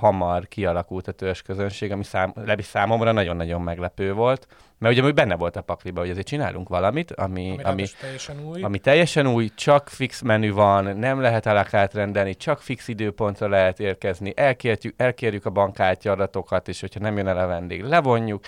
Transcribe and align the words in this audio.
hamar 0.00 0.48
kialakult 0.48 1.08
a 1.08 1.32
közönség, 1.44 1.92
ami 1.92 2.04
szám, 2.04 2.32
legalábbis 2.34 2.64
számomra 2.64 3.12
nagyon-nagyon 3.12 3.62
meglepő 3.62 4.12
volt. 4.12 4.46
Mert 4.78 4.98
ugye 4.98 5.12
benne 5.12 5.36
volt 5.36 5.56
a 5.56 5.60
pakliba, 5.60 6.00
hogy 6.00 6.10
azért 6.10 6.26
csinálunk 6.26 6.68
valamit, 6.68 7.12
ami, 7.12 7.50
Ami, 7.50 7.62
ami, 7.62 7.86
teljesen 8.00 8.36
új. 8.46 8.62
ami 8.62 8.78
teljesen 8.78 9.26
új, 9.26 9.50
csak 9.54 9.88
fix 9.88 10.20
menü 10.20 10.52
van, 10.52 10.96
nem 10.96 11.20
lehet 11.20 11.46
alakát 11.46 11.94
rendelni, 11.94 12.34
csak 12.34 12.60
fix 12.60 12.88
időpontra 12.88 13.48
lehet 13.48 13.80
érkezni, 13.80 14.32
elkérjük, 14.36 14.94
elkérjük 14.96 15.46
a 15.46 15.50
bankkártya 15.50 16.12
adatokat, 16.12 16.68
és 16.68 16.80
hogyha 16.80 17.00
nem 17.00 17.16
jön 17.16 17.26
el 17.28 17.38
a 17.38 17.46
vendég, 17.46 17.82
levonjuk, 17.82 18.44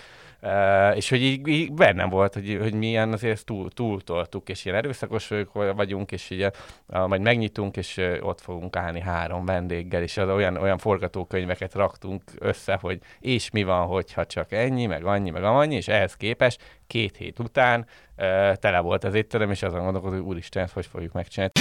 És 0.95 1.09
hogy 1.09 1.23
így, 1.23 1.49
így 1.49 1.73
bennem 1.73 2.09
volt, 2.09 2.35
hogy, 2.35 2.59
hogy 2.61 2.75
mi 2.75 2.87
ilyen 2.87 3.13
azért 3.13 3.45
túl, 3.45 3.71
túltoltuk, 3.71 4.49
és 4.49 4.65
ilyen 4.65 4.77
erőszakos 4.77 5.31
vagyunk, 5.53 6.13
és 6.13 6.31
így 6.31 6.51
majd 6.87 7.21
megnyitunk, 7.21 7.77
és 7.77 8.01
ott 8.21 8.41
fogunk 8.41 8.77
állni 8.77 9.01
három 9.01 9.45
vendéggel, 9.45 10.03
és 10.03 10.17
az 10.17 10.29
olyan, 10.29 10.57
olyan 10.57 10.79
forgatókönyveket 10.79 11.75
raktunk 11.75 12.23
össze, 12.39 12.79
hogy 12.81 12.99
és 13.21 13.51
mi 13.51 13.63
van, 13.63 13.87
hogyha 13.87 14.27
csak 14.27 14.53
ennyi, 14.53 14.87
meg 14.87 15.05
annyi, 15.05 15.31
meg 15.31 15.45
annyi, 15.45 15.75
és 15.75 15.89
ehhez 15.89 16.15
képest 16.15 16.81
két 16.87 17.17
hét 17.17 17.39
után 17.39 17.87
uh, 18.17 18.55
tele 18.55 18.81
volt 18.81 19.05
az 19.05 19.15
étterem, 19.15 19.51
és 19.51 19.63
azon 19.63 19.83
gondolkodom, 19.83 20.19
hogy 20.19 20.27
úristen, 20.27 20.63
ezt 20.63 20.73
hogy 20.73 20.87
fogjuk 20.87 21.13
megcsinálni. 21.13 21.53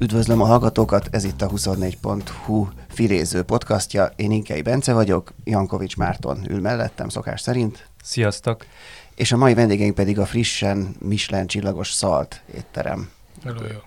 Üdvözlöm 0.00 0.40
a 0.40 0.44
hallgatókat, 0.44 1.08
ez 1.10 1.24
itt 1.24 1.42
a 1.42 1.48
24.hu 1.48 2.68
filéző 2.88 3.42
podcastja. 3.42 4.10
Én 4.16 4.30
Inkei 4.30 4.62
Bence 4.62 4.92
vagyok, 4.92 5.32
Jankovics 5.44 5.96
Márton 5.96 6.50
ül 6.50 6.60
mellettem 6.60 7.08
szokás 7.08 7.40
szerint. 7.40 7.88
Sziasztok! 8.02 8.64
És 9.14 9.32
a 9.32 9.36
mai 9.36 9.54
vendégeink 9.54 9.94
pedig 9.94 10.18
a 10.18 10.26
frissen 10.26 10.96
Michelin 10.98 11.46
csillagos 11.46 11.92
szalt 11.92 12.42
étterem. 12.54 13.10
Hello, 13.44 13.62
jó. 13.62 13.78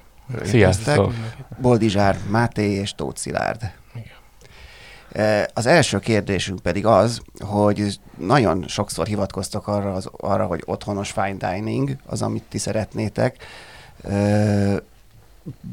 Sziasztok! 0.43 1.13
Boldizsár 1.61 2.17
Máté 2.29 2.71
és 2.71 2.93
Tóth 2.95 3.19
Szilárd. 3.19 3.71
Igen. 3.93 5.47
Az 5.53 5.65
első 5.65 5.99
kérdésünk 5.99 6.59
pedig 6.59 6.85
az, 6.85 7.21
hogy 7.39 7.99
nagyon 8.17 8.67
sokszor 8.67 9.07
hivatkoztok 9.07 9.67
arra, 9.67 9.93
az, 9.93 10.09
arra 10.11 10.45
hogy 10.45 10.63
otthonos 10.65 11.11
fine 11.11 11.51
dining, 11.51 11.95
az, 12.05 12.21
amit 12.21 12.43
ti 12.49 12.57
szeretnétek 12.57 13.43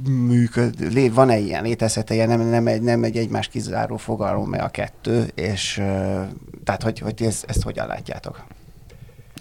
működ, 0.08 0.92
van-e 1.14 1.38
ilyen, 1.38 1.62
létezhet 1.62 2.10
ilyen, 2.10 2.28
nem, 2.28 2.40
nem, 2.40 2.66
egy, 2.66 2.82
nem 2.82 3.04
egy 3.04 3.16
egymás 3.16 3.48
kizáró 3.48 3.96
fogalom 3.96 4.52
a 4.52 4.68
kettő, 4.68 5.30
és 5.34 5.74
tehát, 6.64 6.82
hogy, 6.82 6.98
hogy 6.98 7.22
ezt, 7.22 7.44
ezt 7.48 7.62
hogyan 7.62 7.86
látjátok? 7.86 8.44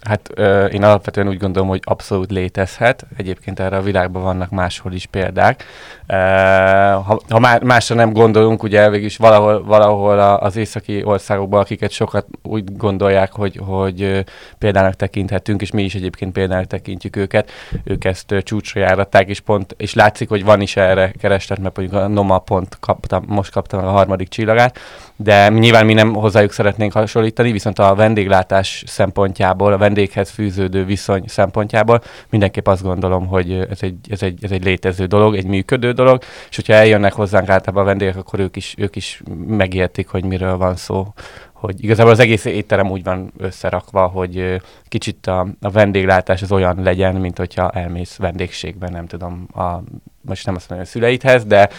Hát 0.03 0.29
ö, 0.33 0.65
én 0.65 0.83
alapvetően 0.83 1.27
úgy 1.27 1.37
gondolom, 1.37 1.69
hogy 1.69 1.81
abszolút 1.83 2.31
létezhet. 2.31 3.05
Egyébként 3.17 3.59
erre 3.59 3.77
a 3.77 3.81
világban 3.81 4.21
vannak 4.21 4.49
máshol 4.49 4.93
is 4.93 5.05
példák. 5.05 5.63
E, 6.07 6.91
ha, 6.91 7.19
ha 7.29 7.39
má, 7.39 7.57
másra 7.63 7.95
nem 7.95 8.13
gondolunk, 8.13 8.63
ugye 8.63 8.89
végig 8.89 9.05
is 9.05 9.17
valahol, 9.17 9.63
valahol 9.63 10.19
az 10.19 10.55
északi 10.55 11.03
országokban, 11.03 11.59
akiket 11.59 11.91
sokat 11.91 12.25
úgy 12.43 12.77
gondolják, 12.77 13.31
hogy, 13.31 13.59
hogy 13.65 14.25
példának 14.57 14.93
tekinthetünk, 14.93 15.61
és 15.61 15.71
mi 15.71 15.83
is 15.83 15.95
egyébként 15.95 16.31
példának 16.31 16.65
tekintjük 16.65 17.15
őket, 17.15 17.51
ők 17.83 18.05
ezt 18.05 18.35
csúcsra 18.43 18.79
járatták, 18.79 19.27
és 19.29 19.39
pont, 19.39 19.75
és 19.77 19.93
látszik, 19.93 20.29
hogy 20.29 20.43
van 20.43 20.61
is 20.61 20.75
erre 20.75 21.11
kereslet, 21.11 21.59
mert 21.59 21.77
mondjuk 21.77 22.01
a 22.01 22.07
Noma 22.07 22.39
pont 22.39 22.77
kapta, 22.79 23.21
most 23.27 23.51
kapta 23.51 23.77
meg 23.77 23.85
a 23.85 23.91
harmadik 23.91 24.27
csillagát, 24.27 24.79
de 25.15 25.49
nyilván 25.49 25.85
mi 25.85 25.93
nem 25.93 26.13
hozzájuk 26.13 26.51
szeretnénk 26.51 26.93
hasonlítani, 26.93 27.51
viszont 27.51 27.79
a 27.79 27.95
vendéglátás 27.95 28.83
szempontjából, 28.87 29.73
a 29.73 29.77
vendéghez 29.87 30.29
fűződő 30.29 30.85
viszony 30.85 31.23
szempontjából. 31.27 32.01
Mindenképp 32.29 32.67
azt 32.67 32.83
gondolom, 32.83 33.27
hogy 33.27 33.51
ez 33.51 33.81
egy, 33.81 33.97
ez 34.09 34.21
egy, 34.21 34.43
ez 34.43 34.51
egy 34.51 34.63
létező 34.63 35.05
dolog, 35.05 35.35
egy 35.35 35.45
működő 35.45 35.91
dolog, 35.91 36.21
és 36.49 36.55
hogyha 36.55 36.73
eljönnek 36.73 37.13
hozzánk 37.13 37.49
általában 37.49 37.83
a 37.83 37.85
vendégek, 37.85 38.17
akkor 38.17 38.39
ők 38.39 38.55
is, 38.55 38.75
ők 38.77 38.95
is 38.95 39.21
megértik, 39.47 40.07
hogy 40.07 40.25
miről 40.25 40.57
van 40.57 40.75
szó, 40.75 41.13
hogy 41.53 41.83
igazából 41.83 42.11
az 42.11 42.19
egész 42.19 42.45
étterem 42.45 42.91
úgy 42.91 43.03
van 43.03 43.31
összerakva, 43.37 44.07
hogy 44.07 44.61
kicsit 44.87 45.27
a, 45.27 45.47
a 45.61 45.69
vendéglátás 45.69 46.41
az 46.41 46.51
olyan 46.51 46.81
legyen, 46.83 47.15
mint 47.15 47.37
hogyha 47.37 47.69
elmész 47.69 48.15
vendégségben, 48.15 48.91
nem 48.91 49.07
tudom, 49.07 49.47
a 49.55 49.83
most 50.21 50.45
nem 50.45 50.55
azt 50.55 50.69
mondom, 50.69 50.87
a 50.87 50.89
szüleidhez, 50.89 51.45
de, 51.45 51.69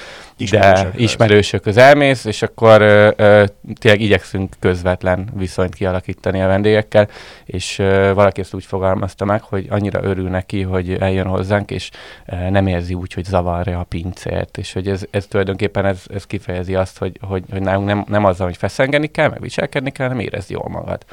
de 0.51 0.91
ismerősökhöz. 0.97 1.77
elmész, 1.77 2.25
és 2.25 2.43
akkor 2.43 2.81
ö, 2.81 3.11
ö, 3.17 3.45
tényleg 3.81 4.01
igyekszünk 4.01 4.55
közvetlen 4.61 5.29
viszonyt 5.35 5.75
kialakítani 5.75 6.43
a 6.43 6.47
vendégekkel, 6.47 7.09
és 7.45 7.79
ö, 7.79 8.11
valaki 8.15 8.41
ezt 8.41 8.55
úgy 8.55 8.65
fogalmazta 8.65 9.25
meg, 9.25 9.43
hogy 9.43 9.67
annyira 9.71 10.03
örül 10.03 10.29
neki, 10.29 10.63
hogy 10.63 10.93
eljön 10.93 11.27
hozzánk, 11.27 11.71
és 11.71 11.91
ö, 12.27 12.51
nem 12.51 12.67
érzi 12.67 12.95
úgy, 12.95 13.13
hogy 13.13 13.25
zavarja 13.25 13.79
a 13.79 13.85
pincért, 13.85 14.59
és 14.59 14.73
hogy 14.73 14.89
ez, 14.89 15.03
ez 15.11 15.27
tulajdonképpen 15.27 15.85
ez, 15.85 16.03
ez 16.15 16.25
kifejezi 16.25 16.75
azt, 16.75 16.99
hogy, 16.99 17.19
hogy, 17.21 17.45
hogy 17.51 17.63
nálunk 17.63 17.87
nem, 17.87 18.05
nem 18.09 18.25
azzal, 18.25 18.47
hogy 18.47 18.57
feszengeni 18.57 19.07
kell, 19.07 19.29
meg 19.29 19.41
viselkedni 19.41 19.91
kell, 19.91 20.07
hanem 20.07 20.23
érezd 20.23 20.51
jól 20.51 20.69
magad 20.69 21.05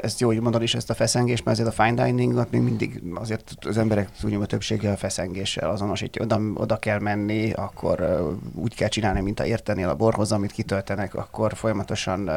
ezt 0.00 0.20
jó, 0.20 0.26
hogy 0.26 0.40
mondod 0.40 0.62
is 0.62 0.74
ezt 0.74 0.90
a 0.90 0.94
feszengést, 0.94 1.44
mert 1.44 1.58
azért 1.58 1.78
a 1.78 1.82
fine 1.82 2.04
diningot 2.04 2.50
még 2.50 2.60
mindig 2.60 3.02
azért 3.14 3.52
az 3.60 3.78
emberek 3.78 4.08
a 4.40 4.46
többsége 4.46 4.90
a 4.90 4.96
feszengéssel 4.96 5.70
azonosítja. 5.70 6.22
Oda, 6.22 6.40
oda 6.54 6.76
kell 6.76 6.98
menni, 6.98 7.52
akkor 7.52 8.28
úgy 8.54 8.74
kell 8.74 8.88
csinálni, 8.88 9.20
mint 9.20 9.40
a 9.40 9.46
értenél 9.46 9.88
a 9.88 9.94
borhoz, 9.94 10.32
amit 10.32 10.52
kitöltenek, 10.52 11.14
akkor 11.14 11.52
folyamatosan 11.54 12.30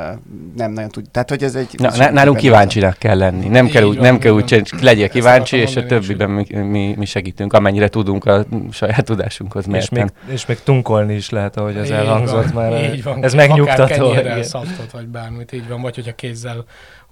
nem 0.55 0.71
nagyon 0.71 0.89
tud. 0.89 1.09
Tehát, 1.09 1.29
hogy 1.29 1.43
ez 1.43 1.55
egy... 1.55 1.69
Na, 1.77 2.11
nálunk 2.11 2.37
kíváncsinak 2.37 2.97
kell 2.97 3.17
lenni. 3.17 3.47
Nem 3.47 3.67
kell 3.67 3.83
úgy, 3.83 3.95
van, 3.95 4.05
nem 4.05 4.17
kell 4.17 4.31
úgy 4.31 4.45
csinálni, 4.45 4.69
legyél 4.81 5.09
kíváncsi, 5.09 5.57
és 5.57 5.75
a 5.75 5.85
többiben 5.85 6.29
mi, 6.29 6.45
mi, 6.49 6.93
mi, 6.97 7.05
segítünk, 7.05 7.53
amennyire 7.53 7.87
tudunk 7.87 8.25
a 8.25 8.45
saját 8.71 9.05
tudásunkhoz 9.05 9.65
És 9.71 9.89
még, 9.89 10.11
és 10.27 10.45
még 10.45 10.59
tunkolni 10.63 11.13
is 11.13 11.29
lehet, 11.29 11.57
ahogy 11.57 11.77
az 11.77 11.91
elhangzott 11.91 12.51
van, 12.51 12.71
már. 12.71 12.93
Így 12.93 13.03
van, 13.03 13.23
ez 13.23 13.33
megnyugtató. 13.33 14.09
Akár 14.09 14.45
szaftot, 14.45 14.91
vagy 14.91 15.07
bármit, 15.07 15.51
így 15.51 15.67
van, 15.67 15.81
vagy 15.81 15.95
hogyha 15.95 16.15
kézzel 16.15 16.65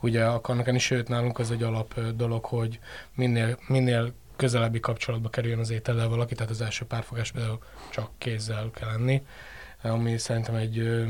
ugye 0.03 0.25
akarnak 0.25 0.67
enni, 0.67 0.79
sőt 0.79 1.07
nálunk 1.07 1.39
az 1.39 1.51
egy 1.51 1.63
alap 1.63 1.99
dolog, 2.15 2.45
hogy 2.45 2.79
minél, 3.15 3.57
minél 3.67 4.13
közelebbi 4.35 4.79
kapcsolatba 4.79 5.29
kerüljön 5.29 5.59
az 5.59 5.69
étellel 5.69 6.07
valaki, 6.07 6.35
tehát 6.35 6.51
az 6.51 6.61
első 6.61 6.85
párfogás 6.85 7.31
például 7.31 7.59
csak 7.89 8.09
kézzel 8.17 8.71
kell 8.73 8.89
enni, 8.89 9.25
ami 9.81 10.17
szerintem 10.17 10.55
egy, 10.55 11.05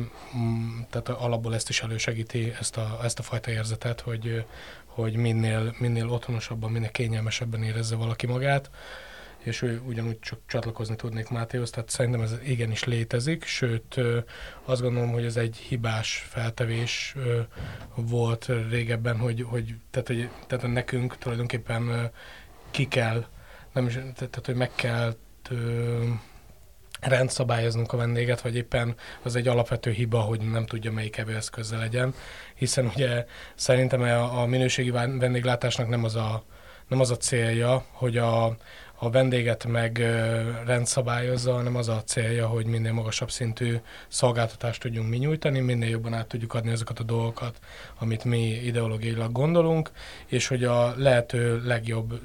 tehát 0.89 1.09
alapból 1.09 1.53
ezt 1.53 1.69
is 1.69 1.81
elősegíti, 1.81 2.53
ezt 2.59 2.77
a, 2.77 2.99
ezt 3.03 3.19
a 3.19 3.23
fajta 3.23 3.51
érzetet, 3.51 4.01
hogy, 4.01 4.45
hogy 4.85 5.15
minél, 5.15 5.75
minél 5.77 6.09
otthonosabban, 6.09 6.71
minél 6.71 6.91
kényelmesebben 6.91 7.63
érezze 7.63 7.95
valaki 7.95 8.27
magát 8.27 8.69
és 9.43 9.61
ő 9.61 9.81
ugyanúgy 9.85 10.19
csak 10.19 10.39
csatlakozni 10.47 10.95
tudnék 10.95 11.29
Mátéhoz, 11.29 11.69
tehát 11.69 11.89
szerintem 11.89 12.21
ez 12.21 12.35
igenis 12.45 12.83
létezik, 12.83 13.45
sőt 13.45 13.95
azt 14.63 14.81
gondolom, 14.81 15.11
hogy 15.11 15.25
ez 15.25 15.37
egy 15.37 15.55
hibás 15.55 16.25
feltevés 16.29 17.15
volt 17.95 18.49
régebben, 18.69 19.17
hogy, 19.17 19.45
hogy, 19.49 19.75
tehát, 19.91 20.07
hogy 20.07 20.29
tehát 20.47 20.73
nekünk 20.73 21.17
tulajdonképpen 21.17 22.11
ki 22.71 22.87
kell, 22.87 23.25
nem 23.73 23.87
is, 23.87 23.93
tehát 23.93 24.41
hogy 24.45 24.55
meg 24.55 24.71
kell 24.75 25.15
rendszabályoznunk 27.01 27.93
a 27.93 27.97
vendéget, 27.97 28.41
vagy 28.41 28.55
éppen 28.55 28.95
az 29.21 29.35
egy 29.35 29.47
alapvető 29.47 29.91
hiba, 29.91 30.19
hogy 30.19 30.41
nem 30.51 30.65
tudja 30.65 30.91
melyik 30.91 31.17
evőeszközzel 31.17 31.79
legyen, 31.79 32.13
hiszen 32.55 32.91
ugye 32.95 33.25
szerintem 33.55 34.01
a, 34.01 34.41
a 34.41 34.45
minőségi 34.45 34.91
vendéglátásnak 34.91 35.87
nem 35.87 36.03
az 36.03 36.15
a, 36.15 36.43
nem 36.87 36.99
az 36.99 37.11
a 37.11 37.17
célja, 37.17 37.85
hogy 37.91 38.17
a, 38.17 38.57
a 39.03 39.09
vendéget 39.09 39.65
meg 39.65 39.97
rendszabályozza, 40.65 41.53
hanem 41.53 41.75
az 41.75 41.87
a 41.87 42.03
célja, 42.03 42.47
hogy 42.47 42.65
minél 42.65 42.91
magasabb 42.93 43.31
szintű 43.31 43.75
szolgáltatást 44.07 44.81
tudjunk 44.81 45.09
mi 45.09 45.17
nyújtani, 45.17 45.59
minél 45.59 45.89
jobban 45.89 46.13
át 46.13 46.27
tudjuk 46.27 46.53
adni 46.53 46.71
azokat 46.71 46.99
a 46.99 47.03
dolgokat, 47.03 47.59
amit 47.99 48.23
mi 48.23 48.39
ideológiailag 48.39 49.31
gondolunk, 49.31 49.91
és 50.25 50.47
hogy 50.47 50.63
a 50.63 50.93
lehető 50.97 51.61
legjobb, 51.65 52.19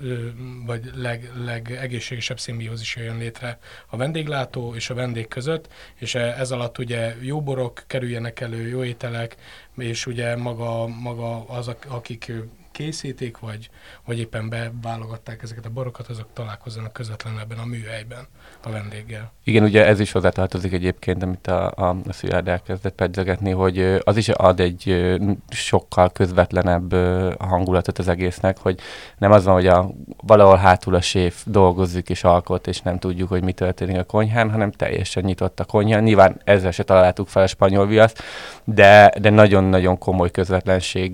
vagy 0.66 0.90
leg, 0.94 1.32
legegészségesebb 1.44 2.38
szimbiózis 2.38 2.96
jön 2.96 3.18
létre 3.18 3.58
a 3.86 3.96
vendéglátó 3.96 4.74
és 4.74 4.90
a 4.90 4.94
vendég 4.94 5.28
között, 5.28 5.68
és 5.94 6.14
e, 6.14 6.20
ez 6.20 6.50
alatt 6.50 6.78
ugye 6.78 7.14
jó 7.20 7.42
borok 7.42 7.82
kerüljenek 7.86 8.40
elő, 8.40 8.68
jó 8.68 8.84
ételek, 8.84 9.36
és 9.76 10.06
ugye 10.06 10.36
maga, 10.36 10.86
maga 10.86 11.48
az, 11.48 11.70
akik 11.88 12.32
készítik, 12.78 13.38
vagy, 13.38 13.70
vagy 14.04 14.18
éppen 14.18 14.48
beválogatták 14.48 15.42
ezeket 15.42 15.66
a 15.66 15.70
borokat, 15.70 16.06
azok 16.08 16.26
találkozzanak 16.32 16.92
közvetlenül 16.92 17.40
ebben 17.40 17.58
a 17.58 17.64
műhelyben 17.64 18.26
a 18.62 18.70
vendéggel. 18.70 19.32
Igen, 19.44 19.62
ugye 19.62 19.86
ez 19.86 20.00
is 20.00 20.12
hozzátartozik 20.12 20.72
egyébként, 20.72 21.22
amit 21.22 21.46
a, 21.46 21.72
a, 21.76 21.96
a 22.08 22.12
Szilárd 22.12 22.48
elkezdett 22.48 22.94
pedzegetni, 22.94 23.50
hogy 23.50 24.00
az 24.04 24.16
is 24.16 24.28
ad 24.28 24.60
egy 24.60 25.06
sokkal 25.48 26.10
közvetlenebb 26.10 26.94
hangulatot 27.38 27.98
az 27.98 28.08
egésznek, 28.08 28.58
hogy 28.58 28.78
nem 29.18 29.32
az 29.32 29.44
van, 29.44 29.54
hogy 29.54 29.66
a, 29.66 29.90
valahol 30.22 30.56
hátul 30.56 30.94
a 30.94 31.00
séf 31.00 31.42
dolgozik 31.46 32.08
és 32.08 32.24
alkot, 32.24 32.66
és 32.66 32.80
nem 32.80 32.98
tudjuk, 32.98 33.28
hogy 33.28 33.42
mi 33.42 33.52
történik 33.52 33.98
a 33.98 34.04
konyhán, 34.04 34.50
hanem 34.50 34.70
teljesen 34.70 35.24
nyitott 35.24 35.60
a 35.60 35.64
konyha. 35.64 36.00
Nyilván 36.00 36.40
ezzel 36.44 36.70
se 36.70 36.82
találtuk 36.82 37.28
fel 37.28 37.42
a 37.42 37.46
spanyol 37.46 37.86
viaszt, 37.86 38.22
de, 38.64 39.12
de 39.20 39.30
nagyon-nagyon 39.30 39.98
komoly 39.98 40.30
közvetlenség, 40.30 41.12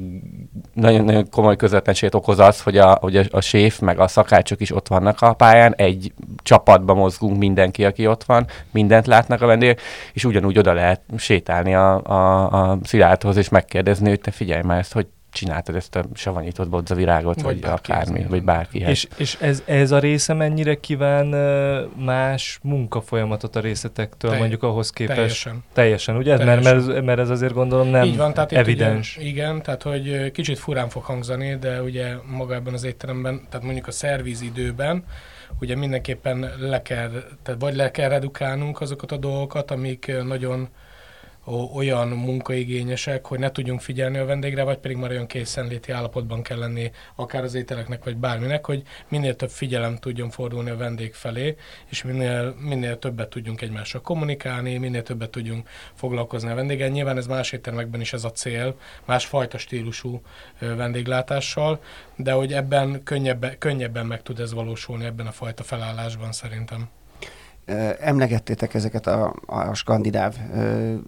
nagyon-nagyon 0.73 1.29
komoly 1.31 1.54
komoly 1.55 1.71
közvetlenséget 1.71 2.15
okoz 2.15 2.39
az, 2.39 2.63
hogy 2.63 2.79
a, 2.79 2.99
hogy 3.01 3.17
a, 3.17 3.25
a 3.31 3.41
séf 3.41 3.79
meg 3.79 3.99
a 3.99 4.09
szakácsok 4.09 4.61
is 4.61 4.75
ott 4.75 4.89
vannak 4.89 5.21
a 5.21 5.33
pályán, 5.33 5.75
egy 5.77 6.13
csapatba 6.43 6.95
mozgunk 6.95 7.39
mindenki, 7.39 7.85
aki 7.85 8.07
ott 8.07 8.25
van, 8.25 8.47
mindent 8.71 9.07
látnak 9.07 9.43
a 9.43 9.47
vendégek, 9.47 9.81
és 10.13 10.25
ugyanúgy 10.25 10.59
oda 10.59 10.73
lehet 10.73 11.01
sétálni 11.17 11.75
a, 11.75 12.03
a, 12.05 12.71
a 12.71 12.79
Szilárdhoz, 12.83 13.37
és 13.37 13.49
megkérdezni, 13.49 14.09
hogy 14.09 14.21
te 14.21 14.31
figyelj 14.31 14.63
már 14.63 14.79
ezt, 14.79 14.93
hogy 14.93 15.07
csináltad 15.35 15.75
ezt 15.75 15.97
a 15.97 16.05
savanyított 16.15 16.69
bodzavirágot, 16.69 17.43
vagy, 17.43 17.61
vagy 17.61 17.71
akármi, 17.71 18.27
vagy 18.29 18.43
bárkihez. 18.43 18.91
És, 18.91 19.09
és 19.17 19.37
ez, 19.41 19.63
ez 19.67 19.91
a 19.91 19.99
része 19.99 20.33
mennyire 20.33 20.75
kíván 20.75 21.27
más 22.05 22.59
munkafolyamatot 22.63 23.57
a 23.57 23.61
részletektől, 23.61 24.31
Telj, 24.31 24.41
mondjuk 24.41 24.63
ahhoz 24.63 24.91
képest? 24.91 25.17
Teljesen. 25.17 25.65
Teljesen, 25.73 26.17
ugye? 26.17 26.37
Teljesen. 26.37 26.75
Mert, 26.75 26.87
mert, 26.87 27.05
mert 27.05 27.19
ez 27.19 27.31
azért 27.31 27.53
gondolom 27.53 27.89
nem 27.89 28.05
Így 28.05 28.17
van, 28.17 28.35
tehát 28.35 28.53
evidens. 28.53 29.17
Ugye, 29.17 29.27
igen, 29.27 29.63
tehát 29.63 29.83
hogy 29.83 30.31
kicsit 30.31 30.59
furán 30.59 30.89
fog 30.89 31.03
hangzani, 31.03 31.57
de 31.57 31.83
ugye 31.83 32.15
maga 32.27 32.55
ebben 32.55 32.73
az 32.73 32.85
étteremben, 32.85 33.43
tehát 33.51 33.65
mondjuk 33.65 33.87
a 33.87 33.91
szervízidőben, 33.91 35.05
ugye 35.61 35.77
mindenképpen 35.77 36.51
le 36.59 36.83
kell, 36.83 37.11
tehát 37.43 37.61
vagy 37.61 37.75
le 37.75 37.91
kell 37.91 38.09
redukálnunk 38.09 38.81
azokat 38.81 39.13
a 39.13 39.17
dolgokat, 39.17 39.71
amik 39.71 40.13
nagyon 40.25 40.69
olyan 41.75 42.09
munkaigényesek, 42.09 43.27
hogy 43.27 43.39
ne 43.39 43.51
tudjunk 43.51 43.81
figyelni 43.81 44.19
a 44.19 44.25
vendégre, 44.25 44.63
vagy 44.63 44.79
pedig 44.79 44.97
már 44.97 45.11
olyan 45.11 45.27
készenléti 45.27 45.93
állapotban 45.93 46.43
kell 46.43 46.59
lenni 46.59 46.91
akár 47.15 47.43
az 47.43 47.55
ételeknek, 47.55 48.05
vagy 48.05 48.17
bárminek, 48.17 48.67
hogy 48.67 48.83
minél 49.09 49.37
több 49.37 49.51
figyelem 49.51 49.97
tudjon 49.97 50.31
fordulni 50.31 50.71
a 50.71 50.77
vendég 50.77 51.15
felé, 51.15 51.57
és 51.87 52.03
minél, 52.03 52.55
minél 52.59 52.99
többet 52.99 53.29
tudjunk 53.29 53.61
egymással 53.61 54.01
kommunikálni, 54.01 54.79
minél 54.79 55.03
többet 55.03 55.31
tudjunk 55.31 55.69
foglalkozni 55.95 56.51
a 56.51 56.55
vendéggel. 56.55 56.89
Nyilván 56.89 57.17
ez 57.17 57.27
más 57.27 57.53
éttermekben 57.53 58.01
is 58.01 58.13
ez 58.13 58.25
a 58.25 58.31
cél, 58.31 58.77
másfajta 59.05 59.59
stílusú 59.59 60.23
vendéglátással, 60.59 61.81
de 62.17 62.33
hogy 62.33 62.53
ebben 62.53 63.03
könnyebben, 63.03 63.59
könnyebben 63.59 64.07
meg 64.07 64.23
tud 64.23 64.39
ez 64.41 64.53
valósulni 64.53 65.05
ebben 65.05 65.27
a 65.27 65.33
fajta 65.33 65.63
felállásban 65.63 66.33
szerintem. 66.33 66.89
Emlegettétek 68.01 68.75
ezeket 68.75 69.07
a, 69.07 69.35
a 69.47 69.75
skandináv 69.75 70.35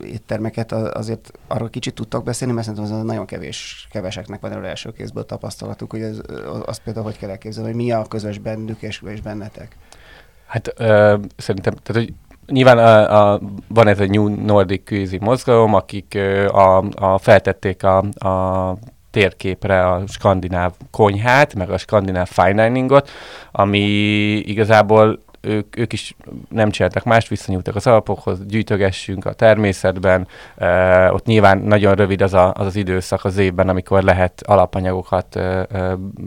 éttermeket, 0.04 0.72
azért 0.72 1.32
arról 1.46 1.70
kicsit 1.70 1.94
tudtak 1.94 2.24
beszélni, 2.24 2.54
mert 2.54 2.66
szerintem 2.66 2.96
az 2.98 3.04
nagyon 3.04 3.26
kevés, 3.26 3.88
keveseknek 3.90 4.40
van 4.40 4.50
erről 4.50 4.66
első 4.66 4.92
kézből 4.92 5.26
tapasztalatuk, 5.26 5.90
hogy 5.90 6.00
ez, 6.00 6.20
azt 6.66 6.82
például 6.82 7.04
hogy 7.04 7.18
kell 7.18 7.30
elképzelni, 7.30 7.68
hogy 7.68 7.78
mi 7.78 7.92
a 7.92 8.02
közös 8.02 8.38
bennük 8.38 8.82
és, 8.82 9.02
és 9.06 9.20
bennetek? 9.20 9.76
Hát 10.46 10.72
ö, 10.76 11.16
szerintem, 11.36 11.74
tehát 11.82 12.04
hogy 12.04 12.14
Nyilván 12.46 12.78
a, 12.78 13.32
a, 13.32 13.40
van 13.68 13.88
ez 13.88 14.00
a 14.00 14.06
New 14.06 14.44
Nordic 14.44 14.84
Cuisine 14.84 15.24
mozgalom, 15.24 15.74
akik 15.74 16.18
a, 16.48 16.84
a 16.94 17.18
feltették 17.18 17.84
a, 17.84 17.98
a 18.28 18.76
térképre 19.10 19.86
a 19.86 20.02
skandináv 20.06 20.72
konyhát, 20.90 21.54
meg 21.54 21.70
a 21.70 21.78
skandináv 21.78 22.28
fine 22.28 22.66
diningot, 22.66 23.10
ami 23.52 23.78
igazából 24.36 25.22
ők, 25.40 25.78
ők 25.78 25.92
is 25.92 26.16
nem 26.48 26.70
csináltak 26.70 27.04
mást, 27.04 27.28
visszanyúltak 27.28 27.76
az 27.76 27.86
alapokhoz, 27.86 28.46
gyűjtögessünk 28.46 29.24
a 29.24 29.32
természetben. 29.32 30.28
Uh, 30.56 31.14
ott 31.14 31.24
nyilván 31.24 31.58
nagyon 31.58 31.94
rövid 31.94 32.22
az, 32.22 32.34
a, 32.34 32.52
az 32.56 32.66
az 32.66 32.76
időszak 32.76 33.24
az 33.24 33.36
évben, 33.36 33.68
amikor 33.68 34.02
lehet 34.02 34.42
alapanyagokat 34.46 35.34
uh, 35.34 35.60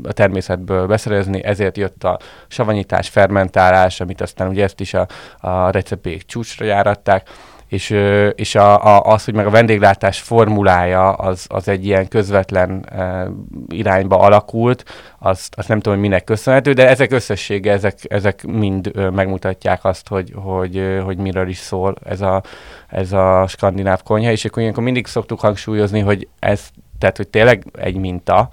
a 0.04 0.14
természetből 0.14 0.88
beszerezni, 0.88 1.44
ezért 1.44 1.78
jött 1.78 2.04
a 2.04 2.20
savanyítás, 2.48 3.10
fermentálás, 3.10 4.02
amit 4.02 4.22
aztán 4.22 4.48
ugye 4.48 4.64
ezt 4.64 4.80
is 4.80 4.94
a, 4.94 5.08
a 5.40 5.70
recepték 5.70 6.26
csúcsra 6.26 6.66
járatták 6.66 7.30
és, 7.70 7.90
és 8.36 8.56
a, 8.56 8.86
a, 8.86 9.02
az, 9.02 9.26
hogy 9.26 9.34
meg 9.34 9.46
a 9.46 9.50
vendéglátás 9.50 10.20
formulája 10.20 11.12
az, 11.14 11.46
az 11.50 11.68
egy 11.68 11.86
ilyen 11.86 12.08
közvetlen 12.08 12.86
uh, 12.92 13.78
irányba 13.78 14.20
alakult, 14.20 14.84
azt, 15.20 15.54
azt 15.58 15.68
nem 15.68 15.80
tudom, 15.80 16.00
hogy 16.00 16.08
minek 16.08 16.24
köszönhető, 16.24 16.74
de 16.74 16.88
ezek 16.88 17.12
összessége, 17.12 17.72
ezek, 17.72 17.98
ezek 18.08 18.46
mind 18.46 18.92
uh, 18.96 19.12
megmutatják 19.12 19.86
azt, 19.86 20.08
hogy, 20.08 20.34
hogy, 20.36 21.00
hogy 21.04 21.18
miről 21.18 21.48
is 21.48 21.58
szól 21.58 21.96
ez 22.04 22.22
a, 22.22 22.44
ez 22.88 23.12
a 23.12 23.46
skandináv 23.48 24.04
konyha, 24.04 24.32
és 24.32 24.46
akkor 24.46 24.62
ilyenkor 24.62 24.84
mindig 24.84 25.08
szoktuk 25.08 25.40
hangsúlyozni, 25.40 26.00
hogy 26.00 26.28
ez, 26.40 26.70
tehát, 26.98 27.18
hogy 27.18 27.28
tényleg 27.28 27.66
egy 27.74 27.96
minta, 27.96 28.50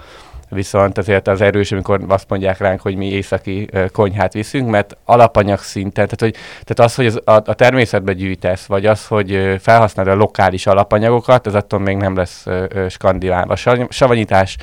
viszont 0.57 0.99
azért 0.99 1.29
az 1.29 1.41
erős, 1.41 1.73
amikor 1.73 2.01
azt 2.09 2.29
mondják 2.29 2.59
ránk, 2.59 2.81
hogy 2.81 2.97
mi 2.97 3.07
északi 3.07 3.69
konyhát 3.93 4.33
viszünk, 4.33 4.71
mert 4.71 4.97
alapanyag 5.05 5.59
szinten, 5.59 6.09
tehát, 6.09 6.21
hogy, 6.21 6.35
tehát 6.65 6.91
az, 6.91 6.95
hogy 6.95 7.07
az, 7.07 7.21
a, 7.25 7.51
a 7.51 7.55
természetbe 7.55 8.13
gyűjtesz, 8.13 8.67
vagy 8.67 8.87
az, 8.87 9.07
hogy 9.07 9.57
felhasználod 9.61 10.13
a 10.13 10.17
lokális 10.17 10.67
alapanyagokat, 10.67 11.47
ez 11.47 11.55
attól 11.55 11.81
még 11.81 11.97
nem 11.97 12.17
lesz 12.17 12.47
skandináv. 12.89 13.51
A 13.51 13.57
savanyítás, 13.89 14.57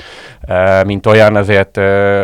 mint 0.85 1.05
olyan, 1.05 1.35
azért 1.35 1.77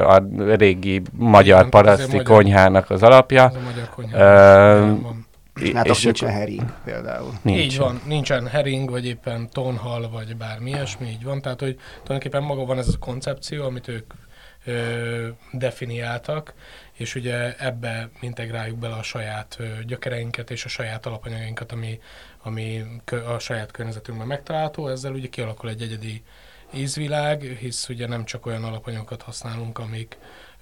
a 0.03 0.27
régi 0.57 1.01
magyar 1.11 1.69
paraszti 1.69 2.23
konyhának 2.23 2.89
az 2.89 3.03
alapja. 3.03 3.43
Az 3.43 3.55
a 3.55 3.59
magyar 3.65 3.89
konyha. 3.95 5.27
Nátok 5.73 5.95
és 5.95 6.03
nincsen 6.03 6.31
hering 6.31 6.73
például. 6.83 7.33
Nincs. 7.41 7.59
Így 7.59 7.77
van, 7.77 8.01
nincsen 8.05 8.47
hering, 8.47 8.89
vagy 8.89 9.05
éppen 9.05 9.49
tonhal, 9.49 10.09
vagy 10.09 10.35
bármi 10.35 10.69
ilyesmi, 10.69 11.07
így 11.07 11.23
van. 11.23 11.41
Tehát, 11.41 11.59
hogy 11.59 11.79
tulajdonképpen 12.03 12.43
maga 12.43 12.65
van 12.65 12.77
ez 12.77 12.87
a 12.87 12.97
koncepció, 12.99 13.63
amit 13.63 13.87
ők 13.87 14.13
ö, 14.65 15.27
definiáltak, 15.51 16.53
és 16.93 17.15
ugye 17.15 17.55
ebbe 17.57 18.09
integráljuk 18.21 18.77
bele 18.77 18.95
a 18.95 19.03
saját 19.03 19.55
ö, 19.59 19.65
gyökereinket 19.85 20.51
és 20.51 20.65
a 20.65 20.69
saját 20.69 21.05
alapanyagainkat, 21.05 21.71
ami, 21.71 21.99
ami 22.43 22.83
a 23.27 23.39
saját 23.39 23.71
környezetünkben 23.71 24.27
megtalálható. 24.27 24.87
Ezzel 24.87 25.13
ugye 25.13 25.27
kialakul 25.27 25.69
egy 25.69 25.81
egyedi 25.81 26.23
ízvilág, 26.73 27.41
hisz 27.41 27.89
ugye 27.89 28.07
nem 28.07 28.25
csak 28.25 28.45
olyan 28.45 28.63
alapanyagokat 28.63 29.21
használunk, 29.21 29.79
amik 29.79 30.17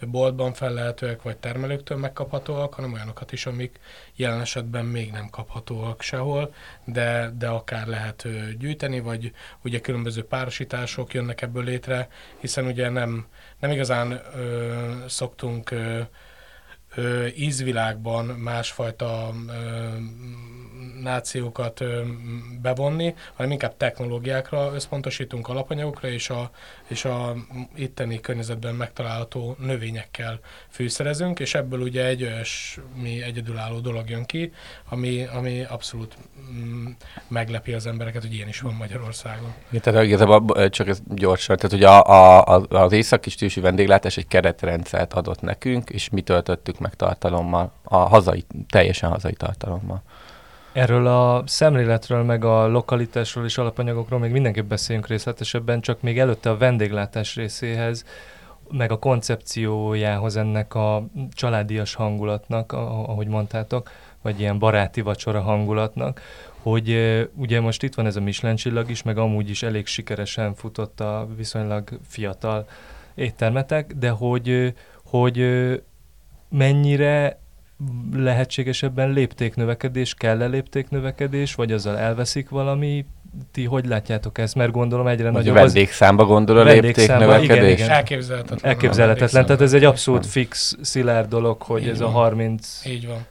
boltban 0.06 0.54
fellehetőek, 0.54 1.22
vagy 1.22 1.38
termelőktől 1.38 1.98
megkaphatóak, 1.98 2.74
hanem 2.74 2.94
olyanokat 2.94 3.32
is, 3.32 3.46
amik 3.46 3.80
jelen 4.16 4.42
esetben 4.42 4.86
még 4.86 5.12
nem 5.12 5.30
kaphatóak 5.30 6.02
sehol, 6.02 6.54
de, 6.86 7.32
de 7.38 7.48
akár 7.48 7.88
lehet 7.88 8.28
gyűjteni, 8.58 9.00
vagy 9.00 9.32
ugye 9.64 9.80
különböző 9.80 10.24
párosítások 10.24 11.14
jönnek 11.14 11.42
ebből 11.42 11.64
létre, 11.64 12.08
hiszen 12.40 12.66
ugye 12.66 12.90
nem, 12.90 13.28
nem 13.60 13.72
igazán 13.72 14.12
ö, 14.36 14.94
szoktunk 15.08 15.72
ö, 15.72 16.02
ö, 16.98 17.26
ízvilágban 17.36 18.26
másfajta 18.26 19.34
ö, 19.48 19.88
nációkat 21.02 21.82
ö, 21.82 22.02
bevonni, 22.62 23.16
hanem 23.34 23.52
inkább 23.52 23.78
technológiákra 23.78 24.72
összpontosítunk, 24.74 25.48
alapanyagokra, 25.48 26.10
és 26.10 26.30
a, 26.30 26.52
és 26.88 27.06
a 27.06 27.36
itteni 27.76 28.20
környezetben 28.20 28.76
megtalálható 28.76 29.56
növényekkel 29.60 30.40
fűszerezünk, 30.70 31.40
és 31.40 31.56
ebből 31.56 31.82
ugye 31.82 32.06
egy 32.06 32.24
olyasmi 32.24 33.22
egyedülálló 33.22 33.80
dolog 33.80 34.10
jön 34.10 34.26
ki, 34.26 34.52
ami, 34.90 35.28
ami 35.34 35.64
abszolút 35.64 36.18
mm, 36.52 36.86
meglepi 37.28 37.74
az 37.74 37.88
embereket, 37.88 38.22
hogy 38.22 38.34
ilyen 38.34 38.48
is 38.48 38.60
van 38.60 38.74
Magyarországon. 38.74 39.54
Ja, 39.72 39.80
tehát 39.80 40.04
igazából 40.04 40.70
csak 40.70 40.88
ez 40.88 41.00
gyorsan, 41.08 41.58
tehát 41.58 41.84
a, 41.84 42.12
a, 42.12 42.56
a, 42.56 42.66
az 42.70 42.92
északi 42.92 43.30
stílusú 43.30 43.62
vendéglátás 43.62 44.18
egy 44.18 44.28
keretrendszert 44.28 45.14
adott 45.14 45.42
nekünk, 45.42 45.90
és 45.90 46.10
mi 46.10 46.22
töltöttük 46.22 46.80
meg 46.80 46.87
tartalommal, 46.96 47.72
a 47.84 47.98
hazai, 47.98 48.46
teljesen 48.70 49.10
hazai 49.10 49.34
tartalommal. 49.34 50.02
Erről 50.72 51.08
a 51.08 51.44
szemléletről, 51.46 52.24
meg 52.24 52.44
a 52.44 52.68
lokalitásról 52.68 53.46
és 53.46 53.58
alapanyagokról 53.58 54.20
még 54.20 54.32
mindenképp 54.32 54.68
beszéljünk 54.68 55.08
részletesebben, 55.08 55.82
csak 55.82 56.02
még 56.02 56.20
előtte 56.20 56.50
a 56.50 56.58
vendéglátás 56.58 57.36
részéhez, 57.36 58.06
meg 58.72 58.92
a 58.92 59.00
koncepciójához 59.00 60.38
ennek 60.38 60.76
a 60.76 61.06
családias 61.32 61.94
hangulatnak, 61.94 62.72
ahogy 62.72 63.28
mondtátok, 63.28 63.92
vagy 64.22 64.40
ilyen 64.40 64.60
baráti 64.60 65.02
vacsora 65.02 65.42
hangulatnak, 65.42 66.22
hogy 66.62 66.98
ugye 67.36 67.60
most 67.60 67.84
itt 67.84 67.96
van 67.96 68.06
ez 68.06 68.16
a 68.16 68.22
Michelin 68.22 68.58
is, 68.88 69.04
meg 69.04 69.18
amúgy 69.18 69.50
is 69.50 69.64
elég 69.64 69.86
sikeresen 69.86 70.54
futott 70.54 71.00
a 71.00 71.28
viszonylag 71.36 71.90
fiatal 72.08 72.68
éttermetek, 73.16 73.94
de 73.94 74.10
hogy, 74.10 74.74
hogy 75.04 75.38
mennyire 76.50 77.40
lehetséges 78.14 78.84
ebben 78.84 79.10
léptéknövekedés, 79.10 80.14
kell-e 80.14 80.48
léptéknövekedés, 80.48 81.56
vagy 81.56 81.72
azzal 81.72 81.98
elveszik 81.98 82.50
valami? 82.50 83.06
Ti 83.52 83.66
hogy 83.66 83.86
látjátok 83.86 84.38
ezt? 84.38 84.56
Mert 84.56 84.72
gondolom 84.72 85.08
egyre 85.08 85.30
nagyobb... 85.30 85.56
Vendégszámba 85.56 86.26
gondol 86.26 86.58
a 86.58 86.64
léptéknövekedés? 86.64 87.58
Igen, 87.58 87.70
igen. 87.70 87.90
Elképzelhetetlen. 87.90 88.72
Elképzelhetetlen. 88.72 89.46
Tehát 89.46 89.62
ez 89.62 89.74
egy 89.74 89.84
abszolút 89.84 90.26
fix, 90.26 90.78
szilárd 90.82 91.30
dolog, 91.30 91.62
hogy 91.62 91.82
Így 91.82 91.88
ez 91.88 92.00
van. 92.00 92.10
a 92.10 92.12
30... 92.12 92.82
Így 92.86 93.08
van. 93.08 93.26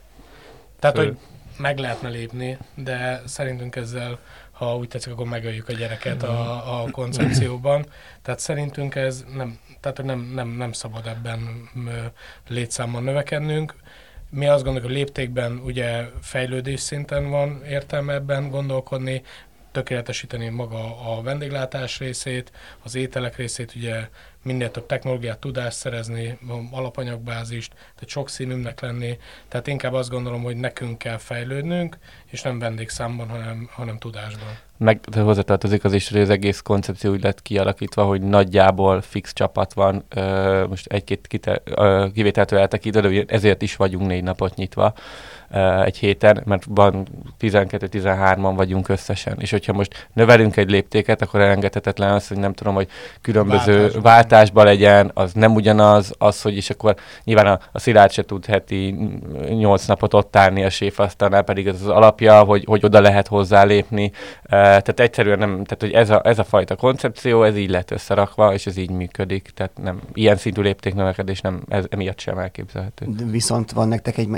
Tehát, 0.79 0.97
hogy 0.97 1.17
meg 1.59 1.79
lehetne 1.79 2.09
lépni, 2.09 2.59
de 2.75 3.23
szerintünk 3.25 3.77
ezzel, 3.77 4.19
ha 4.51 4.77
úgy 4.77 4.89
tetszik, 4.89 5.13
akkor 5.13 5.27
megöljük 5.27 5.69
a 5.69 5.73
gyereket 5.73 6.23
a, 6.23 6.83
a 6.83 6.91
koncepcióban. 6.91 7.87
Tehát 8.23 8.41
szerintünk 8.41 8.95
ez 8.95 9.25
nem, 9.37 9.59
tehát 9.93 10.17
nem, 10.17 10.31
nem, 10.35 10.49
nem 10.49 10.73
szabad 10.73 11.07
ebben 11.07 11.69
létszámmal 12.49 13.03
növekednünk 13.03 13.75
mi 14.31 14.47
azt 14.47 14.65
gondoljuk, 14.65 14.91
hogy 14.91 15.01
léptékben 15.01 15.61
ugye 15.65 16.09
fejlődés 16.21 16.81
szinten 16.81 17.31
van 17.31 17.65
értelme 17.65 18.13
ebben 18.13 18.51
gondolkodni, 18.51 19.23
tökéletesíteni 19.73 20.49
maga 20.49 21.13
a 21.13 21.23
vendéglátás 21.23 21.99
részét, 21.99 22.53
az 22.83 22.95
ételek 22.95 23.37
részét 23.37 23.75
ugye 23.75 24.09
minél 24.43 24.71
több 24.71 24.87
technológiát, 24.87 25.39
tudást 25.39 25.77
szerezni, 25.77 26.39
alapanyagbázist, 26.71 27.73
tehát 27.73 28.09
sok 28.09 28.29
színűnek 28.29 28.81
lenni. 28.81 29.19
Tehát 29.49 29.67
inkább 29.67 29.93
azt 29.93 30.11
gondolom, 30.11 30.43
hogy 30.43 30.57
nekünk 30.57 30.99
kell 30.99 31.17
fejlődnünk, 31.17 31.99
és 32.27 32.43
nem 32.43 32.59
vendégszámban, 32.59 33.29
hanem, 33.29 33.69
hanem 33.73 33.99
tudásban. 33.99 34.59
Meg 34.79 35.01
hozzátartozik 35.13 35.85
az 35.85 35.93
is, 35.93 36.11
hogy 36.11 36.21
az 36.21 36.31
egész 36.31 36.61
koncepció 36.61 37.13
úgy 37.13 37.23
lett 37.23 37.43
kialakítva, 37.43 38.05
hogy 38.05 38.23
nagyjából 38.23 39.01
fix 39.01 39.33
csapat 39.33 39.73
van, 39.73 40.05
most 40.69 40.87
egy-két 40.87 41.41
kivételtől 42.15 42.59
eltekintve, 42.59 43.25
ezért 43.27 43.63
is 43.63 43.77
vagyunk 43.77 44.07
négy 44.07 44.23
napot 44.23 44.55
nyitva 44.55 44.95
egy 45.85 45.97
héten, 45.97 46.43
mert 46.45 46.65
van 46.69 47.07
12-13-an 47.41 48.53
vagyunk 48.57 48.89
összesen. 48.89 49.37
És 49.39 49.51
hogyha 49.51 49.73
most 49.73 50.09
növelünk 50.13 50.57
egy 50.57 50.71
léptéket, 50.71 51.23
akkor 51.23 51.41
elengedhetetlen 51.41 52.13
az, 52.13 52.29
hogy 52.29 52.39
nem 52.39 52.53
tudom, 52.53 52.75
hogy 52.75 52.89
különböző 53.21 53.91
váltásban, 54.03 54.03
váltásban 54.03 54.65
legyen, 54.65 55.11
az 55.15 55.33
nem 55.33 55.55
ugyanaz, 55.55 56.15
az, 56.19 56.43
hogy 56.43 56.57
is 56.57 56.71
akkor 56.71 56.97
nyilván 57.25 57.47
a, 57.47 57.59
a 57.73 57.79
Szilárd 57.79 58.11
se 58.11 58.23
tud 58.23 58.47
heti 58.47 58.95
8 59.49 59.87
napot 59.87 60.15
ott 60.15 60.37
állni 60.37 60.65
a 60.65 60.71
séfasztalnál, 60.71 61.43
pedig 61.43 61.67
ez 61.67 61.81
az 61.81 61.89
alapja, 61.89 62.43
hogy, 62.43 62.65
hogy 62.67 62.85
oda 62.85 63.01
lehet 63.01 63.27
hozzálépni. 63.27 64.13
Tehát 64.49 65.01
egyszerűen 65.01 65.39
nem, 65.39 65.51
tehát 65.51 65.81
hogy 65.81 65.93
ez 65.93 66.11
a, 66.11 66.21
ez 66.25 66.39
a 66.39 66.45
fajta 66.45 66.77
koncepció, 66.77 67.43
ez 67.43 67.57
így 67.57 67.71
lett 67.71 67.91
összerakva, 67.91 68.53
és 68.53 68.67
ez 68.67 68.77
így 68.77 68.91
működik. 68.91 69.51
Tehát 69.55 69.73
nem, 69.83 70.01
ilyen 70.15 70.37
szintű 70.37 70.63
léptéknövekedés 70.63 71.41
nem, 71.41 71.63
ez 71.69 71.85
emiatt 71.89 72.19
sem 72.19 72.39
elképzelhető. 72.39 73.07
Viszont 73.31 73.73
van 73.73 73.89
nektek 73.89 74.19
egy, 74.19 74.29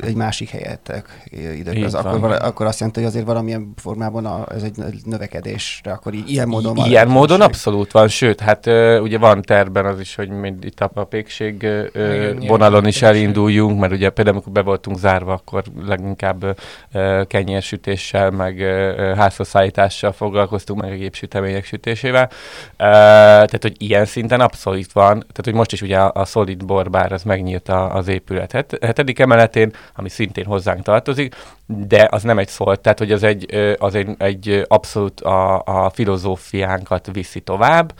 egy 0.00 0.14
másik 0.14 0.47
helyettek 0.50 1.22
időközben, 1.30 2.04
akkor, 2.04 2.20
vala, 2.20 2.36
akkor 2.36 2.66
azt 2.66 2.78
jelenti, 2.78 3.00
hogy 3.00 3.08
azért 3.08 3.26
valamilyen 3.26 3.72
formában 3.76 4.26
a, 4.26 4.46
ez 4.54 4.62
egy 4.62 4.76
növekedésre, 5.04 5.92
akkor 5.92 6.14
í- 6.14 6.28
ilyen 6.28 6.48
módon 6.48 6.74
van. 6.74 6.88
Ilyen 6.88 7.08
módon 7.08 7.40
abszolút 7.40 7.92
van, 7.92 8.08
sőt, 8.08 8.40
hát 8.40 8.66
ugye 9.02 9.18
van 9.18 9.42
terben 9.42 9.86
az 9.86 10.00
is, 10.00 10.14
hogy 10.14 10.28
mind 10.28 10.64
itt 10.64 10.80
a 10.80 11.04
pékség 11.04 11.66
uh, 11.94 12.46
vonalon 12.46 12.86
is 12.86 13.02
elinduljunk, 13.02 13.80
mert 13.80 13.92
ugye 13.92 14.10
például 14.10 14.36
amikor 14.36 14.52
be 14.52 14.62
voltunk 14.62 14.98
zárva, 14.98 15.32
akkor 15.32 15.62
leginkább 15.86 16.44
uh, 16.92 17.26
kenyérsütéssel, 17.26 18.30
meg 18.30 18.56
uh, 18.58 19.16
házhozszállítással 19.16 20.12
foglalkoztunk, 20.12 20.80
meg 20.80 20.92
a 20.92 20.94
gépsütemények 20.94 21.64
sütésével. 21.64 22.30
Tehát, 22.76 23.62
hogy 23.62 23.74
ilyen 23.78 24.04
szinten 24.04 24.40
abszolút 24.40 24.92
van, 24.92 25.12
tehát, 25.18 25.44
hogy 25.44 25.54
most 25.54 25.72
is 25.72 25.82
ugye 25.82 25.98
a, 25.98 26.10
a 26.14 26.24
Solid 26.24 26.64
Borbár 26.64 27.12
az 27.12 27.22
megnyílt 27.22 27.68
a, 27.68 27.94
az 27.94 28.08
épület 28.08 28.52
het, 28.52 28.78
hetedik 28.80 29.18
emeletén, 29.18 29.72
ami 29.94 30.08
szintén 30.08 30.37
szintén 30.38 30.52
hozzánk 30.52 30.82
tartozik, 30.82 31.34
de 31.66 32.08
az 32.10 32.22
nem 32.22 32.38
egy 32.38 32.48
szó, 32.48 32.74
tehát 32.74 32.98
hogy 32.98 33.12
az 33.12 33.22
egy, 33.22 33.54
az 33.78 33.94
egy, 33.94 34.08
egy 34.18 34.64
abszolút 34.68 35.20
a, 35.20 35.62
a 35.64 35.90
filozófiánkat 35.90 37.08
viszi 37.12 37.40
tovább, 37.40 37.94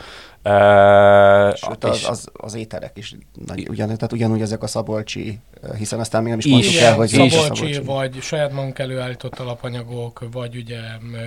Uh, 0.45 1.57
Sőt, 1.57 1.85
az, 1.85 2.05
az, 2.09 2.29
az 2.33 2.55
ételek 2.55 2.97
is 2.97 3.15
nagy, 3.47 3.69
ugyan, 3.69 3.87
tehát 3.87 4.13
ugyanúgy 4.13 4.41
ezek 4.41 4.63
a 4.63 4.67
szabolcsi, 4.67 5.39
hiszen 5.77 5.99
aztán 5.99 6.23
még 6.23 6.31
nem 6.31 6.39
is 6.39 6.47
mondjuk 6.47 6.75
el, 6.75 6.95
hogy 6.95 7.09
szabolcsi, 7.09 7.73
szabolcsi, 7.73 7.81
vagy 7.81 8.23
saját 8.23 8.53
magunk 8.53 8.79
előállított 8.79 9.39
alapanyagok, 9.39 10.25
vagy 10.33 10.57
ugye 10.57 10.79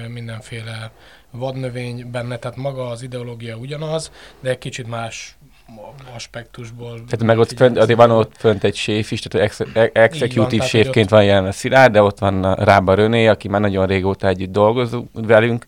mindenféle 0.08 0.92
vadnövény 1.32 2.10
benne, 2.12 2.38
tehát 2.38 2.58
maga 2.58 2.88
az 2.88 3.02
ideológia 3.02 3.56
ugyanaz, 3.56 4.12
de 4.40 4.50
egy 4.50 4.58
kicsit 4.58 4.88
más 4.88 5.38
aspektusból. 6.16 6.94
Tehát 6.94 7.24
meg 7.24 7.38
ott 7.38 7.52
fönt, 7.52 7.78
azért 7.78 8.00
van 8.00 8.12
ott 8.12 8.32
fönt 8.38 8.64
egy 8.64 8.76
séf 8.76 9.12
is, 9.12 9.20
tehát 9.20 9.48
ex, 9.48 9.60
executive 9.94 10.66
séfként 10.66 11.10
van 11.10 11.24
jelen 11.24 11.46
a 11.46 11.52
Szilárd, 11.52 11.94
de 11.94 12.02
ott 12.02 12.20
van 12.20 12.54
Rába 12.54 12.94
Röné, 12.94 13.28
aki 13.28 13.48
már 13.48 13.62
nagyon 13.62 13.88
régóta 13.88 14.28
együtt 14.28 14.52
dolgozunk 14.52 15.10
velünk, 15.14 15.66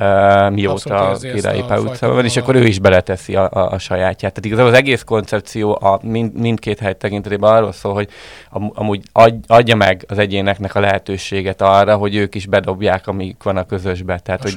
uh, 0.00 0.50
mióta 0.50 1.08
a 1.08 1.16
Királyi 1.16 1.62
Pál 1.62 1.80
utcában 1.80 2.14
van, 2.14 2.24
és 2.24 2.36
akkor 2.36 2.54
ő 2.54 2.64
is 2.64 2.78
beleteszi 2.78 3.36
a, 3.36 3.50
a, 3.50 3.70
a 3.70 3.78
sajátját. 3.78 4.32
Tehát 4.32 4.44
igazából 4.44 4.70
az 4.72 4.78
egész 4.78 5.02
koncepció 5.02 5.78
a 5.80 5.98
mind, 6.02 6.34
mindkét 6.40 6.78
hely 6.78 6.94
tekintetében 6.94 7.52
arról 7.52 7.72
szól, 7.72 7.92
hogy 7.92 8.08
am, 8.50 8.72
amúgy 8.74 9.02
adja 9.46 9.74
meg 9.74 10.04
az 10.08 10.18
egyéneknek 10.18 10.74
a 10.74 10.80
lehetőséget 10.80 11.62
arra, 11.62 11.96
hogy 11.96 12.14
ők 12.14 12.34
is 12.34 12.46
bedobják, 12.46 13.06
amik 13.06 13.42
van 13.42 13.56
a 13.56 13.66
közösbe. 13.66 14.18
Tehát, 14.18 14.44
a 14.44 14.48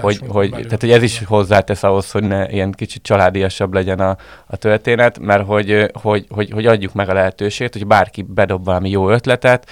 hogy, 0.00 0.18
hogy, 0.18 0.20
hogy, 0.28 0.50
tehát, 0.50 0.80
hogy 0.80 0.90
ez 0.90 1.02
is 1.02 1.22
hozzátesz 1.24 1.82
ahhoz, 1.82 2.10
hogy 2.10 2.22
ne 2.22 2.48
ilyen 2.48 2.72
kicsit 2.72 3.02
családiasabb 3.02 3.74
legyen 3.74 4.00
a, 4.00 4.13
a 4.46 4.56
történet, 4.56 5.18
mert 5.18 5.46
hogy, 5.46 5.90
hogy, 6.02 6.26
hogy, 6.30 6.50
hogy 6.50 6.66
adjuk 6.66 6.92
meg 6.92 7.08
a 7.08 7.12
lehetőséget, 7.12 7.72
hogy 7.72 7.86
bárki 7.86 8.22
bedob 8.22 8.64
valami 8.64 8.90
jó 8.90 9.10
ötletet, 9.10 9.70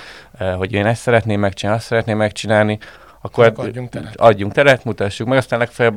hogy 0.57 0.73
én 0.73 0.87
ezt 0.87 1.01
szeretném 1.01 1.41
megcsinálni, 1.41 1.81
azt 1.81 1.89
szeretném 1.89 2.17
megcsinálni, 2.17 2.79
akkor 3.25 3.45
hát 3.45 3.59
adjunk 3.59 3.89
teret. 3.89 4.17
adjunk 4.17 4.53
teret, 4.53 4.85
mutassuk 4.85 5.27
meg, 5.27 5.39
aztán 5.39 5.59
legfeljebb 5.59 5.95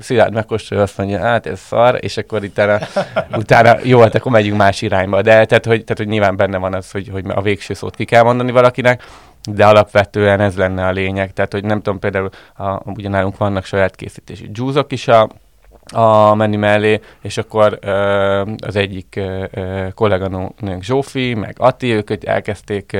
Szilárd 0.00 0.32
megkóstolja, 0.32 0.84
azt 0.84 0.98
mondja, 0.98 1.18
hát 1.18 1.46
ez 1.46 1.60
szar, 1.60 1.98
és 2.00 2.16
akkor 2.16 2.42
utána, 2.42 2.78
utána 3.42 3.76
jó, 3.82 4.00
hát 4.00 4.14
akkor 4.14 4.32
megyünk 4.32 4.56
más 4.56 4.82
irányba. 4.82 5.22
De 5.22 5.30
tehát 5.44 5.64
hogy, 5.64 5.84
tehát, 5.84 5.98
hogy 5.98 6.06
nyilván 6.06 6.36
benne 6.36 6.58
van 6.58 6.74
az, 6.74 6.90
hogy, 6.90 7.08
hogy 7.12 7.24
a 7.28 7.42
végső 7.42 7.74
szót 7.74 7.96
ki 7.96 8.04
kell 8.04 8.22
mondani 8.22 8.52
valakinek, 8.52 9.02
de 9.50 9.66
alapvetően 9.66 10.40
ez 10.40 10.56
lenne 10.56 10.86
a 10.86 10.90
lényeg. 10.90 11.32
Tehát, 11.32 11.52
hogy 11.52 11.64
nem 11.64 11.82
tudom, 11.82 11.98
például 11.98 12.30
a, 12.56 12.80
ugyanálunk 12.84 13.36
vannak 13.36 13.64
saját 13.64 13.96
készítési 13.96 14.48
dzsúzok 14.48 14.92
is 14.92 15.08
a 15.08 15.28
a 15.92 16.34
menü 16.34 16.56
mellé, 16.56 17.00
és 17.22 17.36
akkor 17.36 17.78
ö, 17.80 18.52
az 18.66 18.76
egyik 18.76 19.16
ö, 19.16 19.86
kolléganőnk 19.94 20.82
Zsófi, 20.82 21.34
meg 21.34 21.54
Ati, 21.58 21.92
ők 21.92 22.26
elkezdték 22.26 22.92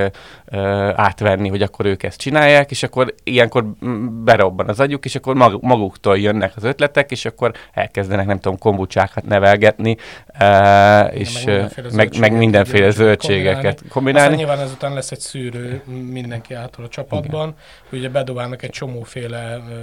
ö, 0.45 0.91
átvenni, 0.95 1.49
hogy 1.49 1.63
akkor 1.63 1.87
ők 1.87 2.03
ezt 2.03 2.19
csinálják, 2.19 2.71
és 2.71 2.83
akkor 2.83 3.15
ilyenkor 3.25 3.65
berobban 4.25 4.69
az 4.69 4.81
agyuk, 4.81 5.05
és 5.05 5.15
akkor 5.15 5.35
mag, 5.35 5.59
maguktól 5.63 6.19
jönnek 6.19 6.53
az 6.57 6.65
ötletek, 6.65 7.11
és 7.11 7.25
akkor 7.25 7.53
elkezdenek, 7.73 8.27
nem 8.27 8.39
tudom, 8.39 8.59
kombucsákat 8.59 9.25
nevelgetni, 9.25 9.97
ö, 10.41 11.01
és 11.05 11.45
meg 11.45 11.55
mindenféle, 11.55 11.89
meg, 11.93 12.19
meg 12.19 12.33
mindenféle 12.33 12.91
zöldségeket 12.91 13.63
kombinálni. 13.63 13.89
kombinálni. 13.89 14.33
Aztán 14.33 14.47
nyilván 14.47 14.67
ezután 14.67 14.95
lesz 14.95 15.11
egy 15.11 15.21
szűrő 15.21 15.83
mindenki 16.11 16.55
által 16.55 16.85
a 16.85 16.89
csapatban, 16.89 17.55
Igen. 17.89 18.01
ugye 18.01 18.09
bedobálnak 18.09 18.63
egy 18.63 18.71
csomóféle 18.71 19.61
ö, 19.71 19.75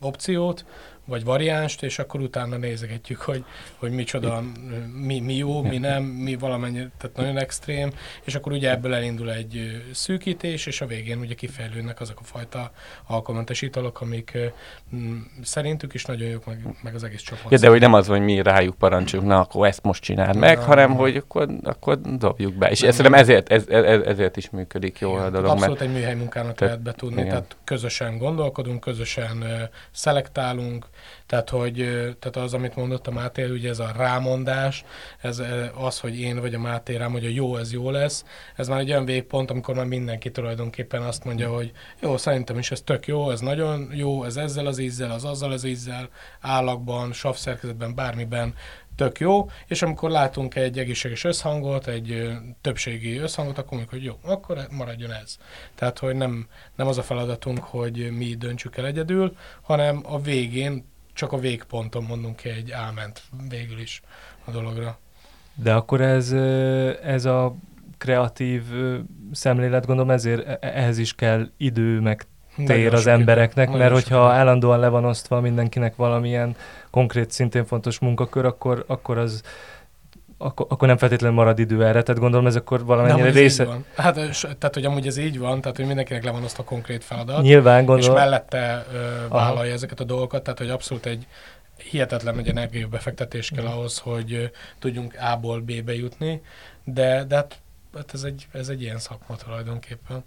opciót, 0.00 0.64
vagy 1.06 1.24
variánst, 1.24 1.82
és 1.82 1.98
akkor 1.98 2.20
utána 2.20 2.56
nézegetjük, 2.56 3.20
hogy, 3.20 3.44
hogy 3.76 3.90
micsoda, 3.90 4.42
mi, 5.02 5.20
mi 5.20 5.34
jó, 5.34 5.62
mi 5.62 5.78
nem, 5.78 6.02
mi 6.02 6.36
valamennyi, 6.36 6.86
tehát 6.98 7.16
nagyon 7.16 7.38
extrém, 7.38 7.92
és 8.24 8.34
akkor 8.34 8.52
ugye 8.52 8.70
ebből 8.70 8.94
elindul 8.94 9.32
egy 9.32 9.82
szűkítés, 9.92 10.66
és 10.66 10.80
a 10.80 10.86
végén 10.86 11.18
ugye 11.18 11.34
kifejlődnek 11.34 12.00
azok 12.00 12.18
a 12.20 12.24
fajta 12.24 12.70
alkoholmentes 13.06 13.62
italok, 13.62 14.00
amik 14.00 14.38
szerintük 15.42 15.94
is 15.94 16.04
nagyon 16.04 16.28
jók, 16.28 16.46
meg, 16.46 16.76
meg 16.82 16.94
az 16.94 17.04
egész 17.04 17.22
csapat. 17.22 17.52
Ja, 17.52 17.58
de 17.58 17.68
hogy 17.68 17.80
nem 17.80 17.92
az, 17.94 18.06
hogy 18.06 18.20
mi 18.20 18.42
rájuk 18.42 18.74
parancsolunk, 18.74 19.28
na 19.28 19.40
akkor 19.40 19.66
ezt 19.66 19.82
most 19.82 20.02
csináld 20.02 20.36
meg, 20.36 20.58
ja, 20.58 20.64
hanem 20.64 20.94
hogy 20.94 21.16
akkor, 21.16 21.48
akkor 21.62 22.00
dobjuk 22.00 22.54
be. 22.54 22.70
És 22.70 22.82
ezt 22.82 22.96
szerintem 22.96 23.20
ezért, 23.20 23.48
ez, 23.48 23.68
ez, 23.68 24.00
ezért 24.00 24.36
is 24.36 24.50
működik 24.50 24.98
jól 24.98 25.20
a 25.20 25.30
dolog. 25.30 25.50
Abszolút 25.50 25.78
mert... 25.78 25.90
egy 25.90 25.96
műhely 25.96 26.14
munkának 26.14 26.60
lehet 26.60 26.80
betudni, 26.80 27.20
igen. 27.20 27.28
tehát 27.28 27.56
közösen 27.64 28.18
gondolkodunk, 28.18 28.80
közösen 28.80 29.36
uh, 29.36 29.60
szelektálunk, 29.90 30.86
tehát, 31.26 31.50
hogy 31.50 31.74
tehát 32.18 32.36
az, 32.36 32.54
amit 32.54 32.76
mondott 32.76 33.06
a 33.06 33.10
Máté, 33.10 33.44
ugye 33.44 33.68
ez 33.68 33.78
a 33.78 33.92
rámondás, 33.96 34.84
ez 35.20 35.42
az, 35.74 36.00
hogy 36.00 36.20
én 36.20 36.40
vagy 36.40 36.54
a 36.54 36.58
Máté 36.58 36.96
rám, 36.96 37.12
hogy 37.12 37.24
a 37.24 37.28
jó, 37.28 37.56
ez 37.56 37.72
jó 37.72 37.90
lesz, 37.90 38.24
ez 38.56 38.68
már 38.68 38.78
egy 38.78 38.90
olyan 38.90 39.04
végpont, 39.04 39.50
amikor 39.50 39.74
már 39.74 39.86
mindenki 39.86 40.30
tulajdonképpen 40.30 41.02
azt 41.02 41.24
mondja, 41.24 41.48
hogy 41.48 41.72
jó, 42.00 42.16
szerintem 42.16 42.58
is 42.58 42.70
ez 42.70 42.80
tök 42.80 43.06
jó, 43.06 43.30
ez 43.30 43.40
nagyon 43.40 43.90
jó, 43.92 44.24
ez 44.24 44.36
ezzel 44.36 44.66
az 44.66 44.78
ízzel, 44.78 45.10
az 45.10 45.24
azzal 45.24 45.52
az 45.52 45.64
ízzel, 45.64 46.08
állagban, 46.40 47.12
savszerkezetben, 47.12 47.94
bármiben 47.94 48.54
tök 48.96 49.18
jó, 49.18 49.50
és 49.66 49.82
amikor 49.82 50.10
látunk 50.10 50.54
egy 50.54 50.78
egészséges 50.78 51.24
összhangot, 51.24 51.86
egy 51.86 52.30
többségi 52.60 53.16
összhangot, 53.16 53.58
akkor 53.58 53.70
mondjuk, 53.70 53.90
hogy 53.90 54.04
jó, 54.04 54.18
akkor 54.32 54.66
maradjon 54.70 55.12
ez. 55.12 55.36
Tehát, 55.74 55.98
hogy 55.98 56.16
nem, 56.16 56.48
nem 56.74 56.86
az 56.86 56.98
a 56.98 57.02
feladatunk, 57.02 57.58
hogy 57.58 58.10
mi 58.10 58.34
döntsük 58.34 58.76
el 58.76 58.86
egyedül, 58.86 59.36
hanem 59.62 60.00
a 60.02 60.20
végén 60.20 60.94
csak 61.16 61.32
a 61.32 61.38
végponton 61.38 62.02
mondunk 62.02 62.36
ki 62.36 62.48
egy 62.48 62.70
áment 62.70 63.22
végül 63.48 63.78
is 63.78 64.02
a 64.44 64.50
dologra. 64.50 64.98
De 65.54 65.74
akkor 65.74 66.00
ez, 66.00 66.32
ez 67.02 67.24
a 67.24 67.54
kreatív 67.98 68.62
szemlélet, 69.32 69.86
gondolom 69.86 70.10
ezért 70.10 70.46
e, 70.46 70.58
ehhez 70.60 70.98
is 70.98 71.14
kell 71.14 71.48
idő, 71.56 72.00
meg 72.00 72.26
tér 72.66 72.94
az 72.94 73.06
embereknek, 73.06 73.70
mert 73.70 73.92
hogyha 73.92 74.30
állandóan 74.30 74.78
le 74.78 74.88
van 74.88 75.04
osztva 75.04 75.40
mindenkinek 75.40 75.96
valamilyen 75.96 76.56
konkrét, 76.90 77.30
szintén 77.30 77.64
fontos 77.64 77.98
munkakör, 77.98 78.44
akkor, 78.44 78.84
akkor 78.86 79.18
az 79.18 79.42
akkor, 80.38 80.66
akkor 80.68 80.88
nem 80.88 80.96
feltétlenül 80.96 81.36
marad 81.36 81.58
idő 81.58 81.84
erre, 81.84 82.02
tehát 82.02 82.20
gondolom 82.20 82.46
ez 82.46 82.56
akkor 82.56 82.84
valamennyire 82.84 83.30
része. 83.30 83.64
Van. 83.64 83.84
Hát, 83.96 84.14
tehát, 84.40 84.74
hogy 84.74 84.84
amúgy 84.84 85.06
ez 85.06 85.16
így 85.16 85.38
van, 85.38 85.60
tehát, 85.60 85.76
hogy 85.76 85.86
mindenkinek 85.86 86.24
le 86.24 86.30
van 86.30 86.42
azt 86.42 86.58
a 86.58 86.64
konkrét 86.64 87.04
feladat. 87.04 87.42
Nyilván, 87.42 87.84
gondolom. 87.84 88.14
És 88.14 88.20
mellette 88.20 88.86
ö, 88.92 89.28
vállalja 89.28 89.60
Aha. 89.60 89.72
ezeket 89.72 90.00
a 90.00 90.04
dolgokat, 90.04 90.42
tehát, 90.42 90.58
hogy 90.58 90.70
abszolút 90.70 91.06
egy 91.06 91.26
hihetetlen 91.90 92.34
nagy 92.34 92.48
energiabefektetés 92.48 93.50
kell 93.54 93.66
ahhoz, 93.66 93.98
hogy 93.98 94.32
ö, 94.32 94.44
tudjunk 94.78 95.16
A-ból 95.32 95.60
B-be 95.60 95.94
jutni, 95.94 96.42
de, 96.84 97.24
de 97.24 97.34
hát, 97.34 97.58
hát 97.94 98.10
ez, 98.14 98.22
egy, 98.22 98.46
ez 98.52 98.68
egy 98.68 98.82
ilyen 98.82 98.98
szakma 98.98 99.36
tulajdonképpen. 99.36 100.24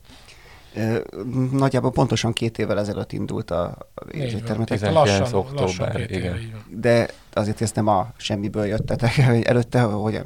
Nagyjából 1.52 1.92
pontosan 1.92 2.34
két 2.34 2.58
évvel 2.58 2.80
ezelőtt 2.80 3.12
indult 3.12 3.52
a 3.52 3.78
éttermetek. 4.12 4.92
Lassan, 4.92 5.34
október, 5.34 5.62
lassan 5.62 5.92
két 5.92 6.10
igen. 6.10 6.36
Éve, 6.36 6.40
De 6.70 7.08
azért 7.34 7.62
ezt 7.62 7.76
nem 7.76 7.88
a 7.88 8.08
semmiből 8.18 8.66
jöttetek. 8.66 9.18
Előtte, 9.50 9.82
hogy 9.82 10.22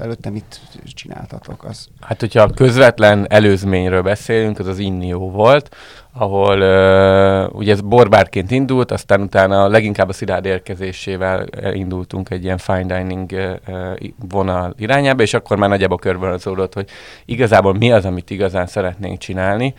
előtte 0.00 0.30
mit 0.30 0.60
csináltatok? 0.84 1.64
Az? 1.64 1.88
Hát, 2.00 2.20
hogyha 2.20 2.42
a 2.42 2.50
közvetlen 2.50 3.26
előzményről 3.30 4.02
beszélünk, 4.02 4.58
az 4.58 4.66
az 4.66 4.78
Innió 4.78 5.30
volt, 5.30 5.76
ahol 6.16 6.60
uh, 6.60 7.54
ugye 7.56 7.72
ez 7.72 7.80
borbárként 7.80 8.50
indult, 8.50 8.90
aztán 8.90 9.20
utána 9.20 9.68
leginkább 9.68 10.08
a 10.08 10.12
szilárd 10.12 10.44
érkezésével 10.44 11.46
indultunk 11.72 12.30
egy 12.30 12.44
ilyen 12.44 12.58
fine 12.58 12.98
dining 12.98 13.30
uh, 13.32 13.94
vonal 14.28 14.74
irányába, 14.78 15.22
és 15.22 15.34
akkor 15.34 15.56
már 15.56 15.68
nagyjából 15.68 15.98
körvonalazódott, 15.98 16.74
hogy 16.74 16.88
igazából 17.24 17.74
mi 17.74 17.92
az, 17.92 18.04
amit 18.04 18.30
igazán 18.30 18.66
szeretnénk 18.66 19.18
csinálni. 19.18 19.74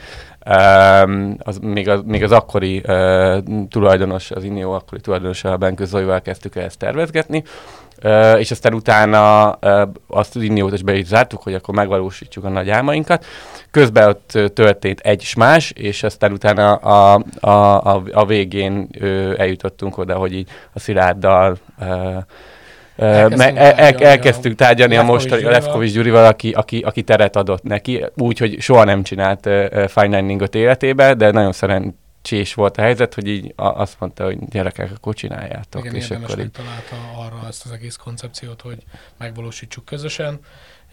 Um, 0.49 1.35
az, 1.39 1.57
még, 1.57 1.89
az, 1.89 2.01
még 2.05 2.23
az 2.23 2.31
akkori 2.31 2.83
uh, 2.87 3.37
tulajdonos, 3.69 4.31
az 4.31 4.43
Innió 4.43 4.71
akkori 4.71 5.01
tulajdonosa, 5.01 5.57
Benkő 5.57 5.85
Zolyval 5.85 6.21
kezdtük 6.21 6.55
el 6.55 6.63
ezt 6.63 6.79
tervezgetni, 6.79 7.43
Uh, 8.03 8.39
és 8.39 8.51
aztán 8.51 8.73
utána 8.73 9.47
uh, 9.61 9.81
azt 10.07 10.35
az 10.35 10.41
Inniót 10.41 10.73
is 10.73 10.83
be 10.83 10.95
is 10.95 11.05
zártuk, 11.05 11.41
hogy 11.41 11.53
akkor 11.53 11.75
megvalósítjuk 11.75 12.45
a 12.45 12.49
nagy 12.49 12.69
álmainkat. 12.69 13.25
Közben 13.71 14.07
ott 14.07 14.53
történt 14.53 14.99
egy 14.99 15.21
is 15.21 15.35
más, 15.35 15.71
és 15.71 16.03
aztán 16.03 16.31
utána 16.31 16.75
a, 16.75 17.23
a, 17.39 17.49
a, 17.93 18.03
a 18.11 18.25
végén 18.25 18.89
uh, 19.01 19.33
eljutottunk 19.37 19.97
oda, 19.97 20.15
hogy 20.15 20.33
így 20.33 20.49
a 20.73 20.79
Szilárddal 20.79 21.57
uh, 21.79 22.17
Elkezdtünk, 22.97 23.57
el, 23.57 23.73
el, 23.73 23.95
elkezdtünk 23.95 24.55
tárgyalni 24.55 24.95
a 24.95 25.03
mostani 25.03 25.43
a 25.43 25.49
Lefkovics 25.49 25.93
Gyurival, 25.93 26.25
aki, 26.25 26.51
aki, 26.51 26.79
aki 26.79 27.01
teret 27.01 27.35
adott 27.35 27.63
neki, 27.63 28.05
úgy, 28.15 28.37
hogy 28.37 28.61
soha 28.61 28.83
nem 28.83 29.03
csinált 29.03 29.45
uh, 29.45 29.87
fine 29.87 30.19
diningot 30.19 30.55
életébe, 30.55 31.13
de 31.13 31.31
nagyon 31.31 31.51
szerencsés 31.51 32.03
volt 32.53 32.77
a 32.77 32.81
helyzet, 32.81 33.13
hogy 33.13 33.27
így 33.27 33.53
azt 33.55 33.99
mondta, 33.99 34.23
hogy 34.23 34.37
gyerekek, 34.49 34.91
akkor 34.95 35.13
csináljátok. 35.13 35.83
Igen, 35.83 35.95
és 35.95 36.09
akkor 36.09 36.39
így... 36.39 36.51
találta 36.51 36.95
arra 37.25 37.47
ezt 37.47 37.65
az 37.65 37.71
egész 37.71 37.95
koncepciót, 37.95 38.61
hogy 38.61 38.77
megvalósítsuk 39.17 39.85
közösen 39.85 40.39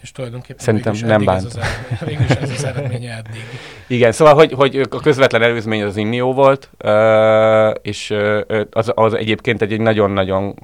és 0.02 0.12
tulajdonképpen 0.12 0.64
Szerintem 0.64 0.94
nem 1.02 1.24
bánt. 1.24 1.46
Ez 1.46 1.56
az, 1.56 1.64
végül 2.08 2.24
is 2.24 2.30
ez 2.30 2.50
az 2.50 2.64
eredménye 2.64 3.16
eddig. 3.16 3.42
Igen, 3.86 4.12
szóval, 4.12 4.34
hogy, 4.34 4.52
hogy 4.52 4.76
a 4.90 5.00
közvetlen 5.00 5.42
előzmény 5.42 5.82
az 5.82 5.96
Innió 5.96 6.32
volt, 6.32 6.70
és 7.82 8.14
az, 8.70 8.92
az 8.94 9.14
egyébként 9.14 9.62
egy, 9.62 9.72
egy 9.72 9.80
nagyon-nagyon 9.80 10.54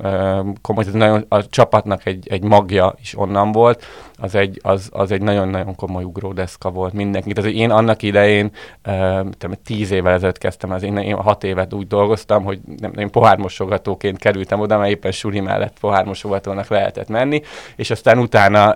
komoly, 0.61 0.85
nagyon, 0.93 1.25
a 1.29 1.47
csapatnak 1.47 2.07
egy, 2.07 2.29
egy 2.29 2.43
magja 2.43 2.95
is 3.01 3.19
onnan 3.19 3.53
volt, 3.53 3.85
az 4.21 4.35
egy, 4.35 4.61
az, 4.63 4.89
az 4.93 5.11
egy 5.11 5.23
nagyon-nagyon 5.23 5.75
komoly 5.75 6.05
ugródeszka 6.05 6.71
volt 6.71 6.93
mindenki. 6.93 7.33
Tehát 7.33 7.51
én 7.51 7.71
annak 7.71 8.03
idején, 8.03 8.51
uh, 8.87 9.53
tíz 9.65 9.91
évvel 9.91 10.13
ezelőtt 10.13 10.39
kezdtem, 10.39 10.71
az 10.71 10.83
én, 10.83 10.97
én 10.97 11.17
hat 11.17 11.45
évet 11.45 11.73
úgy 11.73 11.87
dolgoztam, 11.87 12.45
hogy 12.45 12.61
nem, 12.81 12.93
én 12.97 13.11
pohármosogatóként 13.11 14.19
kerültem 14.19 14.61
oda, 14.61 14.79
mert 14.79 14.91
éppen 14.91 15.13
suli 15.13 15.41
mellett 15.41 15.79
pohármosogatónak 15.81 16.69
lehetett 16.69 17.09
menni, 17.09 17.43
és 17.77 17.91
aztán 17.91 18.19
utána, 18.19 18.75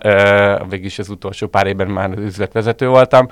végülis 0.69 0.99
az 0.99 1.09
utolsó 1.09 1.47
pár 1.47 1.67
évben 1.67 1.87
már 1.87 2.11
az 2.11 2.23
üzletvezető 2.23 2.87
voltam, 2.87 3.27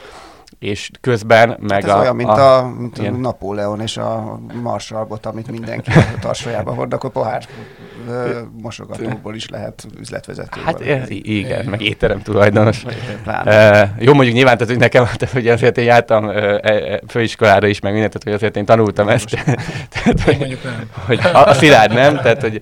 és 0.59 0.91
közben 1.01 1.49
hát 1.49 1.59
meg 1.59 1.71
hát 1.71 1.83
ez 1.83 1.89
a... 1.89 1.99
olyan, 1.99 2.15
mint 2.15 2.29
a, 2.29 2.57
a, 2.57 2.67
mint 2.67 2.97
a 2.97 3.11
Napóleon 3.11 3.81
és 3.81 3.97
a 3.97 4.39
Marsalbot, 4.61 5.25
amit 5.25 5.51
mindenki 5.51 5.89
a 5.91 6.19
tarsajában 6.19 6.75
hord, 6.75 6.93
akkor 6.93 7.09
pohár 7.09 7.45
mosogatóból 8.61 9.35
is 9.35 9.49
lehet 9.49 9.87
üzletvezető. 9.99 10.61
Hát 10.65 10.83
valami. 10.85 11.15
igen, 11.15 11.65
meg 11.65 11.81
étterem 11.81 12.21
tulajdonos. 12.21 12.83
Jó, 13.99 14.13
mondjuk 14.13 14.35
nyilván, 14.35 14.57
tehát, 14.57 14.67
hogy 14.67 14.77
nekem, 14.77 15.03
tehát, 15.03 15.33
hogy 15.33 15.47
azért 15.47 15.77
én 15.77 15.85
jártam 15.85 16.25
uh, 16.25 16.55
főiskolára 17.07 17.67
is, 17.67 17.79
meg 17.79 17.91
mindent, 17.91 18.11
tehát, 18.11 18.27
hogy 18.27 18.33
azért 18.33 18.57
én 18.57 18.65
tanultam 18.65 19.05
Most. 19.05 19.33
ezt. 19.33 19.45
tehát, 19.93 20.21
hogy, 20.21 20.37
mondjuk 20.37 20.63
nem. 20.63 20.89
Hogy 21.05 21.19
a, 21.33 21.45
a 21.45 21.53
szilárd 21.53 21.93
nem, 21.93 22.15
tehát, 22.15 22.41
hogy, 22.41 22.61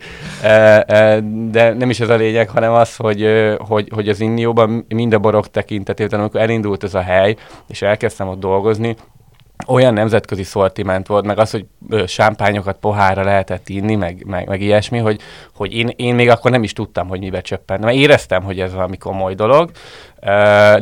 de 1.51 1.73
nem 1.73 1.89
is 1.89 1.99
ez 1.99 2.09
a 2.09 2.15
lényeg, 2.15 2.49
hanem 2.49 2.71
az, 2.71 2.95
hogy, 2.95 3.27
hogy, 3.57 3.89
hogy 3.93 4.09
az 4.09 4.19
Innióban 4.19 4.85
mind 4.87 5.13
a 5.13 5.19
borok 5.19 5.51
tekintetében, 5.51 6.19
amikor 6.19 6.41
elindult 6.41 6.83
ez 6.83 6.93
a 6.93 7.01
hely, 7.01 7.35
és 7.67 7.81
elkezdtem 7.81 8.27
ott 8.27 8.39
dolgozni, 8.39 8.95
olyan 9.69 9.93
nemzetközi 9.93 10.43
szortiment 10.43 11.07
volt, 11.07 11.25
meg 11.25 11.39
az, 11.39 11.51
hogy 11.51 11.65
sámpányokat 12.07 12.77
pohárra 12.79 13.23
lehetett 13.23 13.69
inni, 13.69 13.95
meg, 13.95 14.23
meg, 14.25 14.47
meg 14.47 14.61
ilyesmi, 14.61 14.97
hogy, 14.97 15.19
hogy 15.55 15.73
én, 15.73 15.93
én 15.95 16.15
még 16.15 16.29
akkor 16.29 16.51
nem 16.51 16.63
is 16.63 16.73
tudtam, 16.73 17.07
hogy 17.07 17.19
mibe 17.19 17.41
csöppen. 17.41 17.79
Mert 17.79 17.95
éreztem, 17.95 18.43
hogy 18.43 18.59
ez 18.59 18.73
valami 18.73 18.97
komoly 18.97 19.33
dolog, 19.33 19.71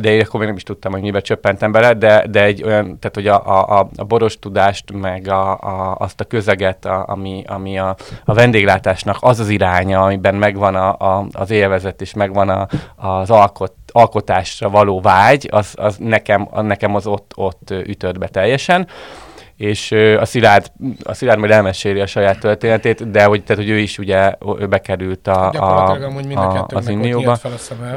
én 0.02 0.20
akkor 0.20 0.38
még 0.38 0.48
nem 0.48 0.56
is 0.56 0.62
tudtam, 0.62 0.92
hogy 0.92 1.00
mibe 1.00 1.20
csöppentem 1.20 1.72
bele, 1.72 1.94
de, 1.94 2.26
de 2.30 2.44
egy 2.44 2.62
olyan, 2.62 2.84
tehát 2.84 3.14
hogy 3.14 3.26
a, 3.26 3.78
a, 3.78 3.88
a 3.96 4.04
boros 4.04 4.38
tudást, 4.38 4.92
meg 4.92 5.28
a, 5.28 5.50
a, 5.50 5.96
azt 5.98 6.20
a 6.20 6.24
közeget, 6.24 6.84
a, 6.84 7.04
ami, 7.08 7.44
ami 7.46 7.78
a, 7.78 7.96
a 8.24 8.34
vendéglátásnak 8.34 9.16
az 9.20 9.40
az 9.40 9.48
iránya, 9.48 10.02
amiben 10.02 10.34
megvan 10.34 10.74
a, 10.74 11.16
a, 11.16 11.26
az 11.32 11.50
élvezet, 11.50 12.00
és 12.00 12.14
megvan 12.14 12.48
a, 12.48 12.66
az 12.96 13.30
alkot, 13.30 13.74
alkotásra 13.92 14.70
való 14.70 15.00
vágy, 15.00 15.48
az, 15.50 15.74
az 15.76 15.96
nekem, 15.96 16.48
nekem 16.52 16.94
az 16.94 17.06
ott, 17.06 17.32
ott 17.34 17.70
ütött 17.70 18.18
be 18.18 18.28
teljesen 18.28 18.88
és 19.58 19.92
a 20.18 20.24
Szilárd, 20.24 20.72
a 21.02 21.14
Szilárd 21.14 21.38
majd 21.38 21.50
elmeséli 21.50 22.00
a 22.00 22.06
saját 22.06 22.38
történetét, 22.38 23.10
de 23.10 23.24
hogy, 23.24 23.44
tehát, 23.44 23.62
hogy 23.62 23.72
ő 23.72 23.78
is 23.78 23.98
ugye 23.98 24.34
ő 24.58 24.66
bekerült 24.66 25.26
a, 25.26 25.50
a, 25.50 25.90
a, 25.90 26.66
az 26.68 26.88
Innióba, 26.88 27.38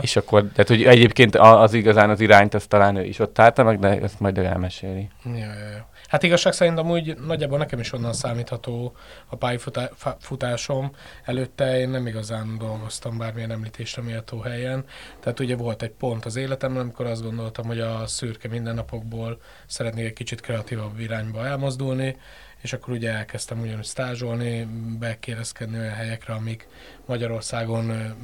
és 0.02 0.16
akkor, 0.16 0.42
tehát 0.42 0.68
hogy 0.68 0.84
egyébként 0.84 1.36
az 1.36 1.74
igazán 1.74 2.10
az 2.10 2.20
irányt, 2.20 2.54
azt 2.54 2.68
talán 2.68 2.96
ő 2.96 3.04
is 3.04 3.20
ott 3.20 3.40
állta 3.40 3.64
meg, 3.64 3.80
de 3.80 3.88
ezt 3.88 4.20
majd 4.20 4.38
ő 4.38 4.46
elmeséli. 4.46 5.10
Ja, 5.26 5.32
ja, 5.34 5.44
ja. 5.76 5.90
Hát 6.12 6.24
igazság 6.24 6.54
szerint 6.54 6.78
amúgy 6.78 7.18
nagyjából 7.18 7.58
nekem 7.58 7.80
is 7.80 7.94
onnan 7.94 8.14
számítható 8.14 8.96
a 9.28 9.36
pályafutásom. 9.36 10.92
Előtte 11.26 11.80
én 11.80 11.90
nem 11.90 12.08
igazán 12.08 12.58
dolgoztam 12.58 13.18
bármilyen 13.18 13.52
említésre 13.52 14.02
méltó 14.02 14.40
helyen. 14.40 14.86
Tehát 15.20 15.40
ugye 15.40 15.56
volt 15.56 15.82
egy 15.82 15.92
pont 15.92 16.26
az 16.26 16.36
életemben, 16.36 16.82
amikor 16.82 17.06
azt 17.06 17.24
gondoltam, 17.24 17.66
hogy 17.66 17.80
a 17.80 18.08
szürke 18.08 18.48
mindennapokból 18.48 19.42
szeretnék 19.66 20.06
egy 20.06 20.14
kicsit 20.14 20.42
kreatívabb 20.42 21.00
irányba 21.00 21.46
elmozdulni, 21.46 22.18
és 22.62 22.74
akkor 22.74 22.94
ugye 22.94 23.12
elkezdtem 23.12 23.60
ugyanúgy 23.60 23.86
stázsolni, 23.86 24.68
bekérezkedni 25.00 25.78
olyan 25.78 25.94
helyekre, 25.94 26.34
amik 26.34 26.68
Magyarországon 27.06 28.16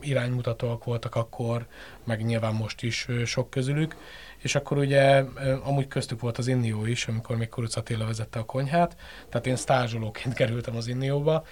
iránymutatóak 0.00 0.84
voltak 0.84 1.14
akkor, 1.14 1.66
meg 2.04 2.24
nyilván 2.24 2.54
most 2.54 2.82
is 2.82 3.06
sok 3.24 3.50
közülük, 3.50 3.96
és 4.42 4.54
akkor 4.54 4.78
ugye 4.78 5.24
amúgy 5.64 5.88
köztük 5.88 6.20
volt 6.20 6.38
az 6.38 6.46
Innió 6.46 6.86
is, 6.86 7.06
amikor 7.06 7.36
még 7.36 7.48
Kuruc 7.48 7.76
Attila 7.76 8.06
vezette 8.06 8.38
a 8.38 8.44
konyhát, 8.44 8.96
tehát 9.28 9.46
én 9.46 9.56
stázsolóként 9.56 10.34
kerültem 10.40 10.76
az 10.76 10.86
Innióba, 10.86 11.44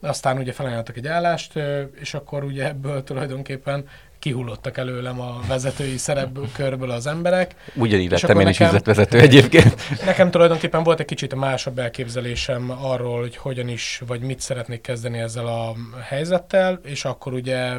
aztán 0.00 0.38
ugye 0.38 0.52
felajánlottak 0.52 0.96
egy 0.96 1.06
állást, 1.06 1.52
és 2.00 2.14
akkor 2.14 2.44
ugye 2.44 2.66
ebből 2.66 3.04
tulajdonképpen 3.04 3.88
kihullottak 4.18 4.76
előlem 4.76 5.20
a 5.20 5.40
vezetői 5.48 5.96
szerepkörből 5.96 6.90
az 6.98 7.06
emberek. 7.06 7.54
Ugyanígy 7.74 8.10
lettem 8.10 8.40
én 8.40 8.48
is 8.48 8.60
üzletvezető 8.60 9.18
egyébként. 9.18 9.74
Nekem 10.04 10.30
tulajdonképpen 10.30 10.82
volt 10.82 11.00
egy 11.00 11.06
kicsit 11.06 11.32
a 11.32 11.36
másabb 11.36 11.78
elképzelésem 11.78 12.70
arról, 12.70 13.20
hogy 13.20 13.36
hogyan 13.36 13.68
is, 13.68 14.02
vagy 14.06 14.20
mit 14.20 14.40
szeretnék 14.40 14.80
kezdeni 14.80 15.18
ezzel 15.18 15.46
a 15.46 15.74
helyzettel, 16.00 16.80
és 16.84 17.04
akkor 17.04 17.32
ugye, 17.32 17.72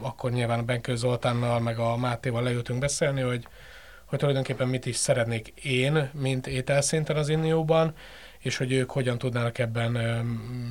akkor 0.00 0.30
nyilván 0.30 0.66
Benkő 0.66 0.96
Zoltánnal, 0.96 1.60
meg 1.60 1.78
a 1.78 1.96
Mátéval 1.96 2.42
leültünk 2.42 2.78
beszélni, 2.78 3.20
hogy 3.20 3.46
hogy 4.10 4.18
tulajdonképpen 4.18 4.68
mit 4.68 4.86
is 4.86 4.96
szeretnék 4.96 5.48
én, 5.62 6.10
mint 6.12 6.46
ételszinten 6.46 7.16
az 7.16 7.28
Innióban, 7.28 7.94
és 8.38 8.56
hogy 8.56 8.72
ők 8.72 8.90
hogyan 8.90 9.18
tudnának 9.18 9.58
ebben 9.58 9.98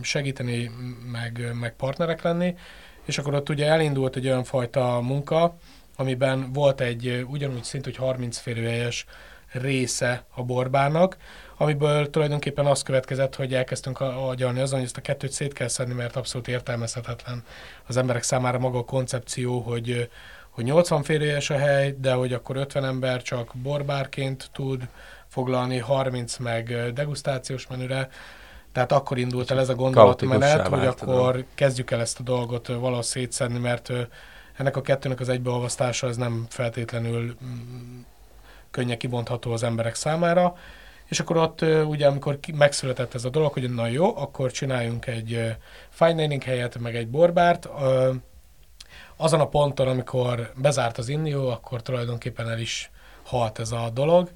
segíteni, 0.01 0.71
meg, 1.11 1.51
meg 1.59 1.75
partnerek 1.75 2.21
lenni. 2.21 2.55
És 3.05 3.17
akkor 3.17 3.33
ott 3.33 3.49
ugye 3.49 3.65
elindult 3.65 4.15
egy 4.15 4.25
olyan 4.25 4.43
fajta 4.43 5.01
munka, 5.01 5.57
amiben 5.95 6.53
volt 6.53 6.81
egy 6.81 7.25
ugyanúgy 7.29 7.63
szint, 7.63 7.83
hogy 7.83 7.95
30 7.95 8.37
férőhelyes 8.37 9.05
része 9.51 10.23
a 10.29 10.43
borbának, 10.43 11.17
amiből 11.57 12.09
tulajdonképpen 12.09 12.65
az 12.65 12.83
következett, 12.83 13.35
hogy 13.35 13.53
elkezdtünk 13.53 13.99
agyalni 13.99 14.59
azon, 14.59 14.77
hogy 14.77 14.87
ezt 14.87 14.97
a 14.97 15.01
kettőt 15.01 15.31
szét 15.31 15.53
kell 15.53 15.67
szedni, 15.67 15.93
mert 15.93 16.15
abszolút 16.15 16.47
értelmezhetetlen 16.47 17.43
az 17.87 17.97
emberek 17.97 18.23
számára 18.23 18.59
maga 18.59 18.77
a 18.77 18.83
koncepció, 18.85 19.59
hogy 19.59 20.09
hogy 20.59 20.67
80 20.67 21.03
férőjes 21.03 21.49
a 21.49 21.57
hely, 21.57 21.95
de 22.01 22.13
hogy 22.13 22.33
akkor 22.33 22.55
50 22.55 22.85
ember 22.85 23.21
csak 23.21 23.51
borbárként 23.53 24.49
tud 24.53 24.87
foglalni, 25.27 25.77
30 25.77 26.37
meg 26.37 26.93
degustációs 26.93 27.67
menüre. 27.67 28.09
Tehát 28.71 28.91
akkor 28.91 29.17
indult 29.17 29.51
el 29.51 29.59
ez 29.59 29.69
a 29.69 29.75
gondolatmenet, 29.75 30.67
hogy 30.67 30.85
akkor 30.85 31.45
kezdjük 31.55 31.91
el 31.91 31.99
ezt 31.99 32.19
a 32.19 32.23
dolgot 32.23 32.67
valahogy 32.67 33.03
szétszedni, 33.03 33.59
mert 33.59 33.91
ennek 34.57 34.77
a 34.77 34.81
kettőnek 34.81 35.19
az 35.19 35.29
egybeolvasztása 35.29 36.07
az 36.07 36.17
nem 36.17 36.45
feltétlenül 36.49 37.35
mm, 37.45 37.99
könnyen 38.71 38.97
kibontható 38.97 39.51
az 39.51 39.63
emberek 39.63 39.95
számára. 39.95 40.55
És 41.05 41.19
akkor 41.19 41.37
ott 41.37 41.61
ugye, 41.85 42.07
amikor 42.07 42.39
megszületett 42.53 43.13
ez 43.13 43.25
a 43.25 43.29
dolog, 43.29 43.53
hogy 43.53 43.73
na 43.73 43.87
jó, 43.87 44.17
akkor 44.17 44.51
csináljunk 44.51 45.07
egy 45.07 45.55
fine 45.89 46.13
dining 46.13 46.43
helyet, 46.43 46.79
meg 46.79 46.95
egy 46.95 47.07
borbárt, 47.07 47.69
azon 49.21 49.39
a 49.39 49.47
ponton, 49.47 49.87
amikor 49.87 50.51
bezárt 50.55 50.97
az 50.97 51.09
Innió, 51.09 51.49
akkor 51.49 51.81
tulajdonképpen 51.81 52.49
el 52.49 52.59
is 52.59 52.91
halt 53.23 53.59
ez 53.59 53.71
a 53.71 53.89
dolog, 53.93 54.29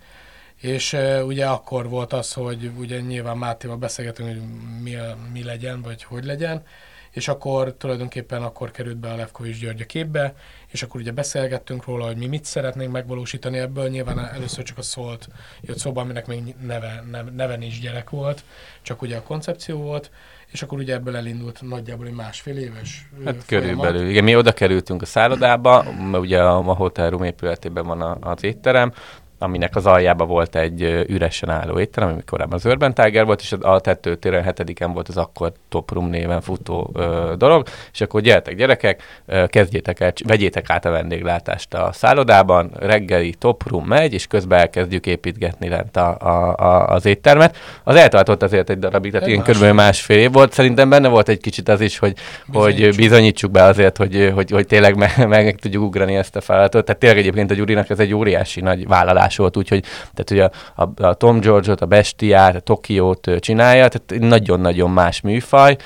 és 0.56 0.98
ugye 1.26 1.46
akkor 1.46 1.90
volt 1.90 2.14
az, 2.14 2.34
hogy 2.34 2.72
ugye 2.78 3.00
nyilván 3.00 3.38
Mátéval 3.38 3.78
beszélgetünk, 3.78 4.30
hogy 4.30 4.42
mi, 4.82 4.96
mi 5.32 5.44
legyen, 5.44 5.82
vagy 5.82 6.04
hogy 6.04 6.24
legyen, 6.24 6.64
és 7.12 7.28
akkor 7.28 7.74
tulajdonképpen 7.74 8.44
akkor 8.44 8.72
került 8.72 8.98
be 8.98 9.12
a 9.12 9.16
Levkovics 9.16 9.60
György 9.60 9.82
a 9.82 9.86
képbe, 9.86 10.36
és 10.68 10.84
akkor 10.84 11.02
ugye 11.02 11.12
beszélgettünk 11.12 11.86
róla, 11.86 12.06
hogy 12.06 12.18
mi 12.18 12.26
mit 12.26 12.46
szeretnénk 12.46 12.92
megvalósítani 12.92 13.58
ebből. 13.58 13.90
Nyilván 13.90 14.20
először 14.20 14.64
csak 14.64 14.78
a 14.78 14.82
szólt 14.82 15.28
jött 15.62 15.78
szóba, 15.78 16.02
aminek 16.02 16.28
még 16.28 16.56
neve, 16.62 17.04
neve 17.36 17.58
is 17.58 17.80
gyerek 17.80 18.10
volt, 18.10 18.44
csak 18.82 19.02
ugye 19.02 19.18
a 19.18 19.24
koncepció 19.24 19.78
volt, 19.78 20.12
és 20.54 20.62
akkor 20.62 20.78
ugye 20.78 20.94
ebből 20.94 21.16
elindult 21.16 21.62
nagyjából 21.62 22.06
egy 22.06 22.14
másfél 22.14 22.58
éves 22.58 23.10
Hát 23.26 23.44
folyamat. 23.44 23.46
körülbelül. 23.46 24.10
Igen, 24.10 24.24
mi 24.24 24.36
oda 24.36 24.52
kerültünk 24.52 25.02
a 25.02 25.06
szállodába, 25.06 25.86
ugye 26.14 26.42
a, 26.42 26.58
a 26.58 26.74
Hotel 26.74 27.10
Room 27.10 27.24
épületében 27.24 27.86
van 27.86 28.02
a, 28.02 28.18
az 28.20 28.44
étterem, 28.44 28.94
aminek 29.40 29.76
az 29.76 29.86
aljába 29.86 30.26
volt 30.26 30.56
egy 30.56 30.82
üresen 31.08 31.50
álló 31.50 31.80
étterem, 31.80 32.10
ami 32.10 32.22
korábban 32.26 32.54
az 32.54 32.66
Urban 32.66 32.94
Tiger 32.94 33.26
volt, 33.26 33.42
és 33.42 33.56
a 33.62 33.80
tetőtéren 33.80 34.44
hetediken 34.44 34.94
volt 34.94 35.08
az 35.08 35.18
akkor 35.18 35.52
Top 35.70 35.92
Room 35.92 36.10
néven 36.10 36.42
futó 36.42 36.90
ö, 36.94 37.34
dolog, 37.38 37.68
és 37.94 38.02
akkor 38.02 38.22
gyertek 38.22 38.56
gyerekek, 38.56 39.02
ö, 39.26 39.46
kezdjétek 39.48 40.00
el, 40.00 40.14
vegyétek 40.26 40.70
át 40.70 40.86
a 40.86 40.90
vendéglátást 40.90 41.74
a 41.74 41.90
szállodában, 41.94 42.72
reggeli 42.80 43.34
Top 43.34 43.64
Room 43.68 43.86
megy, 43.86 44.14
és 44.14 44.28
közben 44.28 44.60
elkezdjük 44.60 45.06
építgetni 45.06 45.70
lent 45.70 45.98
a, 45.98 46.18
a, 46.20 46.56
a, 46.58 46.88
az 46.88 47.06
éttermet. 47.06 47.58
Az 47.84 47.96
eltartott 47.96 48.44
azért 48.44 48.70
egy 48.70 48.80
darabig, 48.80 49.12
tehát 49.12 49.28
ilyen 49.28 49.44
körülbelül 49.44 49.76
másfél 49.76 50.18
év 50.18 50.32
volt. 50.32 50.54
Szerintem 50.54 50.90
benne 50.90 51.08
volt 51.08 51.30
egy 51.30 51.42
kicsit 51.42 51.70
az 51.70 51.82
is, 51.82 51.98
hogy 51.98 52.14
bizonyítsuk, 52.46 52.86
hogy 52.86 52.96
bizonyítsuk 52.96 53.52
be 53.52 53.64
azért, 53.64 53.98
hogy, 53.98 54.32
hogy, 54.34 54.52
hogy 54.52 54.68
tényleg 54.68 54.98
meg, 54.98 55.28
meg 55.28 55.56
tudjuk 55.56 55.84
ugrani 55.84 56.16
ezt 56.16 56.36
a 56.36 56.42
feladatot. 56.42 56.86
Tehát 56.86 57.00
tényleg 57.02 57.20
egyébként 57.20 57.52
a 57.52 57.54
Gyurinak 57.54 57.90
ez 57.90 58.00
egy 58.00 58.14
óriási 58.14 58.62
nagy 58.62 58.88
vállalás 58.88 59.33
volt, 59.36 59.58
úgyhogy 59.58 59.84
tehát 60.14 60.32
ugye 60.32 60.44
a, 60.76 60.84
a, 60.84 61.06
a 61.06 61.14
Tom 61.14 61.40
George-ot, 61.40 61.82
a 61.82 61.86
Bestiát, 61.86 62.56
a 62.56 62.60
Tokiót 62.60 63.30
csinálja, 63.40 63.88
tehát 63.88 64.30
nagyon-nagyon 64.30 64.92
más 64.92 65.22
műfaj, 65.22 65.78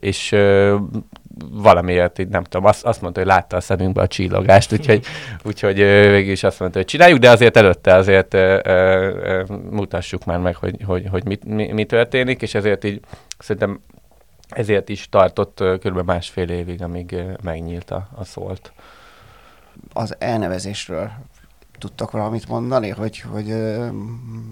és 0.00 0.36
valamiért 1.50 2.18
így 2.18 2.28
nem 2.28 2.44
tudom, 2.44 2.66
azt, 2.66 2.84
azt 2.84 3.00
mondta, 3.00 3.20
hogy 3.20 3.28
látta 3.28 3.56
a 3.56 3.60
szemünkbe 3.60 4.02
a 4.02 4.06
csillogást, 4.06 4.72
úgyhogy, 4.72 5.04
úgyhogy 5.44 5.76
végül 5.76 6.32
is 6.32 6.42
azt 6.42 6.60
mondta, 6.60 6.78
hogy 6.78 6.86
csináljuk, 6.86 7.18
de 7.18 7.30
azért 7.30 7.56
előtte 7.56 7.94
azért 7.94 8.34
ö, 8.34 8.58
ö, 8.62 9.42
mutassuk 9.70 10.24
már 10.24 10.38
meg, 10.38 10.56
hogy, 10.56 10.76
hogy, 10.86 11.06
hogy 11.10 11.24
mit, 11.24 11.44
mi, 11.44 11.72
mi 11.72 11.84
történik, 11.84 12.42
és 12.42 12.54
ezért 12.54 12.84
így 12.84 13.00
szerintem 13.38 13.80
ezért 14.48 14.88
is 14.88 15.08
tartott 15.08 15.64
kb. 15.78 16.00
másfél 16.04 16.48
évig, 16.50 16.82
amíg 16.82 17.16
megnyílt 17.42 17.90
a, 17.90 18.08
a 18.14 18.24
szólt. 18.24 18.72
Az 19.92 20.16
elnevezésről 20.18 21.10
tudtak 21.82 22.10
valamit 22.10 22.48
mondani, 22.48 22.88
hogy... 22.88 23.22
hogy 23.32 23.46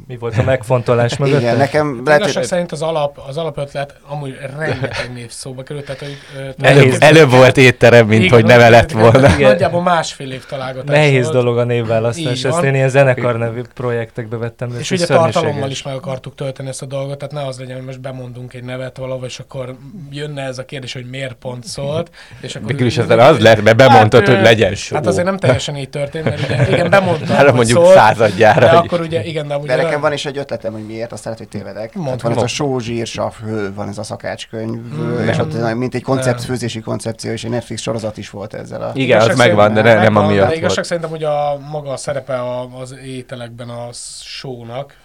Mi 0.07 0.17
volt 0.17 0.39
a 0.39 0.43
megfontolás 0.43 1.17
mögött? 1.17 1.41
Igen, 1.41 1.57
nekem... 1.57 2.03
Lehet, 2.05 2.31
hogy... 2.31 2.45
szerint 2.45 2.73
az, 2.73 2.83
alap, 2.83 3.21
az 3.29 3.37
alapötlet 3.37 3.95
amúgy 4.09 4.37
rengeteg 4.57 5.11
név 5.15 5.31
szóba 5.31 5.63
került, 5.63 5.85
tehát 5.85 6.01
hogy... 6.01 6.19
Előbb, 6.61 6.97
előbb 6.99 7.31
volt 7.31 7.57
étterem, 7.57 8.07
mint 8.07 8.23
igen, 8.23 8.35
hogy 8.35 8.45
neve 8.45 8.69
lett 8.69 8.93
volna. 8.93 9.35
Igen. 9.35 9.51
Nagyjából 9.51 9.83
másfél 9.83 10.33
év 10.33 10.47
találgatás 10.47 10.97
Nehéz 10.97 11.23
volt. 11.23 11.37
dolog 11.37 11.59
a 11.59 11.65
névválasztás, 11.65 12.45
ezt 12.45 12.63
én 12.63 12.75
ilyen 12.75 12.89
zenekar 12.89 13.39
nevű 13.39 13.61
projektekbe 13.75 14.37
vettem. 14.37 14.75
És 14.79 14.91
ugye 14.91 15.07
tartalommal 15.07 15.71
is 15.71 15.83
meg 15.83 15.95
akartuk 15.95 16.35
tölteni 16.35 16.69
ezt 16.69 16.83
a 16.83 16.87
dolgot, 16.87 17.19
tehát 17.19 17.35
ne 17.35 17.47
az 17.47 17.59
legyen, 17.59 17.77
hogy 17.77 17.87
most 17.87 18.01
bemondunk 18.01 18.55
egy 18.55 18.65
nevet 18.65 18.97
valahol, 18.97 19.27
és 19.27 19.39
akkor 19.39 19.77
jönne 20.11 20.43
ez 20.43 20.59
a 20.59 20.65
kérdés, 20.65 20.93
hogy 20.93 21.07
miért 21.11 21.35
pont 21.35 21.65
szólt. 21.65 22.11
És 22.41 22.55
akkor 22.55 22.69
Végül 22.69 22.87
is 22.87 22.99
az, 22.99 23.11
az 23.11 23.39
lett, 23.39 23.63
mert 23.63 23.77
bemondtad, 23.77 24.27
hogy 24.27 24.41
legyen 24.41 24.75
show. 24.75 24.99
Hát 24.99 25.07
azért 25.07 25.25
nem 25.25 25.37
teljesen 25.37 25.77
így 25.77 25.91
történt, 25.91 26.25
mert 26.25 26.43
ugye, 26.45 26.69
igen, 26.69 26.91
bemond 26.91 27.20
mondtam, 27.27 27.45
Már 27.47 27.55
mondjuk 27.55 27.85
szól, 27.85 27.95
századjára. 27.95 28.61
De 28.61 28.71
hogy... 28.71 28.87
akkor 28.87 29.01
ugye, 29.01 29.25
igen, 29.25 29.49
de, 29.49 29.59
de 29.59 29.77
nekem 29.77 30.01
van 30.01 30.13
is 30.13 30.27
egy 30.27 30.39
ötletem, 30.39 30.73
hogy 30.73 30.87
miért, 30.87 31.13
azt 31.13 31.25
lehet, 31.25 31.39
hogy 31.39 31.49
tévedek. 31.49 31.95
Mond, 31.95 32.23
van 32.23 32.33
ez 32.33 32.43
a 32.43 32.47
sózsír, 32.47 33.09
hő, 33.43 33.75
van 33.75 33.89
ez 33.89 33.99
a 33.99 34.03
szakácskönyv, 34.03 34.81
mm, 34.95 35.29
és 35.29 35.39
ott 35.39 35.75
mint 35.75 35.95
egy 35.95 36.03
koncept, 36.03 36.45
főzési 36.45 36.81
koncepció, 36.81 37.31
és 37.31 37.45
egy 37.45 37.51
Netflix 37.51 37.83
sorozat 37.83 38.17
is 38.17 38.31
volt 38.31 38.55
ezzel 38.55 38.83
a... 38.83 38.91
Igen, 38.95 39.21
az 39.21 39.37
megvan, 39.37 39.75
de 39.75 39.95
nem 39.95 40.17
a 40.17 40.27
miatt 40.27 40.55
igazság 40.55 40.85
szerintem, 40.85 41.11
hogy 41.11 41.25
a 41.25 41.59
maga 41.71 41.91
a 41.93 41.97
szerepe 41.97 42.41
az 42.81 42.95
ételekben 43.05 43.69
a 43.69 43.89
sónak, 44.23 44.97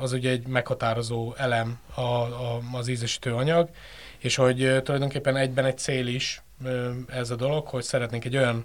az 0.00 0.12
ugye 0.12 0.30
egy 0.30 0.46
meghatározó 0.46 1.34
elem 1.36 1.78
a, 1.94 2.00
a, 2.00 2.60
az 2.72 2.88
ízesítő 2.88 3.34
anyag, 3.34 3.68
és 4.18 4.36
hogy 4.36 4.80
tulajdonképpen 4.82 5.36
egyben 5.36 5.64
egy 5.64 5.78
cél 5.78 6.06
is 6.06 6.42
ez 7.08 7.30
a 7.30 7.36
dolog, 7.36 7.66
hogy 7.66 7.82
szeretnénk 7.82 8.24
egy 8.24 8.36
olyan 8.36 8.64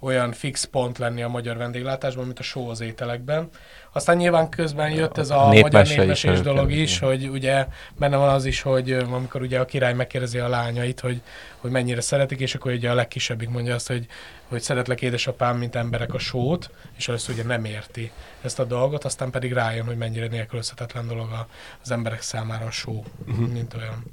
olyan 0.00 0.32
fix 0.32 0.64
pont 0.64 0.98
lenni 0.98 1.22
a 1.22 1.28
magyar 1.28 1.56
vendéglátásban, 1.56 2.24
mint 2.24 2.38
a 2.38 2.42
só 2.42 2.68
az 2.68 2.80
ételekben. 2.80 3.48
Aztán 3.92 4.16
nyilván 4.16 4.48
közben 4.48 4.90
jött 4.90 5.18
ez 5.18 5.30
a, 5.30 5.44
a 5.44 5.46
magyar 5.46 5.86
népmesés 5.86 6.24
is 6.24 6.40
dolog 6.40 6.72
is, 6.72 6.98
hogy 6.98 7.28
ugye 7.28 7.66
benne 7.96 8.16
van 8.16 8.28
az 8.28 8.44
is, 8.44 8.62
hogy 8.62 8.92
amikor 8.92 9.42
ugye 9.42 9.60
a 9.60 9.64
király 9.64 9.94
megkérdezi 9.94 10.38
a 10.38 10.48
lányait, 10.48 11.00
hogy, 11.00 11.22
hogy 11.56 11.70
mennyire 11.70 12.00
szeretik, 12.00 12.40
és 12.40 12.54
akkor 12.54 12.72
ugye 12.72 12.90
a 12.90 12.94
legkisebbik 12.94 13.48
mondja 13.48 13.74
azt, 13.74 13.86
hogy, 13.86 14.06
hogy 14.48 14.60
szeretlek 14.60 15.02
édesapám, 15.02 15.56
mint 15.56 15.74
emberek 15.74 16.14
a 16.14 16.18
sót, 16.18 16.70
és 16.96 17.08
először 17.08 17.34
ugye 17.34 17.44
nem 17.44 17.64
érti 17.64 18.10
ezt 18.42 18.58
a 18.58 18.64
dolgot, 18.64 19.04
aztán 19.04 19.30
pedig 19.30 19.52
rájön, 19.52 19.86
hogy 19.86 19.96
mennyire 19.96 20.26
nélkülözhetetlen 20.26 21.06
dolog 21.06 21.30
a, 21.30 21.48
az 21.82 21.90
emberek 21.90 22.22
számára 22.22 22.66
a 22.66 22.70
só, 22.70 23.04
uh-huh. 23.26 23.48
mint 23.48 23.74
olyan. 23.74 24.04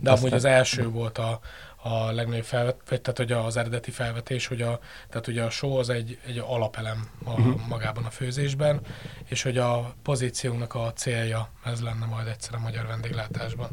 De 0.00 0.10
aztán... 0.10 0.26
amúgy 0.26 0.32
az 0.32 0.44
első 0.44 0.88
volt 0.88 1.18
a, 1.18 1.40
a 1.82 2.12
legnagyobb 2.12 2.44
felvetés, 2.44 2.98
tehát 3.02 3.16
hogy 3.16 3.32
az 3.32 3.56
eredeti 3.56 3.90
felvetés, 3.90 4.46
hogy 4.46 4.62
a, 4.62 4.78
tehát 5.08 5.26
ugye 5.26 5.42
a 5.42 5.50
só 5.50 5.76
az 5.76 5.88
egy, 5.90 6.18
egy 6.26 6.42
alapelem 6.46 7.08
a, 7.24 7.30
uh-huh. 7.30 7.68
magában 7.68 8.04
a 8.04 8.10
főzésben, 8.10 8.80
és 9.24 9.42
hogy 9.42 9.58
a 9.58 9.94
pozíciónknak 10.02 10.74
a 10.74 10.92
célja 10.92 11.48
ez 11.64 11.80
lenne 11.80 12.06
majd 12.06 12.26
egyszer 12.26 12.54
a 12.54 12.58
magyar 12.58 12.86
vendéglátásban. 12.86 13.70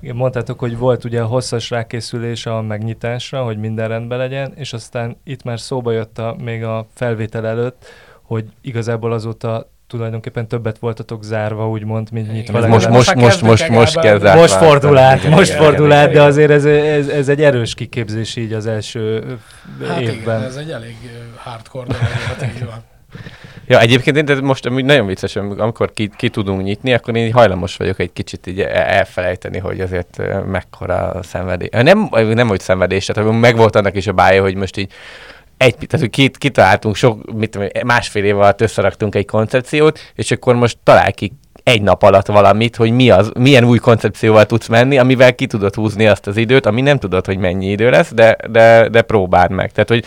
Igen, 0.00 0.16
mondtátok, 0.16 0.58
hogy 0.58 0.76
volt 0.76 1.04
ugye 1.04 1.22
a 1.22 1.26
hosszas 1.26 1.70
rákészülés 1.70 2.46
a 2.46 2.60
megnyitásra, 2.60 3.44
hogy 3.44 3.58
minden 3.58 3.88
rendben 3.88 4.18
legyen, 4.18 4.52
és 4.54 4.72
aztán 4.72 5.16
itt 5.24 5.42
már 5.42 5.60
szóba 5.60 5.92
jött 5.92 6.18
a, 6.18 6.36
még 6.38 6.64
a 6.64 6.86
felvétel 6.94 7.46
előtt, 7.46 7.84
hogy 8.22 8.52
igazából 8.60 9.12
azóta 9.12 9.70
tulajdonképpen 9.90 10.48
többet 10.48 10.78
voltatok 10.78 11.22
zárva, 11.22 11.68
úgymond, 11.68 12.08
mint 12.12 12.32
nyitva. 12.32 12.68
Most, 12.68 12.88
most, 12.88 13.14
most, 13.14 13.42
most, 13.42 13.68
most 13.68 14.00
kell 14.00 14.18
zárva. 14.18 14.40
Most 14.40 14.54
fordul 14.54 14.98
át, 14.98 15.28
most 15.28 15.52
fordul 15.52 15.92
át, 15.92 16.12
de 16.12 16.22
azért 16.22 16.50
ez, 16.50 16.64
ez, 16.64 17.08
ez 17.08 17.28
egy 17.28 17.42
erős 17.42 17.74
kiképzés 17.74 18.36
így 18.36 18.52
az 18.52 18.66
első 18.66 19.24
hát 19.88 20.00
évben. 20.00 20.38
Igen, 20.38 20.42
ez 20.42 20.56
egy 20.56 20.70
elég 20.70 20.96
hardcore 21.36 21.86
dolog, 21.86 22.54
így 22.56 22.64
van. 22.64 22.84
Ja, 23.66 23.80
egyébként 23.80 24.30
én 24.30 24.36
most 24.42 24.66
amúgy 24.66 24.84
nagyon 24.84 25.06
vicces, 25.06 25.36
amikor 25.36 25.92
ki, 25.92 26.10
ki 26.16 26.28
tudunk 26.28 26.62
nyitni, 26.62 26.92
akkor 26.92 27.16
én 27.16 27.32
hajlamos 27.32 27.76
vagyok 27.76 27.98
egy 27.98 28.12
kicsit 28.12 28.46
így 28.46 28.60
elfelejteni, 28.60 29.58
hogy 29.58 29.80
azért 29.80 30.22
mekkora 30.46 31.10
a 31.10 31.22
szenvedés. 31.22 31.68
Nem, 31.70 32.08
nem 32.10 32.48
hogy 32.48 32.60
szenvedés, 32.60 33.04
tehát 33.04 33.40
meg 33.40 33.56
volt 33.56 33.76
annak 33.76 33.96
is 33.96 34.06
a 34.06 34.12
bája, 34.12 34.42
hogy 34.42 34.54
most 34.54 34.76
így 34.76 34.92
egy, 35.60 35.74
tehát 35.74 36.00
hogy 36.00 36.10
két, 36.10 36.38
kitaláltunk 36.38 36.94
sok, 36.94 37.32
mit 37.32 37.50
tudom, 37.50 37.68
másfél 37.84 38.24
év 38.24 38.38
alatt 38.38 38.60
összeraktunk 38.60 39.14
egy 39.14 39.26
koncepciót, 39.26 39.98
és 40.14 40.30
akkor 40.30 40.54
most 40.54 40.78
talál 40.82 41.12
ki 41.12 41.32
egy 41.62 41.82
nap 41.82 42.02
alatt 42.02 42.26
valamit, 42.26 42.76
hogy 42.76 42.90
mi 42.90 43.10
az, 43.10 43.32
milyen 43.38 43.64
új 43.64 43.78
koncepcióval 43.78 44.46
tudsz 44.46 44.66
menni, 44.66 44.98
amivel 44.98 45.34
ki 45.34 45.46
tudod 45.46 45.74
húzni 45.74 46.06
azt 46.06 46.26
az 46.26 46.36
időt, 46.36 46.66
ami 46.66 46.80
nem 46.80 46.98
tudod, 46.98 47.26
hogy 47.26 47.38
mennyi 47.38 47.70
idő 47.70 47.90
lesz, 47.90 48.12
de, 48.14 48.36
de, 48.50 48.88
de 48.88 49.02
próbáld 49.02 49.50
meg. 49.50 49.72
Tehát, 49.72 49.88
hogy 49.88 50.04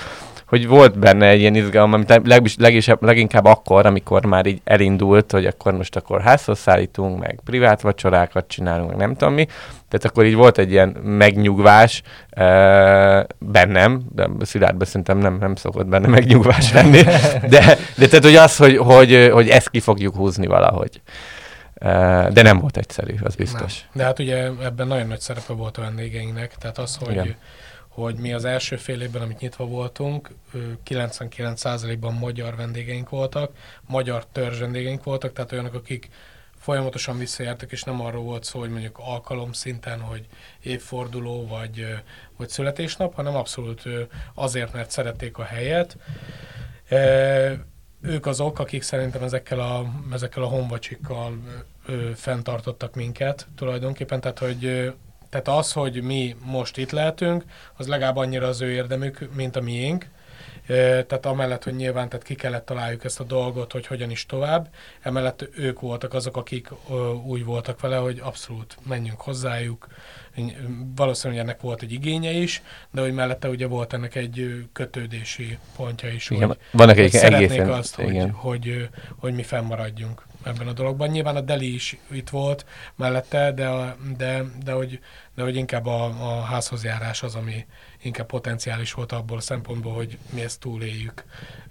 hogy 0.53 0.67
volt 0.67 0.99
benne 0.99 1.27
egy 1.27 1.39
ilyen 1.39 1.55
izgalom, 1.55 1.93
amit 1.93 2.21
legis, 2.23 2.55
legis, 2.57 2.89
leginkább 2.99 3.45
akkor, 3.45 3.85
amikor 3.85 4.25
már 4.25 4.45
így 4.45 4.61
elindult, 4.63 5.31
hogy 5.31 5.45
akkor 5.45 5.73
most 5.73 5.95
akkor 5.95 6.21
házhoz 6.21 6.59
szállítunk, 6.59 7.19
meg 7.19 7.39
privát 7.43 7.81
vacsorákat 7.81 8.47
csinálunk, 8.47 8.89
meg 8.89 8.97
nem 8.97 9.15
tudom 9.15 9.33
mi. 9.33 9.45
Tehát 9.89 10.05
akkor 10.05 10.25
így 10.25 10.35
volt 10.35 10.57
egy 10.57 10.71
ilyen 10.71 10.89
megnyugvás 11.03 12.01
e, 12.29 12.45
bennem, 13.37 14.01
de 14.15 14.29
Szilárdban 14.41 14.87
szerintem 14.87 15.17
nem, 15.17 15.37
nem 15.39 15.55
szokott 15.55 15.85
benne 15.85 16.07
megnyugvás 16.07 16.73
lenni, 16.73 17.01
de, 17.53 17.77
de 17.97 18.07
tehát 18.07 18.23
hogy 18.23 18.35
az, 18.35 18.57
hogy, 18.57 18.77
hogy, 18.77 19.29
hogy 19.31 19.49
ezt 19.49 19.69
ki 19.69 19.79
fogjuk 19.79 20.15
húzni 20.15 20.47
valahogy. 20.47 21.01
De 22.29 22.41
nem 22.41 22.59
volt 22.59 22.77
egyszerű, 22.77 23.13
az 23.23 23.35
biztos. 23.35 23.79
Nem. 23.79 23.91
De 23.93 24.03
hát 24.03 24.19
ugye 24.19 24.49
ebben 24.63 24.87
nagyon 24.87 25.07
nagy 25.07 25.19
szerepe 25.19 25.53
volt 25.53 25.77
a 25.77 25.81
vendégeinknek, 25.81 26.55
tehát 26.55 26.77
az, 26.77 26.97
hogy 27.01 27.13
Igen 27.13 27.35
hogy 27.93 28.15
mi 28.15 28.33
az 28.33 28.45
első 28.45 28.75
fél 28.75 29.01
évben, 29.01 29.21
amit 29.21 29.39
nyitva 29.39 29.65
voltunk, 29.65 30.29
99%-ban 30.85 32.13
magyar 32.13 32.55
vendégeink 32.55 33.09
voltak, 33.09 33.51
magyar 33.87 34.25
törzs 34.25 34.59
vendégeink 34.59 35.03
voltak, 35.03 35.33
tehát 35.33 35.51
olyanok, 35.51 35.73
akik 35.73 36.09
folyamatosan 36.57 37.17
visszajártak, 37.17 37.71
és 37.71 37.83
nem 37.83 38.01
arról 38.01 38.23
volt 38.23 38.43
szó, 38.43 38.59
hogy 38.59 38.69
mondjuk 38.69 38.99
alkalom 38.99 39.51
szinten, 39.51 39.99
hogy 39.99 40.27
évforduló 40.59 41.47
vagy, 41.47 41.87
vagy 42.37 42.49
születésnap, 42.49 43.13
hanem 43.13 43.35
abszolút 43.35 43.83
azért, 44.33 44.73
mert 44.73 44.91
szerették 44.91 45.37
a 45.37 45.43
helyet. 45.43 45.97
Ők 48.01 48.25
azok, 48.25 48.59
akik 48.59 48.81
szerintem 48.81 49.23
ezekkel 49.23 49.59
a, 49.59 49.85
ezekkel 50.13 50.43
a 50.43 50.47
honvacsikkal 50.47 51.37
fenntartottak 52.15 52.95
minket 52.95 53.47
tulajdonképpen, 53.55 54.21
tehát 54.21 54.39
hogy 54.39 54.93
tehát 55.33 55.59
az, 55.59 55.71
hogy 55.71 56.01
mi 56.01 56.35
most 56.45 56.77
itt 56.77 56.91
lehetünk, 56.91 57.43
az 57.77 57.87
legalább 57.87 58.15
annyira 58.15 58.47
az 58.47 58.61
ő 58.61 58.71
érdemük, 58.71 59.29
mint 59.35 59.55
a 59.55 59.61
miénk, 59.61 60.05
Tehát 60.67 61.25
amellett, 61.25 61.63
hogy 61.63 61.75
nyilván 61.75 62.09
tehát 62.09 62.25
ki 62.25 62.35
kellett 62.35 62.65
találjuk 62.65 63.03
ezt 63.03 63.19
a 63.19 63.23
dolgot, 63.23 63.71
hogy 63.71 63.87
hogyan 63.87 64.09
is 64.09 64.25
tovább, 64.25 64.69
emellett 65.01 65.49
ők 65.57 65.79
voltak 65.79 66.13
azok, 66.13 66.37
akik 66.37 66.69
úgy 67.25 67.45
voltak 67.45 67.79
vele, 67.79 67.95
hogy 67.95 68.19
abszolút 68.23 68.77
menjünk 68.87 69.21
hozzájuk, 69.21 69.87
valószínűleg 70.95 71.43
ennek 71.43 71.61
volt 71.61 71.81
egy 71.81 71.91
igénye 71.91 72.31
is, 72.31 72.61
de 72.91 73.01
hogy 73.01 73.13
mellette 73.13 73.49
ugye 73.49 73.67
volt 73.67 73.93
ennek 73.93 74.15
egy 74.15 74.65
kötődési 74.73 75.57
pontja 75.75 76.09
is, 76.09 76.29
igen, 76.29 76.47
hogy, 76.47 76.57
vannak 76.71 76.95
hogy 76.97 77.11
szeretnék 77.11 77.49
egészen, 77.49 77.69
azt, 77.69 77.95
hogy, 77.95 78.09
igen. 78.09 78.31
Hogy, 78.31 78.65
hogy, 78.65 78.89
hogy 79.17 79.33
mi 79.33 79.43
fennmaradjunk 79.43 80.23
ebben 80.43 80.67
a 80.67 80.73
dologban. 80.73 81.09
Nyilván 81.09 81.35
a 81.35 81.41
Deli 81.41 81.73
is 81.73 81.97
itt 82.11 82.29
volt 82.29 82.65
mellette, 82.95 83.51
de, 83.51 83.95
de, 84.17 84.43
de, 84.63 84.71
hogy, 84.71 84.99
de 85.35 85.43
hogy 85.43 85.55
inkább 85.55 85.85
a, 85.85 86.03
a 86.05 86.41
házhoz 86.41 86.83
járás 86.83 87.23
az, 87.23 87.35
ami 87.35 87.65
inkább 88.01 88.27
potenciális 88.27 88.93
volt 88.93 89.11
abból 89.11 89.37
a 89.37 89.41
szempontból, 89.41 89.93
hogy 89.93 90.17
mi 90.29 90.41
ezt 90.41 90.59
túléljük 90.59 91.23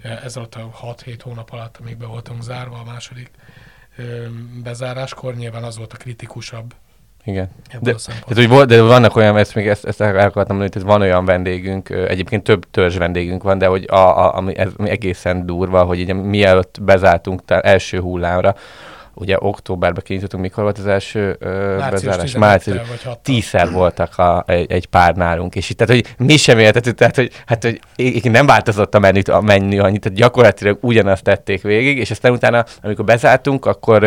ez 0.02 0.36
alatt 0.36 0.54
a 0.54 0.70
6-7 0.82 1.18
hónap 1.22 1.50
alatt, 1.52 1.76
amíg 1.76 1.96
be 1.96 2.06
voltunk 2.06 2.42
zárva 2.42 2.78
a 2.78 2.84
második 2.84 3.30
bezáráskor, 4.62 5.34
nyilván 5.34 5.64
az 5.64 5.76
volt 5.76 5.92
a 5.92 5.96
kritikusabb 5.96 6.74
igen. 7.24 7.50
De, 7.80 7.94
tehát, 7.94 8.22
hogy 8.34 8.48
volt, 8.48 8.68
de 8.68 8.82
vannak 8.82 9.16
olyan, 9.16 9.36
ezt 9.36 9.54
még 9.54 9.68
ezt, 9.68 9.84
ezt 9.84 10.00
el 10.00 10.16
akartam 10.16 10.56
mondani, 10.56 10.70
hogy 10.72 10.82
van 10.82 11.00
olyan 11.00 11.24
vendégünk, 11.24 11.88
egyébként 11.88 12.42
több 12.42 12.70
törzs 12.70 12.96
vendégünk 12.96 13.42
van, 13.42 13.58
de 13.58 13.66
hogy 13.66 13.84
a, 13.90 13.94
a, 13.94 14.36
ami, 14.36 14.58
ez 14.58 14.70
egészen 14.84 15.46
durva, 15.46 15.84
hogy 15.84 15.98
így 15.98 16.14
mielőtt 16.14 16.78
bezártunk 16.82 17.42
első 17.46 18.00
hullámra, 18.00 18.54
ugye 19.14 19.36
októberben 19.38 20.02
kinyitottunk, 20.04 20.42
mikor 20.42 20.62
volt 20.62 20.78
az 20.78 20.86
első 20.86 21.36
uh, 21.40 21.90
bezárás? 21.90 22.36
Március. 22.36 22.78
Tízszer 23.22 23.70
voltak 23.70 24.18
a, 24.18 24.44
egy, 24.46 24.72
egy 24.72 24.86
pár 24.86 25.14
nálunk, 25.14 25.54
és 25.54 25.70
itt, 25.70 25.76
tehát, 25.76 25.94
hogy 25.94 26.26
mi 26.26 26.36
sem 26.36 26.58
értettük, 26.58 26.94
tehát, 26.94 27.16
hogy, 27.16 27.30
hát, 27.46 27.62
hogy 27.96 28.30
nem 28.30 28.46
változott 28.46 28.94
a 28.94 28.98
menü, 28.98 29.20
a 29.26 29.40
menü 29.40 29.78
annyit, 29.78 30.00
tehát 30.00 30.18
gyakorlatilag 30.18 30.78
ugyanazt 30.80 31.22
tették 31.22 31.62
végig, 31.62 31.98
és 31.98 32.10
aztán 32.10 32.32
utána, 32.32 32.64
amikor 32.82 33.04
bezártunk, 33.04 33.66
akkor, 33.66 34.04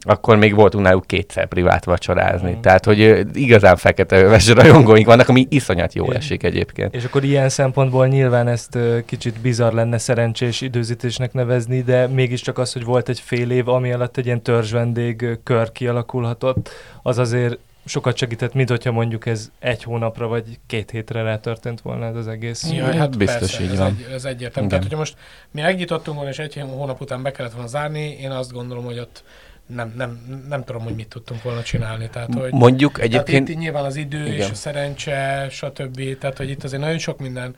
akkor 0.00 0.36
még 0.36 0.54
voltunk 0.54 0.84
náluk 0.84 1.06
kétszer 1.06 1.46
privát 1.46 1.84
vacsorázni. 1.84 2.50
Mm. 2.50 2.60
Tehát, 2.60 2.84
hogy 2.84 3.26
igazán 3.32 3.76
fekete 3.76 4.22
öves 4.22 4.48
rajongóink 4.48 5.06
vannak, 5.06 5.28
ami 5.28 5.46
iszonyat 5.50 5.94
jó 5.94 6.10
esik 6.10 6.42
egyébként. 6.42 6.94
És 6.94 7.04
akkor 7.04 7.24
ilyen 7.24 7.48
szempontból 7.48 8.06
nyilván 8.06 8.48
ezt 8.48 8.78
kicsit 9.06 9.40
bizarr 9.40 9.72
lenne 9.72 9.98
szerencsés 9.98 10.60
időzítésnek 10.60 11.32
nevezni, 11.32 11.82
de 11.82 12.06
mégiscsak 12.06 12.58
az, 12.58 12.72
hogy 12.72 12.84
volt 12.84 13.08
egy 13.08 13.20
fél 13.20 13.50
év, 13.50 13.68
ami 13.68 13.92
alatt 13.92 14.16
egy 14.16 14.26
ilyen 14.26 14.42
törzs 14.46 14.72
vendég 14.72 15.38
kör 15.42 15.72
kialakulhatott, 15.72 16.70
az 17.02 17.18
azért 17.18 17.58
sokat 17.84 18.16
segített, 18.16 18.54
mint 18.54 18.68
hogyha 18.68 18.92
mondjuk 18.92 19.26
ez 19.26 19.50
egy 19.58 19.82
hónapra 19.82 20.26
vagy 20.26 20.58
két 20.66 20.90
hétre 20.90 21.22
rá 21.22 21.40
történt 21.40 21.80
volna 21.80 22.06
ez 22.06 22.16
az 22.16 22.28
egész. 22.28 22.70
Ja, 22.72 22.96
hát 22.96 23.18
biztos 23.18 23.38
persze, 23.38 23.62
így 23.62 23.70
ez 23.70 23.78
van. 23.78 23.86
Egy, 23.86 24.12
ez 24.12 24.24
egyértelmű. 24.24 24.68
Tehát, 24.68 24.82
hogyha 24.84 24.98
most 24.98 25.16
mi 25.50 25.60
megnyitottunk 25.60 26.16
volna, 26.16 26.30
és 26.30 26.38
egy 26.38 26.64
hónap 26.76 27.00
után 27.00 27.22
be 27.22 27.30
kellett 27.30 27.52
volna 27.52 27.68
zárni, 27.68 28.16
én 28.20 28.30
azt 28.30 28.52
gondolom, 28.52 28.84
hogy 28.84 28.98
ott 28.98 29.24
nem, 29.66 29.92
nem, 29.96 30.42
nem 30.48 30.64
tudom, 30.64 30.82
hogy 30.82 30.94
mit 30.94 31.08
tudtunk 31.08 31.42
volna 31.42 31.62
csinálni. 31.62 32.08
Tehát, 32.08 32.34
hogy, 32.34 32.52
Mondjuk 32.52 33.00
egyébként... 33.00 33.26
Tehát 33.26 33.48
itt 33.48 33.56
nyilván 33.56 33.84
az 33.84 33.96
idő 33.96 34.20
igen. 34.20 34.32
és 34.32 34.50
a 34.50 34.54
szerencse, 34.54 35.46
stb. 35.50 36.18
Tehát, 36.18 36.36
hogy 36.36 36.50
itt 36.50 36.64
azért 36.64 36.82
nagyon 36.82 36.98
sok 36.98 37.18
minden 37.18 37.56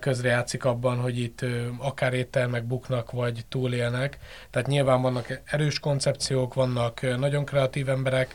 közrejátszik 0.00 0.64
abban, 0.64 0.98
hogy 0.98 1.18
itt 1.18 1.44
akár 1.78 2.12
éttermek 2.12 2.64
buknak, 2.64 3.10
vagy 3.10 3.44
túlélnek. 3.48 4.18
Tehát 4.50 4.68
nyilván 4.68 5.02
vannak 5.02 5.40
erős 5.44 5.78
koncepciók, 5.78 6.54
vannak 6.54 7.18
nagyon 7.18 7.44
kreatív 7.44 7.88
emberek, 7.88 8.34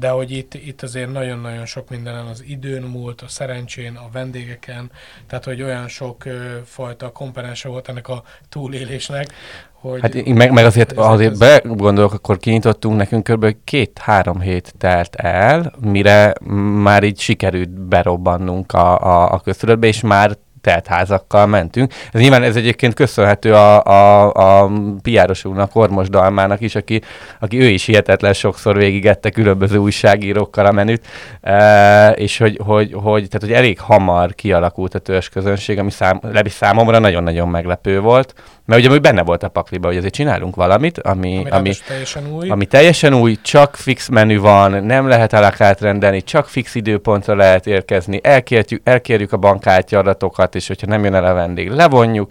de 0.00 0.08
hogy 0.08 0.30
itt, 0.30 0.54
itt 0.54 0.82
azért 0.82 1.12
nagyon-nagyon 1.12 1.66
sok 1.66 1.88
mindenen 1.88 2.26
az 2.26 2.44
időn 2.46 2.82
múlt, 2.82 3.20
a 3.20 3.28
szerencsén, 3.28 3.96
a 3.96 4.08
vendégeken, 4.12 4.90
tehát 5.26 5.44
hogy 5.44 5.62
olyan 5.62 5.88
sok 5.88 6.24
ö, 6.24 6.56
fajta 6.64 7.12
komponense 7.12 7.68
volt 7.68 7.88
ennek 7.88 8.08
a 8.08 8.22
túlélésnek, 8.48 9.32
hogy... 9.72 10.00
Hát 10.00 10.24
meg, 10.24 10.52
meg 10.52 10.64
azért, 10.64 10.92
azért 10.92 11.38
begondolok, 11.38 12.12
akkor 12.12 12.38
kinyitottunk, 12.38 12.96
nekünk 12.96 13.30
kb. 13.30 13.56
két-három 13.64 14.40
hét 14.40 14.74
telt 14.78 15.14
el, 15.14 15.72
mire 15.80 16.34
már 16.82 17.02
így 17.02 17.18
sikerült 17.18 17.70
berobbannunk 17.70 18.72
a, 18.72 18.98
a, 19.00 19.32
a 19.32 19.40
köztudatba, 19.40 19.86
és 19.86 20.00
már 20.00 20.36
teltházakkal 20.60 21.46
mentünk. 21.46 21.92
Ez 22.12 22.20
nyilván 22.20 22.42
ez 22.42 22.56
egyébként 22.56 22.94
köszönhető 22.94 23.54
a, 23.54 23.84
a, 23.84 24.32
a 24.62 24.70
piárosunknak, 25.02 25.76
Ormos 25.76 26.08
Dalmának 26.08 26.60
is, 26.60 26.74
aki, 26.74 27.00
aki 27.40 27.60
ő 27.60 27.66
is 27.66 27.84
hihetetlen 27.84 28.32
sokszor 28.32 28.76
végigette 28.76 29.30
különböző 29.30 29.76
újságírókkal 29.76 30.66
a 30.66 30.72
menüt, 30.72 31.06
e, 31.40 32.10
és 32.10 32.38
hogy, 32.38 32.58
hogy, 32.64 32.92
hogy, 32.92 33.28
tehát, 33.28 33.46
hogy 33.46 33.52
elég 33.52 33.80
hamar 33.80 34.34
kialakult 34.34 34.94
a 34.94 34.98
törzsközönség, 34.98 35.78
ami 35.78 35.90
szám, 35.90 36.20
számomra 36.44 36.98
nagyon-nagyon 36.98 37.48
meglepő 37.48 38.00
volt, 38.00 38.34
mert 38.70 38.86
ugye 38.86 38.98
benne 38.98 39.22
volt 39.22 39.42
a 39.42 39.48
pakliba, 39.48 39.86
hogy 39.86 39.96
azért 39.96 40.14
csinálunk 40.14 40.56
valamit, 40.56 40.98
ami, 40.98 41.36
ami, 41.36 41.50
ami, 41.50 41.72
teljesen 41.86 42.32
új. 42.32 42.48
ami 42.48 42.66
teljesen 42.66 43.14
új, 43.14 43.38
csak 43.42 43.76
fix 43.76 44.08
menü 44.08 44.38
van, 44.38 44.84
nem 44.84 45.08
lehet 45.08 45.32
alakát 45.32 45.80
rendelni, 45.80 46.22
csak 46.22 46.48
fix 46.48 46.74
időpontra 46.74 47.34
lehet 47.34 47.66
érkezni, 47.66 48.20
elkérjük, 48.22 48.80
elkérjük 48.84 49.32
a 49.32 49.36
bankkártya 49.36 49.98
adatokat, 49.98 50.49
és 50.54 50.66
hogyha 50.66 50.86
nem 50.86 51.04
jön 51.04 51.14
el 51.14 51.24
a 51.24 51.34
vendég, 51.34 51.70
levonjuk, 51.70 52.30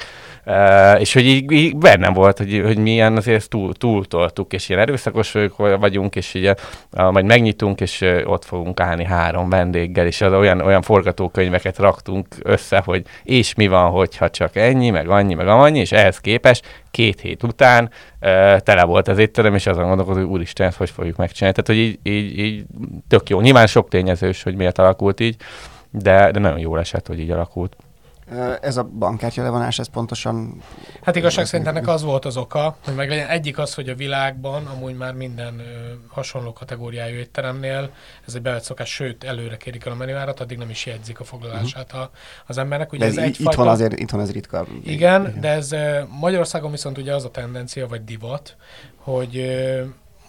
és 0.98 1.14
hogy 1.14 1.26
így, 1.26 1.52
így 1.52 1.78
bennem 1.78 2.14
volt, 2.14 2.38
hogy, 2.38 2.62
hogy 2.66 2.78
milyen 2.78 3.16
azért 3.16 3.50
túl, 3.50 3.74
túltoltuk, 3.74 4.54
és 4.54 4.70
ilyen 4.70 4.82
erőszakos 4.82 5.36
vagyunk, 5.56 6.16
és 6.16 6.34
így 6.34 6.54
majd 6.92 7.26
megnyitunk, 7.26 7.82
és 7.82 8.06
ott 8.24 8.46
fogunk 8.46 8.80
állni 8.80 9.06
három 9.06 9.50
vendéggel, 9.50 10.06
és 10.06 10.22
az 10.22 10.34
olyan, 10.34 10.62
olyan 10.62 10.82
forgatókönyveket 10.82 11.78
raktunk 11.78 12.28
össze, 12.44 12.82
hogy 12.86 13.04
és 13.24 13.54
mi 13.54 13.68
van, 13.68 13.92
hogyha 13.92 14.30
csak 14.30 14.56
ennyi, 14.56 14.90
meg 14.90 15.10
annyi, 15.10 15.34
meg 15.34 15.48
annyi, 15.48 15.80
és 15.80 15.92
ehhez 15.92 16.20
képest 16.20 16.84
két 16.92 17.22
hét 17.22 17.44
után 17.44 17.84
uh, 17.84 18.58
tele 18.58 18.84
volt 18.84 19.08
az 19.08 19.18
étterem, 19.18 19.56
és 19.56 19.68
azon 19.68 19.88
gondolkodom, 19.88 20.22
hogy 20.22 20.32
úristen, 20.32 20.68
ezt 20.68 20.78
hogy 20.78 20.90
fogjuk 20.90 21.16
megcsinálni. 21.16 21.62
Tehát, 21.62 21.82
hogy 21.82 21.90
így, 21.90 22.00
így, 22.14 22.40
így 22.40 22.66
tök 23.08 23.30
jó. 23.30 23.42
Nyilván 23.42 23.68
sok 23.68 23.90
tényezős, 23.90 24.44
hogy 24.44 24.56
miért 24.56 24.78
alakult 24.78 25.20
így, 25.20 25.36
de, 25.90 26.32
de 26.32 26.40
nagyon 26.40 26.60
jól 26.60 26.80
esett, 26.80 27.08
hogy 27.08 27.20
így 27.20 27.32
alakult. 27.32 27.76
Ez 28.62 28.78
a 28.78 28.84
bankkártya 28.84 29.44
levonás, 29.44 29.80
ez 29.80 29.88
pontosan... 29.88 30.62
Hát 31.02 31.16
igazság 31.16 31.46
szerint 31.46 31.68
ennek 31.68 31.88
az 31.88 32.04
volt 32.04 32.26
az 32.26 32.38
oka, 32.38 32.78
hogy 32.86 32.96
meg 32.96 33.10
legyen 33.10 33.28
egyik 33.28 33.58
az, 33.58 33.74
hogy 33.74 33.90
a 33.90 33.96
világban 33.96 34.66
amúgy 34.66 34.98
már 34.98 35.14
minden 35.14 35.60
ö, 35.60 35.64
hasonló 36.08 36.54
kategóriájú 36.54 37.16
étteremnél 37.16 37.92
ez 38.28 38.36
egy 38.36 38.42
bevett 38.42 38.64
szokás, 38.64 38.90
sőt 38.90 39.24
előre 39.24 39.58
kérik 39.58 39.86
el 39.86 39.92
a 39.92 39.96
menüárat, 39.96 40.40
addig 40.40 40.58
nem 40.58 40.70
is 40.70 40.86
jegyzik 40.86 41.20
a 41.20 41.24
foglalását 41.24 41.94
a, 41.94 42.12
az 42.48 42.58
embernek. 42.58 42.92
Ugye 42.92 43.06
ez, 43.06 43.18
ez 43.18 43.24
egyfajta... 43.24 43.52
itthon 43.52 43.68
azért 43.68 44.00
itthon 44.00 44.20
ez 44.20 44.32
ritka. 44.32 44.66
Igen, 44.84 45.22
igen, 45.22 45.40
de 45.40 45.50
ez 45.50 45.76
Magyarországon 46.20 46.72
viszont 46.72 46.98
ugye 46.98 47.16
az 47.16 47.26
a 47.26 47.30
tendencia, 47.30 47.88
vagy 47.88 48.04
divat, 48.04 48.56
hogy 48.96 49.46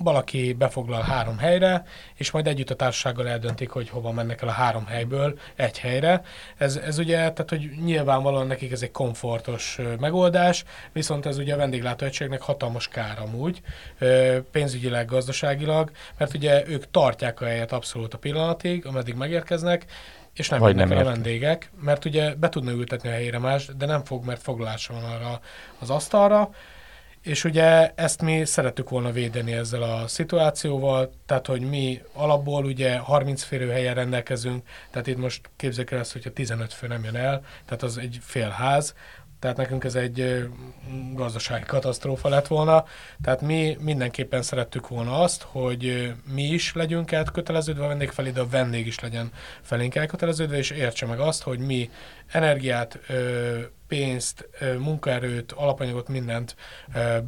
valaki 0.03 0.53
befoglal 0.53 1.03
három 1.03 1.39
helyre, 1.39 1.85
és 2.15 2.31
majd 2.31 2.47
együtt 2.47 2.71
a 2.71 2.75
társasággal 2.75 3.29
eldöntik, 3.29 3.71
hogy 3.71 3.89
hova 3.89 4.13
mennek 4.13 4.43
el 4.43 4.49
a 4.49 4.53
három 4.53 4.87
helyből 4.87 5.39
egy 5.57 5.79
helyre. 5.79 6.23
Ez, 6.57 6.77
ez 6.77 6.99
ugye, 6.99 7.17
tehát 7.17 7.49
hogy 7.49 7.71
nyilvánvalóan 7.85 8.47
nekik 8.47 8.73
ez 8.73 8.83
egy 8.83 8.91
komfortos 8.91 9.79
megoldás, 10.01 10.65
viszont 10.93 11.27
ez 11.27 11.39
ugye 11.39 11.55
a 11.55 11.57
vendéglátóegységnek 11.57 12.41
hatalmas 12.41 12.89
kár 12.89 13.19
amúgy, 13.19 13.61
pénzügyileg, 14.51 15.07
gazdaságilag, 15.07 15.91
mert 16.19 16.35
ugye 16.35 16.69
ők 16.69 16.91
tartják 16.91 17.41
a 17.41 17.45
helyet 17.45 17.73
abszolút 17.73 18.15
a 18.15 18.19
pillanatig, 18.19 18.87
ameddig 18.87 19.15
megérkeznek, 19.15 19.85
és 20.35 20.49
nem 20.49 20.61
Vagy 20.61 20.75
nem 20.75 20.93
el 20.93 20.99
a 20.99 21.05
vendégek, 21.05 21.71
mert 21.81 22.05
ugye 22.05 22.35
be 22.35 22.49
tudna 22.49 22.71
ültetni 22.71 23.09
a 23.09 23.13
helyére 23.13 23.39
más, 23.39 23.67
de 23.79 23.87
nem 23.87 24.05
fog, 24.05 24.25
mert 24.25 24.43
foglalása 24.43 24.93
van 24.93 25.05
arra 25.05 25.41
az 25.79 25.91
asztalra, 25.91 26.51
és 27.23 27.45
ugye 27.45 27.93
ezt 27.95 28.23
mi 28.23 28.45
szerettük 28.45 28.89
volna 28.89 29.11
védeni 29.11 29.53
ezzel 29.53 29.83
a 29.83 30.07
szituációval, 30.07 31.13
tehát 31.27 31.47
hogy 31.47 31.61
mi 31.61 32.01
alapból 32.13 32.65
ugye 32.65 32.99
30 32.99 33.43
férőhelyen 33.43 33.95
rendelkezünk, 33.95 34.67
tehát 34.91 35.07
itt 35.07 35.19
most 35.19 35.51
képzeljük 35.57 35.91
el 35.91 35.99
ezt, 35.99 36.13
hogyha 36.13 36.31
15 36.31 36.73
fő 36.73 36.87
nem 36.87 37.05
jön 37.05 37.17
el, 37.17 37.45
tehát 37.65 37.83
az 37.83 37.99
egy 37.99 38.19
fél 38.23 38.49
ház, 38.49 38.95
tehát 39.41 39.57
nekünk 39.57 39.85
ez 39.85 39.95
egy 39.95 40.49
gazdasági 41.15 41.65
katasztrófa 41.67 42.29
lett 42.29 42.47
volna. 42.47 42.85
Tehát 43.23 43.41
mi 43.41 43.77
mindenképpen 43.81 44.43
szerettük 44.43 44.89
volna 44.89 45.21
azt, 45.21 45.43
hogy 45.43 46.13
mi 46.35 46.43
is 46.43 46.73
legyünk 46.73 47.13
elköteleződve 47.13 47.85
a 47.85 47.89
vendég 47.89 48.11
felé, 48.11 48.31
de 48.31 48.41
a 48.41 48.49
vendég 48.49 48.87
is 48.87 49.01
legyen 49.01 49.33
felénk 49.63 49.95
elköteleződve, 49.95 50.57
és 50.57 50.71
értse 50.71 51.07
meg 51.07 51.21
azt, 51.21 51.43
hogy 51.43 51.59
mi 51.59 51.91
energiát, 52.27 52.99
pénzt, 53.91 54.49
munkaerőt, 54.79 55.53
alapanyagot, 55.53 56.09
mindent 56.09 56.57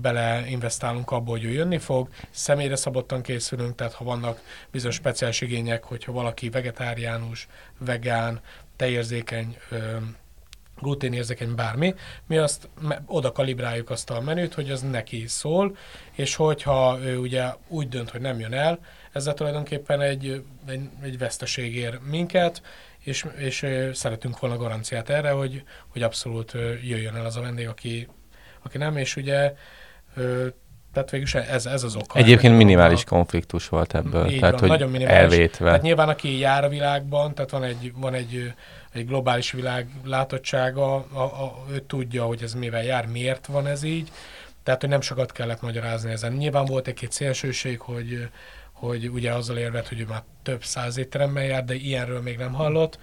beleinvestálunk 0.00 1.10
abba, 1.10 1.30
hogy 1.30 1.44
ő 1.44 1.50
jönni 1.50 1.78
fog. 1.78 2.08
Személyre 2.30 2.76
szabottan 2.76 3.22
készülünk, 3.22 3.74
tehát 3.74 3.92
ha 3.92 4.04
vannak 4.04 4.40
bizonyos 4.70 4.94
speciális 4.94 5.40
igények, 5.40 5.84
hogyha 5.84 6.12
valaki 6.12 6.48
vegetáriánus, 6.48 7.48
vegán, 7.78 8.40
tejérzékeny, 8.76 9.56
gluténérzékeny 10.80 11.54
bármi, 11.54 11.94
mi 12.26 12.36
azt 12.36 12.68
oda 13.06 13.32
kalibráljuk 13.32 13.90
azt 13.90 14.10
a 14.10 14.20
menüt, 14.20 14.54
hogy 14.54 14.70
az 14.70 14.80
neki 14.80 15.24
szól, 15.26 15.76
és 16.12 16.34
hogyha 16.34 16.98
ő 17.02 17.18
ugye 17.18 17.44
úgy 17.68 17.88
dönt, 17.88 18.10
hogy 18.10 18.20
nem 18.20 18.38
jön 18.38 18.52
el, 18.52 18.78
ezzel 19.12 19.34
tulajdonképpen 19.34 20.00
egy, 20.00 20.44
egy, 20.66 20.88
egy 21.02 21.18
veszteség 21.18 21.76
ér 21.76 21.98
minket, 22.10 22.62
és, 23.02 23.26
és 23.36 23.66
szeretünk 23.92 24.38
volna 24.38 24.56
garanciát 24.56 25.10
erre, 25.10 25.30
hogy, 25.30 25.62
hogy 25.88 26.02
abszolút 26.02 26.52
jöjjön 26.82 27.14
el 27.14 27.24
az 27.24 27.36
a 27.36 27.40
vendég, 27.40 27.68
aki, 27.68 28.08
aki 28.62 28.78
nem, 28.78 28.96
és 28.96 29.16
ugye 29.16 29.54
tehát 30.92 31.10
végülis 31.10 31.34
ez, 31.34 31.66
ez 31.66 31.82
az 31.82 31.96
oka. 31.96 32.18
Egyébként 32.18 32.56
minimális 32.56 33.02
a... 33.02 33.08
konfliktus 33.08 33.68
volt 33.68 33.94
ebből, 33.94 34.26
Így 34.26 34.38
tehát 34.38 34.52
van, 34.52 34.60
hogy 34.60 34.68
nagyon 34.68 34.90
minimális. 34.90 35.18
elvétve. 35.18 35.64
Tehát 35.64 35.82
nyilván 35.82 36.08
aki 36.08 36.38
jár 36.38 36.64
a 36.64 36.68
világban, 36.68 37.34
tehát 37.34 37.50
van 37.50 37.62
egy, 37.62 37.92
van 37.96 38.14
egy, 38.14 38.52
egy 38.92 39.06
globális 39.06 39.50
világ 39.50 39.88
látottsága, 40.04 40.94
a, 40.94 41.22
a, 41.22 41.64
ő 41.70 41.78
tudja, 41.78 42.24
hogy 42.24 42.42
ez 42.42 42.54
mivel 42.54 42.84
jár, 42.84 43.06
miért 43.06 43.46
van 43.46 43.66
ez 43.66 43.82
így, 43.82 44.10
tehát 44.62 44.80
hogy 44.80 44.90
nem 44.90 45.00
sokat 45.00 45.32
kellett 45.32 45.60
magyarázni 45.60 46.10
ezen. 46.10 46.32
Nyilván 46.32 46.64
volt 46.64 46.86
egy-két 46.86 47.12
szélsőség, 47.12 47.80
hogy, 47.80 48.28
hogy 48.88 49.08
ugye 49.08 49.32
azzal 49.32 49.56
érvet, 49.56 49.88
hogy 49.88 50.00
ő 50.00 50.06
már 50.06 50.22
több 50.42 50.64
száz 50.64 50.96
étteremben 50.96 51.44
jár, 51.44 51.64
de 51.64 51.74
ilyenről 51.74 52.20
még 52.20 52.38
nem 52.38 52.52
hallott. 52.52 52.98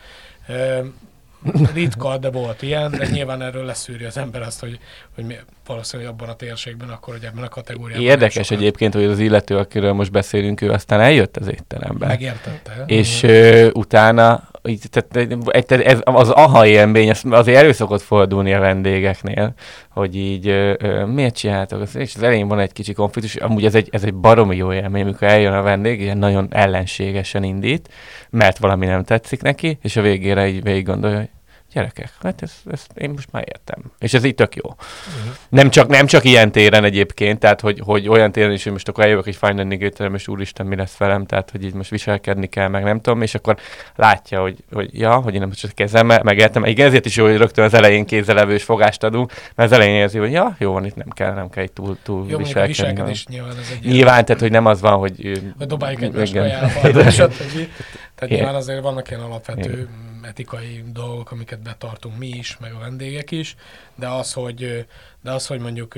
Ritka, 1.73 2.17
de 2.17 2.31
volt 2.31 2.61
ilyen, 2.61 2.91
de 2.91 3.07
nyilván 3.07 3.41
erről 3.41 3.65
leszűri 3.65 4.05
az 4.05 4.17
ember 4.17 4.41
azt, 4.41 4.59
hogy, 4.59 4.79
hogy 5.15 5.25
mi, 5.25 5.35
valószínűleg 5.69 6.11
abban 6.11 6.29
a 6.29 6.33
térségben, 6.33 6.89
akkor 6.89 7.13
hogy 7.13 7.23
ebben 7.23 7.43
a 7.43 7.47
kategóriában. 7.47 8.05
Érdekes 8.05 8.47
sokan... 8.47 8.57
egyébként, 8.63 8.93
hogy 8.93 9.03
az 9.03 9.19
illető, 9.19 9.57
akiről 9.57 9.93
most 9.93 10.11
beszélünk, 10.11 10.61
ő 10.61 10.71
aztán 10.71 10.99
eljött 10.99 11.37
az 11.37 11.47
étterembe. 11.47 12.07
Megértette. 12.07 12.83
És 12.85 13.23
uh, 13.23 13.67
utána 13.73 14.49
így, 14.63 14.83
tehát, 14.89 15.81
ez, 15.81 15.99
az 16.03 16.29
aha 16.29 16.65
élmény, 16.65 17.09
az, 17.09 17.21
azért 17.29 17.57
elő 17.57 17.71
szokott 17.71 18.01
fordulni 18.01 18.53
a 18.53 18.59
vendégeknél, 18.59 19.53
hogy 19.89 20.15
így 20.15 20.49
uh, 20.49 21.05
miért 21.05 21.35
csináltok 21.35 21.93
És 21.93 22.15
az 22.15 22.23
elején 22.23 22.47
van 22.47 22.59
egy 22.59 22.73
kicsi 22.73 22.93
konfliktus, 22.93 23.35
amúgy 23.35 23.65
ez 23.65 23.75
egy, 23.75 23.89
ez 23.91 24.03
egy 24.03 24.13
baromi 24.13 24.55
jó 24.55 24.73
élmény, 24.73 25.01
amikor 25.01 25.27
eljön 25.27 25.53
a 25.53 25.61
vendég, 25.61 26.01
ilyen 26.01 26.17
nagyon 26.17 26.47
ellenségesen 26.51 27.43
indít, 27.43 27.89
mert 28.29 28.57
valami 28.57 28.85
nem 28.85 29.03
tetszik 29.03 29.41
neki, 29.41 29.77
és 29.81 29.95
a 29.95 30.01
végére 30.01 30.47
így 30.47 30.63
végig 30.63 30.85
gondolja, 30.85 31.17
hogy 31.17 31.29
gyerekek, 31.73 32.11
hát 32.21 32.41
ezt, 32.41 32.55
ezt 32.71 32.91
én 32.95 33.09
most 33.09 33.31
már 33.31 33.43
értem. 33.47 33.91
És 33.99 34.13
ez 34.13 34.23
így 34.23 34.35
tök 34.35 34.55
jó. 34.55 34.69
Uh-huh. 34.69 35.35
Nem, 35.49 35.69
csak, 35.69 35.87
nem 35.87 36.05
csak 36.05 36.23
ilyen 36.23 36.51
téren 36.51 36.83
egyébként, 36.83 37.39
tehát 37.39 37.61
hogy, 37.61 37.81
hogy 37.83 38.07
olyan 38.07 38.31
téren 38.31 38.51
is, 38.51 38.63
hogy 38.63 38.71
most 38.71 38.87
akkor 38.87 39.03
eljövök 39.03 39.27
egy 39.27 39.35
fine 39.35 39.53
dining 39.53 39.81
étterem, 39.81 40.15
és 40.15 40.27
úristen, 40.27 40.65
mi 40.65 40.75
lesz 40.75 40.97
velem, 40.97 41.25
tehát 41.25 41.51
hogy 41.51 41.63
így 41.63 41.73
most 41.73 41.89
viselkedni 41.89 42.47
kell, 42.47 42.67
meg 42.67 42.83
nem 42.83 43.01
tudom, 43.01 43.21
és 43.21 43.35
akkor 43.35 43.57
látja, 43.95 44.41
hogy, 44.41 44.63
hogy 44.71 44.99
ja, 44.99 45.15
hogy 45.15 45.33
én 45.33 45.39
nem 45.39 45.51
csak 45.51 45.71
kezem, 45.71 46.05
megértem. 46.05 46.65
Igen, 46.65 46.87
ezért 46.87 47.05
is 47.05 47.15
jó, 47.15 47.25
hogy 47.25 47.37
rögtön 47.37 47.65
az 47.65 47.73
elején 47.73 48.05
kézzelevős 48.05 48.63
fogást 48.63 49.03
adunk, 49.03 49.33
mert 49.55 49.71
az 49.71 49.77
elején 49.77 49.95
érzi, 49.95 50.17
hogy 50.17 50.31
ja, 50.31 50.55
jó 50.59 50.71
van, 50.71 50.85
itt 50.85 50.95
nem 50.95 51.09
kell, 51.09 51.33
nem 51.33 51.49
kell 51.49 51.63
itt 51.63 51.73
túl, 51.73 51.97
túl 52.03 52.25
jó, 52.29 52.37
viselkedni. 52.37 52.67
viselkedés 52.67 53.25
nyilván 53.25 53.57
ez 53.57 53.77
egy 53.81 53.91
Nyilván, 53.91 54.25
tehát 54.25 54.41
hogy 54.41 54.51
nem 54.51 54.65
az 54.65 54.81
van, 54.81 54.97
hogy... 54.97 55.41
Hogy 55.57 55.67
dobáljuk 55.67 56.01
egymás 56.01 56.31
kajába, 56.31 57.09
stb. 57.09 57.67
Tehát 58.15 58.35
nyilván 58.35 58.55
azért 58.55 58.81
vannak 58.81 59.09
ilyen 59.09 59.21
alapvető 59.21 59.89
etikai 60.29 60.83
dolgok, 60.91 61.31
amiket 61.31 61.61
betartunk 61.61 62.17
mi 62.17 62.27
is, 62.27 62.57
meg 62.57 62.73
a 62.73 62.79
vendégek 62.79 63.31
is, 63.31 63.55
de 63.95 64.07
az, 64.07 64.33
hogy, 64.33 64.87
de 65.21 65.31
az, 65.31 65.47
hogy 65.47 65.59
mondjuk 65.59 65.95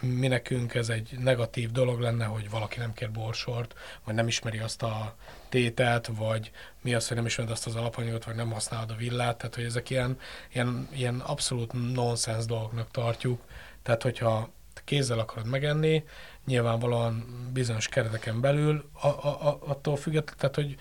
mi 0.00 0.26
nekünk 0.26 0.74
ez 0.74 0.88
egy 0.88 1.16
negatív 1.18 1.70
dolog 1.70 2.00
lenne, 2.00 2.24
hogy 2.24 2.50
valaki 2.50 2.78
nem 2.78 2.92
kér 2.92 3.10
borsort, 3.10 3.74
vagy 4.04 4.14
nem 4.14 4.26
ismeri 4.26 4.58
azt 4.58 4.82
a 4.82 5.16
tételt, 5.48 6.06
vagy 6.06 6.50
mi 6.82 6.94
az, 6.94 7.08
hogy 7.08 7.16
nem 7.16 7.26
ismered 7.26 7.52
azt 7.52 7.66
az 7.66 7.74
alapanyagot, 7.74 8.24
vagy 8.24 8.34
nem 8.34 8.50
használod 8.50 8.90
a 8.90 8.96
villát, 8.96 9.36
tehát 9.36 9.54
hogy 9.54 9.64
ezek 9.64 9.90
ilyen, 9.90 10.18
ilyen, 10.52 10.88
ilyen 10.92 11.20
abszolút 11.20 11.92
nonsens 11.92 12.44
dolgoknak 12.44 12.90
tartjuk, 12.90 13.40
tehát 13.82 14.02
hogyha 14.02 14.50
kézzel 14.84 15.18
akarod 15.18 15.46
megenni, 15.46 16.04
nyilvánvalóan 16.46 17.26
bizonyos 17.52 17.88
kereteken 17.88 18.40
belül, 18.40 18.84
a, 18.92 19.06
a, 19.06 19.48
a, 19.48 19.58
attól 19.60 19.96
függetlenül, 19.96 20.40
tehát 20.40 20.54
hogy 20.54 20.76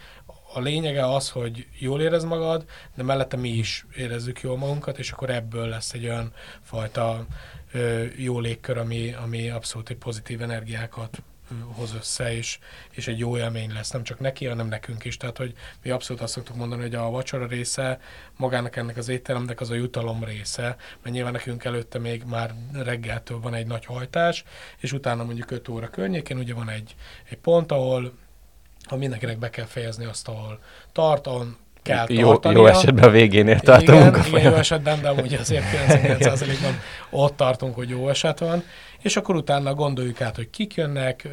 a 0.55 0.61
lényege 0.61 1.13
az, 1.13 1.29
hogy 1.29 1.67
jól 1.79 2.01
érez 2.01 2.23
magad, 2.23 2.65
de 2.95 3.03
mellette 3.03 3.37
mi 3.37 3.49
is 3.49 3.85
érezzük 3.95 4.41
jól 4.41 4.57
magunkat, 4.57 4.97
és 4.97 5.11
akkor 5.11 5.29
ebből 5.29 5.67
lesz 5.67 5.93
egy 5.93 6.05
olyan 6.05 6.33
fajta 6.61 7.25
ö, 7.71 8.03
jó 8.17 8.39
légkör, 8.39 8.77
ami, 8.77 9.13
ami 9.23 9.49
abszolút 9.49 9.89
egy 9.89 9.97
pozitív 9.97 10.41
energiákat 10.41 11.21
hoz 11.71 11.93
össze, 11.93 12.35
és, 12.35 12.59
és 12.91 13.07
egy 13.07 13.19
jó 13.19 13.37
élmény 13.37 13.73
lesz, 13.73 13.91
nem 13.91 14.03
csak 14.03 14.19
neki, 14.19 14.45
hanem 14.45 14.67
nekünk 14.67 15.05
is. 15.05 15.17
Tehát, 15.17 15.37
hogy 15.37 15.53
mi 15.83 15.89
abszolút 15.89 16.21
azt 16.21 16.33
szoktuk 16.33 16.55
mondani, 16.55 16.81
hogy 16.81 16.95
a 16.95 17.09
vacsora 17.09 17.47
része 17.47 17.99
magának 18.37 18.75
ennek 18.75 18.97
az 18.97 19.09
étteremnek 19.09 19.61
az 19.61 19.69
a 19.69 19.73
jutalom 19.75 20.23
része, 20.23 20.75
mert 21.01 21.15
nyilván 21.15 21.31
nekünk 21.31 21.63
előtte 21.63 21.99
még 21.99 22.23
már 22.23 22.53
reggeltől 22.73 23.39
van 23.39 23.53
egy 23.53 23.67
nagy 23.67 23.85
hajtás, 23.85 24.43
és 24.77 24.93
utána 24.93 25.23
mondjuk 25.23 25.51
5 25.51 25.67
óra 25.67 25.89
környékén 25.89 26.37
ugye 26.37 26.53
van 26.53 26.69
egy, 26.69 26.95
egy 27.29 27.37
pont, 27.37 27.71
ahol 27.71 28.13
ha 28.85 28.95
mindenkinek 28.95 29.37
be 29.37 29.49
kell 29.49 29.65
fejezni 29.65 30.05
azt, 30.05 30.27
ahol 30.27 30.59
tart, 30.91 31.27
ahol 31.27 31.57
kell 31.81 32.05
jó, 32.09 32.27
tartania. 32.27 32.59
Jó 32.59 32.65
esetben 32.65 33.03
a 33.03 33.09
végénél 33.09 33.59
tart 33.59 33.81
igen, 33.81 33.95
a 33.95 34.03
munkafolyam. 34.03 34.37
Igen, 34.37 34.51
jó 34.51 34.57
esetben, 34.57 35.01
de 35.01 35.09
amúgy 35.09 35.33
azért 35.33 35.63
99%-ban 35.87 36.79
ott 37.09 37.35
tartunk, 37.35 37.75
hogy 37.75 37.89
jó 37.89 38.09
eset 38.09 38.39
van. 38.39 38.63
És 39.01 39.17
akkor 39.17 39.35
utána 39.35 39.73
gondoljuk 39.73 40.21
át, 40.21 40.35
hogy 40.35 40.49
kik 40.49 40.75
jönnek, 40.75 41.27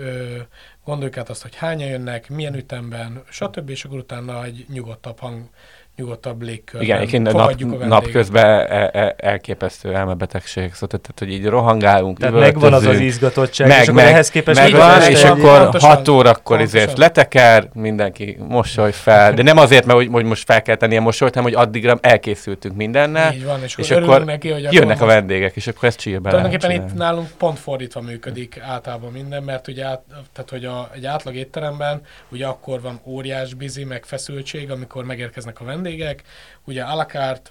gondoljuk 0.84 1.16
át 1.16 1.28
azt, 1.28 1.42
hogy 1.42 1.54
hányan 1.54 1.88
jönnek, 1.88 2.28
milyen 2.28 2.54
ütemben, 2.54 3.22
stb. 3.30 3.70
És 3.70 3.84
akkor 3.84 3.98
utána 3.98 4.44
egy 4.44 4.64
nyugodtabb 4.68 5.18
hang 5.18 5.48
nyugodtabb 5.96 6.42
légkörben. 6.42 6.82
Igen, 6.82 6.96
egyébként 6.96 7.32
nap, 7.32 7.84
napközben 7.84 8.44
el, 8.44 8.88
el, 8.88 9.14
elképesztő 9.16 9.94
elmebetegség, 9.94 10.72
szóval 10.72 10.88
tehát, 10.88 11.18
hogy 11.18 11.32
így 11.32 11.46
rohangálunk, 11.46 12.18
Tehát 12.18 12.34
megvan 12.34 12.72
az 12.72 12.84
az 12.84 12.98
izgatottság, 13.00 13.68
meg, 13.68 13.80
és 13.80 13.90
meg, 13.90 14.06
ehhez 14.06 14.30
képest 14.30 14.60
meg 14.60 14.72
van, 14.72 15.02
és 15.02 15.24
akkor 15.24 15.68
6 15.78 16.08
órakor 16.08 16.60
ezért 16.60 16.98
leteker, 16.98 17.68
mindenki 17.72 18.38
mosoly 18.48 18.92
fel, 18.92 19.32
de 19.32 19.42
nem 19.42 19.58
azért, 19.58 19.84
mert 19.86 19.98
hogy, 19.98 20.08
hogy 20.12 20.24
most 20.24 20.44
fel 20.44 20.62
kell 20.62 20.76
tenni 20.76 20.96
a 20.96 21.00
mosolyt, 21.00 21.34
hanem 21.34 21.50
hogy 21.52 21.60
addigra 21.60 21.98
elkészültünk 22.00 22.76
mindennel, 22.76 23.32
Így 23.32 23.44
van, 23.44 23.62
és, 23.62 23.76
és 23.76 23.90
akkor 23.90 24.24
neki, 24.24 24.50
hogy 24.50 24.68
jönnek 24.70 25.00
a 25.00 25.06
vendégek, 25.06 25.56
és 25.56 25.66
akkor 25.66 25.88
ezt 25.88 25.98
csírbe 25.98 26.30
Tulajdonképpen 26.30 26.70
itt 26.70 26.94
nálunk 26.94 27.28
pont 27.38 27.58
fordítva 27.58 28.00
működik 28.00 28.60
általában 28.60 29.12
minden, 29.12 29.42
mert 29.42 29.68
ugye 29.68 29.84
át, 29.84 30.02
tehát, 30.32 30.50
hogy 30.50 30.64
a, 30.64 30.90
egy 30.94 31.06
átlag 31.06 31.34
étteremben 31.34 32.00
ugye 32.28 32.46
akkor 32.46 32.80
van 32.80 33.00
óriás 33.04 33.54
bizi, 33.54 33.84
meg 33.84 34.04
feszültség, 34.04 34.70
amikor 34.70 35.04
megérkeznek 35.04 35.60
a 35.60 35.64
vendégek, 35.64 35.80
vendégek. 35.82 36.22
Ugye 36.64 36.82
a 36.82 36.94
la 36.94 37.06
carte 37.06 37.50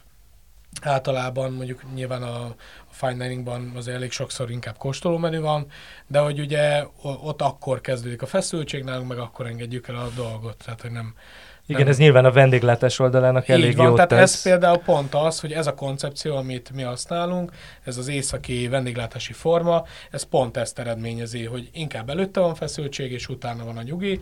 általában 0.82 1.54
mondjuk 1.54 1.94
nyilván 1.94 2.24
a, 2.24 2.46
a 2.46 2.56
fine 2.90 3.14
diningban 3.14 3.72
azért 3.76 3.96
elég 3.96 4.12
sokszor 4.12 4.52
inkább 4.52 4.76
menü 5.04 5.40
van, 5.40 5.66
de 6.08 6.20
hogy 6.20 6.40
ugye 6.40 6.86
ott 7.02 7.42
akkor 7.42 7.82
kezdődik 7.82 8.22
a 8.22 8.26
feszültség, 8.26 8.84
nálunk 8.84 9.08
meg 9.08 9.18
akkor 9.18 9.46
engedjük 9.46 9.88
el 9.88 9.96
a 9.96 10.10
dolgot, 10.16 10.64
tehát 10.66 10.82
hogy 10.82 10.92
nem, 10.92 11.16
igen, 11.72 11.88
ez 11.88 11.98
nyilván 11.98 12.26
a 12.26 12.32
vendéglátás 12.32 13.00
oldalának 13.00 13.44
Így 13.44 13.56
elég 13.56 13.76
van, 13.76 13.86
jót 13.86 13.96
tehát 13.96 14.10
tesz. 14.10 14.34
ez 14.34 14.42
például 14.42 14.78
pont 14.78 15.16
az, 15.16 15.40
hogy 15.40 15.52
ez 15.52 15.68
a 15.68 15.74
koncepció, 15.74 16.36
amit 16.36 16.72
mi 16.74 16.82
használunk, 16.82 17.52
ez 17.84 17.98
az 17.98 18.08
északi 18.08 18.68
vendéglátási 18.68 19.34
forma, 19.34 19.84
ez 20.12 20.24
pont 20.24 20.58
ezt 20.58 20.80
eredményezi, 20.80 21.46
hogy 21.46 21.70
inkább 21.74 22.10
előtte 22.10 22.40
van 22.40 22.56
feszültség, 22.56 23.12
és 23.12 23.30
utána 23.30 23.66
van 23.66 23.78
a 23.78 23.82
nyugi, 23.82 24.20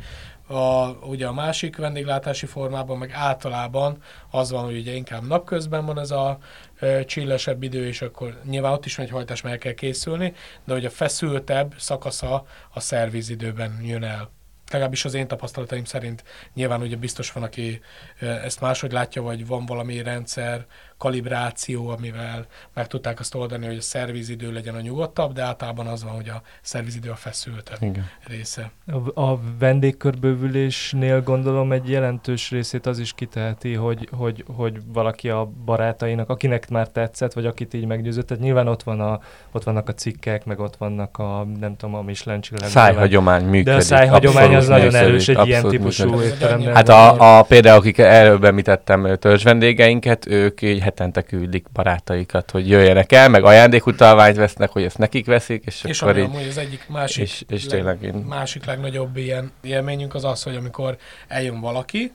a, 0.48 0.90
ugye 0.90 1.28
a 1.28 1.34
másik 1.34 1.78
vendéglátási 1.78 2.46
formában 2.46 2.98
meg 2.98 3.12
általában 3.14 3.98
az 4.30 4.52
van, 4.52 4.64
hogy 4.64 4.78
ugye 4.78 4.92
inkább 4.92 5.28
napközben 5.28 5.86
van 5.86 6.00
ez 6.00 6.12
a 6.12 6.38
e, 6.80 7.04
csillesebb 7.04 7.64
idő, 7.64 7.88
és 7.88 8.02
akkor 8.02 8.40
nyilván 8.50 8.72
ott 8.72 8.86
is 8.86 8.96
van 8.96 9.06
egy 9.06 9.12
hajtás, 9.12 9.42
meg 9.42 9.58
kell 9.58 9.74
készülni, 9.74 10.34
de 10.66 10.74
hogy 10.74 10.86
a 10.86 10.90
feszültebb 10.90 11.74
szakasza 11.78 12.46
a 12.74 12.80
szervizidőben 12.80 13.80
jön 13.84 14.04
el 14.04 14.30
legalábbis 14.72 15.06
az 15.06 15.14
én 15.14 15.28
tapasztalataim 15.28 15.84
szerint. 15.84 16.24
Nyilván 16.54 16.82
ugye 16.82 16.96
biztos 16.96 17.32
van, 17.32 17.44
aki 17.44 17.82
ezt 18.20 18.62
máshogy 18.62 18.92
látja, 18.92 19.22
vagy 19.22 19.48
van 19.48 19.66
valami 19.66 20.02
rendszer, 20.02 20.66
kalibráció, 21.00 21.90
amivel 21.90 22.46
meg 22.74 22.88
tudták 22.88 23.20
azt 23.20 23.36
oldani, 23.36 23.66
hogy 23.66 23.78
a 23.78 23.82
szervizidő 23.82 24.52
legyen 24.52 24.76
a 24.76 24.82
nyugodtabb, 24.82 25.34
de 25.34 25.42
általában 25.42 25.88
az 25.88 26.04
van, 26.04 26.14
hogy 26.14 26.30
a 26.30 26.42
szervizidő 26.62 27.10
a 27.10 27.16
feszültebb 27.16 27.82
Igen. 27.82 28.10
része. 28.28 28.72
A, 29.14 29.22
a 29.22 29.40
vendégkörbővülésnél 29.60 31.22
gondolom 31.22 31.72
egy 31.72 31.90
jelentős 31.90 32.50
részét 32.50 32.86
az 32.86 33.00
is 33.00 33.14
kiteheti, 33.14 33.74
hogy, 33.74 34.10
hogy, 34.18 34.44
hogy 34.56 34.78
valaki 34.94 35.30
a 35.30 35.50
barátainak, 35.66 36.30
akinek 36.30 36.70
már 36.70 36.88
tetszett, 36.88 37.34
vagy 37.34 37.46
akit 37.46 37.74
így 37.74 37.86
meggyőzött, 37.86 38.28
tehát 38.28 38.44
nyilván 38.44 38.68
ott, 38.68 38.84
van 38.84 39.00
a, 39.00 39.20
ott 39.52 39.64
vannak 39.64 39.90
a 39.90 39.94
cikkek, 39.94 40.46
meg 40.46 40.60
ott 40.60 40.76
vannak 40.76 41.18
a, 41.18 41.48
nem 41.60 41.76
tudom, 41.76 41.96
a 41.96 42.02
Michelin 42.02 42.42
csillag. 42.42 42.64
Szájhagyomány 42.64 43.44
működik. 43.44 43.64
De 43.64 43.76
a 43.76 43.82
szájhagyomány 43.82 44.56
az 44.56 44.68
nagyon 44.68 44.96
erős 44.96 45.28
egy 45.28 45.48
ilyen 45.48 45.68
típusú 45.68 46.22
étteremben. 46.22 46.76
Hát 46.76 46.90
a, 46.90 47.38
a, 47.38 47.44
például, 47.44 47.80
akik 47.80 47.98
előbb 47.98 48.44
említettem 48.44 49.18
törzs 49.20 49.44
vendégeinket, 49.44 50.28
ők 50.28 50.62
így 50.62 50.88
hetente 50.90 51.22
küldik 51.22 51.72
barátaikat, 51.72 52.52
hogy 52.52 52.70
jöjjenek 52.70 53.12
el, 53.12 53.30
meg 53.30 53.44
ajándékutalványt 53.44 54.36
vesznek, 54.36 54.70
hogy 54.70 54.84
ezt 54.84 54.98
nekik 54.98 55.26
veszik, 55.26 55.64
és, 55.66 55.84
és 55.84 56.02
akkor 56.02 56.18
így... 56.18 56.48
az 56.50 56.58
egyik 56.58 56.86
másik, 56.88 57.24
és, 57.24 57.44
és 57.48 57.70
leg, 57.70 58.02
én... 58.02 58.14
másik 58.14 58.66
legnagyobb 58.66 59.18
ilyen 59.18 59.52
élményünk 59.62 60.16
az 60.16 60.24
az, 60.24 60.44
hogy 60.44 60.56
amikor 60.56 60.98
eljön 61.28 61.60
valaki, 61.60 62.12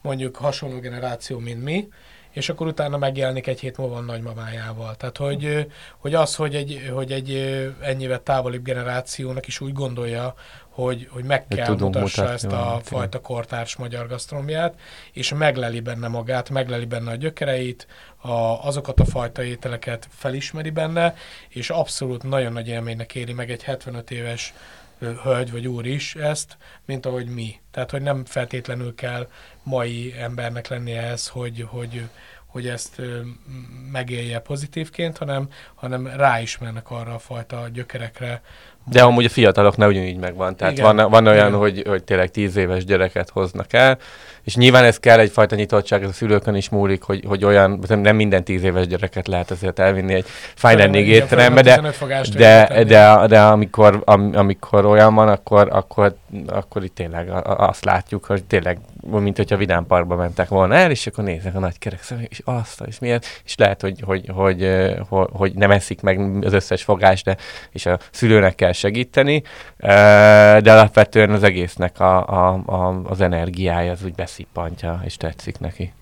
mondjuk 0.00 0.36
hasonló 0.36 0.78
generáció, 0.78 1.38
mint 1.38 1.64
mi, 1.64 1.88
és 2.30 2.48
akkor 2.48 2.66
utána 2.66 2.98
megjelenik 2.98 3.46
egy 3.46 3.60
hét 3.60 3.76
múlva 3.76 3.96
a 3.96 4.00
nagymamájával. 4.00 4.94
Tehát, 4.94 5.16
hogy, 5.16 5.66
hogy 5.98 6.14
az, 6.14 6.34
hogy 6.34 6.54
egy, 6.54 6.90
hogy 6.92 7.12
egy 7.12 7.32
ennyivel 7.80 8.22
távolibb 8.22 8.62
generációnak 8.62 9.46
is 9.46 9.60
úgy 9.60 9.72
gondolja, 9.72 10.34
hogy, 10.74 11.08
hogy 11.10 11.24
meg 11.24 11.46
kell 11.48 11.66
tudunk 11.66 11.94
mutassa 11.94 12.22
mutatni 12.22 12.46
ezt 12.46 12.56
a 12.56 12.66
igen. 12.70 12.82
fajta 12.82 13.20
kortárs 13.20 13.76
magyar 13.76 14.06
gasztronómiát, 14.06 14.74
és 15.12 15.34
megleli 15.34 15.80
benne 15.80 16.08
magát, 16.08 16.50
megleli 16.50 16.84
benne 16.84 17.10
a 17.10 17.14
gyökereit, 17.14 17.86
a, 18.24 18.66
azokat 18.66 19.00
a 19.00 19.04
fajta 19.04 19.42
ételeket 19.42 20.08
felismeri 20.10 20.70
benne, 20.70 21.14
és 21.48 21.70
abszolút 21.70 22.22
nagyon 22.22 22.52
nagy 22.52 22.68
élménynek 22.68 23.14
éli 23.14 23.32
meg 23.32 23.50
egy 23.50 23.62
75 23.62 24.10
éves 24.10 24.54
hölgy 24.98 25.52
vagy 25.52 25.66
úr 25.66 25.86
is 25.86 26.14
ezt, 26.14 26.56
mint 26.84 27.06
ahogy 27.06 27.26
mi. 27.26 27.60
Tehát, 27.70 27.90
hogy 27.90 28.02
nem 28.02 28.24
feltétlenül 28.24 28.94
kell 28.94 29.28
mai 29.62 30.14
embernek 30.18 30.68
lennie 30.68 31.02
ez, 31.02 31.28
hogy, 31.28 31.66
hogy, 31.68 32.08
hogy 32.46 32.68
ezt 32.68 33.02
megélje 33.92 34.38
pozitívként, 34.38 35.18
hanem, 35.18 35.48
hanem 35.74 36.06
ráismernek 36.06 36.90
arra 36.90 37.14
a 37.14 37.18
fajta 37.18 37.68
gyökerekre. 37.72 38.42
De 38.90 39.02
amúgy 39.02 39.24
a 39.24 39.28
fiataloknál 39.28 39.88
ugyanígy 39.88 40.18
megvan. 40.18 40.56
Tehát 40.56 40.72
Igen, 40.72 40.96
van, 40.96 41.10
van 41.10 41.26
olyan, 41.26 41.46
igen. 41.46 41.58
hogy, 41.58 41.82
hogy 41.86 42.04
tényleg 42.04 42.30
tíz 42.30 42.56
éves 42.56 42.84
gyereket 42.84 43.30
hoznak 43.30 43.72
el, 43.72 43.98
és 44.44 44.56
nyilván 44.56 44.84
ez 44.84 44.98
kell 44.98 45.18
egyfajta 45.18 45.56
nyitottság, 45.56 46.02
ez 46.02 46.08
a 46.08 46.12
szülőkön 46.12 46.54
is 46.54 46.68
múlik, 46.68 47.02
hogy, 47.02 47.24
hogy 47.26 47.44
olyan, 47.44 47.80
nem 47.88 48.16
minden 48.16 48.44
tíz 48.44 48.62
éves 48.62 48.86
gyereket 48.86 49.26
lehet 49.26 49.50
azért 49.50 49.78
elvinni 49.78 50.14
egy 50.14 50.26
fine 50.54 50.98
étterembe, 50.98 51.62
de, 51.62 51.70
15 51.70 51.94
fogást 51.94 52.36
de, 52.36 52.84
de, 52.84 53.26
de 53.26 53.40
amikor, 53.40 54.02
am, 54.04 54.30
amikor 54.34 54.84
olyan 54.86 55.14
van, 55.14 55.28
akkor, 55.28 55.68
akkor, 55.72 56.14
akkor 56.46 56.84
itt 56.84 56.94
tényleg 56.94 57.30
azt 57.44 57.84
látjuk, 57.84 58.24
hogy 58.24 58.44
tényleg, 58.44 58.78
mint 59.10 59.36
hogyha 59.36 59.56
Vidám 59.56 59.86
Parkba 59.86 60.16
mentek 60.16 60.48
volna 60.48 60.74
el, 60.74 60.90
és 60.90 61.06
akkor 61.06 61.24
néznek 61.24 61.54
a 61.54 61.58
nagy 61.58 61.78
kerek 61.78 62.00
és 62.28 62.40
azt, 62.44 62.82
és 62.86 62.98
milyen, 62.98 63.20
és 63.44 63.54
lehet, 63.56 63.80
hogy, 63.80 64.00
hogy, 64.04 64.30
hogy, 64.34 64.60
hogy, 64.60 64.94
hogy, 65.08 65.28
hogy 65.32 65.54
nem 65.54 65.70
eszik 65.70 66.00
meg 66.00 66.44
az 66.44 66.52
összes 66.52 66.82
fogást, 66.82 67.24
de 67.24 67.36
és 67.72 67.86
a 67.86 67.98
szülőnek 68.10 68.54
kell 68.54 68.72
segíteni, 68.74 69.42
de 69.76 70.72
alapvetően 70.72 71.30
az 71.30 71.42
egésznek 71.42 72.00
a, 72.00 72.28
a, 72.28 72.62
a, 72.66 73.02
az 73.04 73.20
energiája 73.20 73.92
az 73.92 74.04
úgy 74.04 74.14
beszippantja, 74.14 75.00
és 75.04 75.16
tetszik 75.16 75.58
neki. 75.58 75.92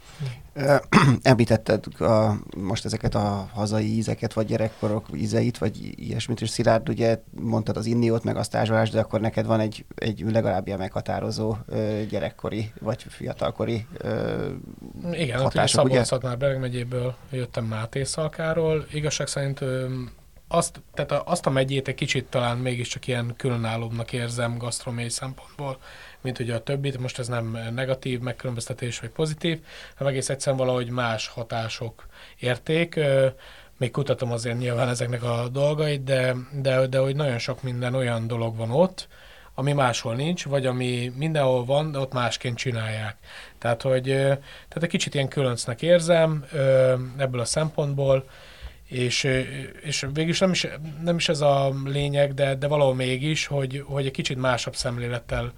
Említetted 1.22 1.84
a, 2.00 2.34
most 2.56 2.84
ezeket 2.84 3.14
a 3.14 3.48
hazai 3.52 3.96
ízeket, 3.96 4.32
vagy 4.32 4.46
gyerekkorok 4.46 5.06
ízeit, 5.14 5.58
vagy 5.58 6.00
ilyesmit, 6.00 6.40
és 6.40 6.48
Szilárd, 6.48 6.88
ugye 6.88 7.22
mondtad 7.40 7.76
az 7.76 7.86
inniót, 7.86 8.24
meg 8.24 8.36
a 8.36 8.42
stázsolást, 8.42 8.92
de 8.92 9.00
akkor 9.00 9.20
neked 9.20 9.46
van 9.46 9.60
egy, 9.60 9.84
egy 9.94 10.24
legalább 10.32 10.66
ilyen 10.66 10.78
meghatározó 10.78 11.56
ö, 11.66 12.02
gyerekkori, 12.08 12.72
vagy 12.80 13.02
fiatalkori 13.08 13.86
ö, 13.98 14.48
Igen, 15.02 15.22
ugye 15.22 15.36
hatások, 15.36 15.84
ugye? 15.84 16.04
Szabolcs 16.04 16.36
Bereg 16.36 16.60
megyéből 16.60 17.14
jöttem 17.30 17.64
Máté 17.64 18.04
Szalkáról. 18.04 18.86
Igazság 18.92 19.26
szerint 19.26 19.60
azt, 20.52 20.82
tehát 20.94 21.12
azt 21.12 21.46
a 21.46 21.50
megyét 21.50 21.88
egy 21.88 21.94
kicsit 21.94 22.26
talán 22.26 22.58
mégiscsak 22.58 23.06
ilyen 23.06 23.34
különállóbbnak 23.36 24.12
érzem 24.12 24.58
gasztromély 24.58 25.08
szempontból, 25.08 25.78
mint 26.20 26.38
ugye 26.38 26.54
a 26.54 26.62
többit. 26.62 26.98
Most 26.98 27.18
ez 27.18 27.28
nem 27.28 27.58
negatív 27.74 28.20
megkülönböztetés 28.20 29.00
vagy 29.00 29.10
pozitív, 29.10 29.60
hanem 29.96 30.12
egész 30.12 30.28
egyszerűen 30.28 30.66
valahogy 30.66 30.90
más 30.90 31.28
hatások 31.28 32.06
érték. 32.38 33.00
Még 33.76 33.90
kutatom 33.90 34.32
azért 34.32 34.58
nyilván 34.58 34.88
ezeknek 34.88 35.22
a 35.22 35.48
dolgait, 35.48 36.04
de, 36.04 36.34
de, 36.52 36.86
de 36.86 36.98
hogy 36.98 37.16
nagyon 37.16 37.38
sok 37.38 37.62
minden 37.62 37.94
olyan 37.94 38.26
dolog 38.26 38.56
van 38.56 38.70
ott, 38.70 39.08
ami 39.54 39.72
máshol 39.72 40.14
nincs, 40.14 40.44
vagy 40.44 40.66
ami 40.66 41.12
mindenhol 41.16 41.64
van, 41.64 41.92
de 41.92 41.98
ott 41.98 42.12
másként 42.12 42.56
csinálják. 42.56 43.16
Tehát, 43.58 43.82
hogy 43.82 44.02
tehát 44.02 44.82
egy 44.82 44.88
kicsit 44.88 45.14
ilyen 45.14 45.28
különcnek 45.28 45.82
érzem 45.82 46.44
ebből 47.16 47.40
a 47.40 47.44
szempontból, 47.44 48.24
és, 48.92 49.24
és 49.80 50.06
végülis 50.12 50.38
nem 50.38 50.50
is, 50.50 50.66
nem 51.02 51.16
is 51.16 51.28
ez 51.28 51.40
a 51.40 51.72
lényeg, 51.84 52.34
de, 52.34 52.54
de 52.54 52.66
valahol 52.66 52.94
mégis, 52.94 53.46
hogy, 53.46 53.84
hogy 53.86 54.06
egy 54.06 54.12
kicsit 54.12 54.36
másabb 54.36 54.76
szemlélettel 54.76 55.52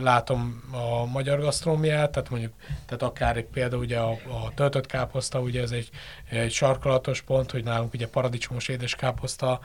látom 0.00 0.62
a 0.72 1.04
magyar 1.04 1.40
gasztrómiát, 1.40 2.10
tehát 2.10 2.30
mondjuk, 2.30 2.52
tehát 2.86 3.02
akár 3.02 3.36
egy 3.36 3.44
például 3.44 3.82
ugye 3.82 3.98
a, 3.98 4.10
a 4.10 4.54
töltött 4.54 4.86
káposzta, 4.86 5.40
ugye 5.40 5.62
ez 5.62 5.70
egy, 5.70 5.90
egy 6.28 6.52
sarkalatos 6.52 7.22
pont, 7.22 7.50
hogy 7.50 7.64
nálunk 7.64 7.94
ugye 7.94 8.08
paradicsomos 8.08 8.68
édes 8.68 8.94
káposzta, 8.94 9.60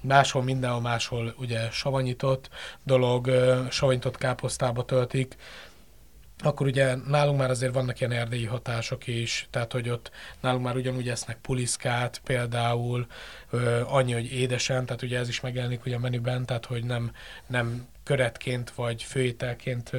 máshol 0.00 0.42
mindenhol 0.42 0.80
máshol 0.80 1.34
ugye 1.38 1.70
savanyított 1.70 2.48
dolog, 2.82 3.30
savanyított 3.70 4.16
káposztába 4.16 4.84
töltik, 4.84 5.36
akkor 6.42 6.66
ugye 6.66 6.94
nálunk 6.94 7.38
már 7.38 7.50
azért 7.50 7.74
vannak 7.74 8.00
ilyen 8.00 8.12
erdélyi 8.12 8.46
hatások 8.46 9.06
is, 9.06 9.46
tehát 9.50 9.72
hogy 9.72 9.88
ott 9.88 10.10
nálunk 10.40 10.64
már 10.64 10.76
ugyanúgy 10.76 11.08
esznek 11.08 11.38
puliszkát 11.40 12.20
például, 12.24 13.06
ö, 13.50 13.80
annyi, 13.86 14.12
hogy 14.12 14.32
édesen, 14.32 14.86
tehát 14.86 15.02
ugye 15.02 15.18
ez 15.18 15.28
is 15.28 15.40
megjelenik 15.40 15.84
ugye 15.84 15.96
a 15.96 15.98
menüben, 15.98 16.46
tehát 16.46 16.66
hogy 16.66 16.84
nem, 16.84 17.12
nem 17.46 17.86
köretként 18.04 18.70
vagy 18.70 19.02
főételként 19.02 19.90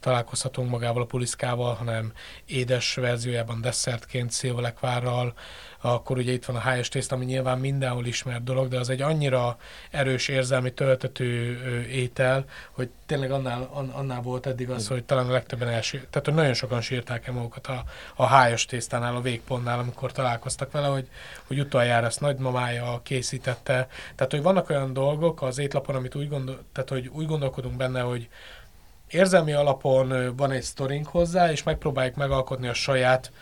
találkozhatunk 0.00 0.70
magával 0.70 1.02
a 1.02 1.06
puliszkával, 1.06 1.74
hanem 1.74 2.12
édes 2.46 2.94
verziójában 2.94 3.60
desszertként 3.60 4.30
szilvalekvárral, 4.30 5.34
akkor 5.80 6.18
ugye 6.18 6.32
itt 6.32 6.44
van 6.44 6.56
a 6.56 6.80
tészta, 6.90 7.14
ami 7.14 7.24
nyilván 7.24 7.58
mindenhol 7.58 8.06
ismert 8.06 8.44
dolog, 8.44 8.68
de 8.68 8.78
az 8.78 8.88
egy 8.88 9.02
annyira 9.02 9.58
erős 9.90 10.28
érzelmi 10.28 10.72
töltető 10.72 11.58
étel, 11.90 12.44
hogy 12.70 12.88
tényleg 13.06 13.30
annál, 13.30 13.68
an, 13.72 13.88
annál 13.88 14.20
volt 14.20 14.46
eddig 14.46 14.70
az, 14.70 14.88
hogy 14.88 15.04
talán 15.04 15.28
a 15.28 15.32
legtöbben 15.32 15.68
elsír, 15.68 16.06
tehát 16.10 16.26
hogy 16.26 16.34
nagyon 16.34 16.54
sokan 16.54 16.80
sírták 16.80 17.26
el 17.26 17.34
magukat 17.34 17.66
a, 17.66 17.84
a 18.16 18.26
hájas 18.26 18.64
tésztánál, 18.64 19.16
a 19.16 19.20
végpontnál, 19.20 19.78
amikor 19.78 20.12
találkoztak 20.12 20.72
vele, 20.72 20.86
hogy, 20.86 21.08
hogy 21.46 21.60
utoljára 21.60 22.06
ezt 22.06 22.20
nagymamája 22.20 23.00
készítette. 23.02 23.88
Tehát, 24.14 24.32
hogy 24.32 24.42
vannak 24.42 24.70
olyan 24.70 24.92
dolgok 24.92 25.42
az 25.42 25.58
étlapon, 25.58 25.94
amit 25.94 26.14
úgy, 26.14 26.28
gondol, 26.28 26.64
tehát, 26.72 26.88
hogy 26.88 27.10
úgy 27.12 27.26
gondolkodunk 27.26 27.76
benne, 27.76 28.00
hogy 28.00 28.28
érzelmi 29.10 29.52
alapon 29.52 30.36
van 30.36 30.50
egy 30.50 30.62
sztorink 30.62 31.06
hozzá, 31.06 31.50
és 31.50 31.62
megpróbáljuk 31.62 32.14
megalkotni 32.14 32.68
a 32.68 32.74
saját 32.74 33.32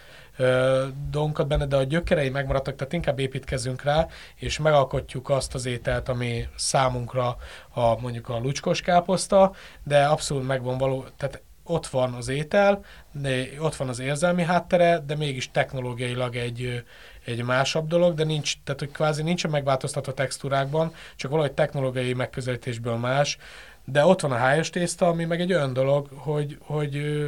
dolgunkat 1.11 1.47
benne, 1.47 1.67
de 1.67 1.77
a 1.77 1.83
gyökerei 1.83 2.29
megmaradtak, 2.29 2.77
tehát 2.77 2.93
inkább 2.93 3.19
építkezünk 3.19 3.83
rá, 3.83 4.07
és 4.35 4.59
megalkotjuk 4.59 5.31
azt 5.31 5.55
az 5.55 5.67
ételt, 5.67 6.09
ami 6.09 6.49
számunkra 6.57 7.37
a, 7.69 8.01
mondjuk 8.01 8.29
a 8.29 8.39
lucskos 8.39 8.81
káposzta, 8.81 9.53
de 9.85 10.05
abszolút 10.05 10.47
megvan 10.47 10.79
való, 10.79 11.05
tehát 11.17 11.43
ott 11.67 11.87
van 11.87 12.13
az 12.13 12.29
étel, 12.29 12.85
de 13.13 13.47
ott 13.59 13.77
van 13.77 13.89
az 13.89 13.99
érzelmi 13.99 14.43
háttere, 14.43 14.99
de 15.07 15.17
mégis 15.17 15.51
technológiailag 15.51 16.37
egy, 16.37 16.85
egy 17.25 17.43
másabb 17.43 17.89
dolog, 17.89 18.15
de 18.15 18.25
nincs, 18.25 18.55
tehát 18.65 18.81
hogy 18.81 18.91
kvázi 18.91 19.23
nincsen 19.23 19.51
megváltoztatva 19.51 20.15
textúrákban, 20.15 20.95
csak 21.17 21.31
valahogy 21.31 21.53
technológiai 21.53 22.15
megközelítésből 22.15 22.97
más, 22.97 23.39
de 23.87 24.05
ott 24.05 24.21
van 24.21 24.33
a 24.33 24.37
hájas 24.37 24.71
tészta, 24.71 25.07
ami 25.07 25.25
meg 25.25 25.41
egy 25.41 25.53
olyan 25.53 25.73
dolog, 25.73 26.09
hogy, 26.15 26.59
hogy, 26.61 27.27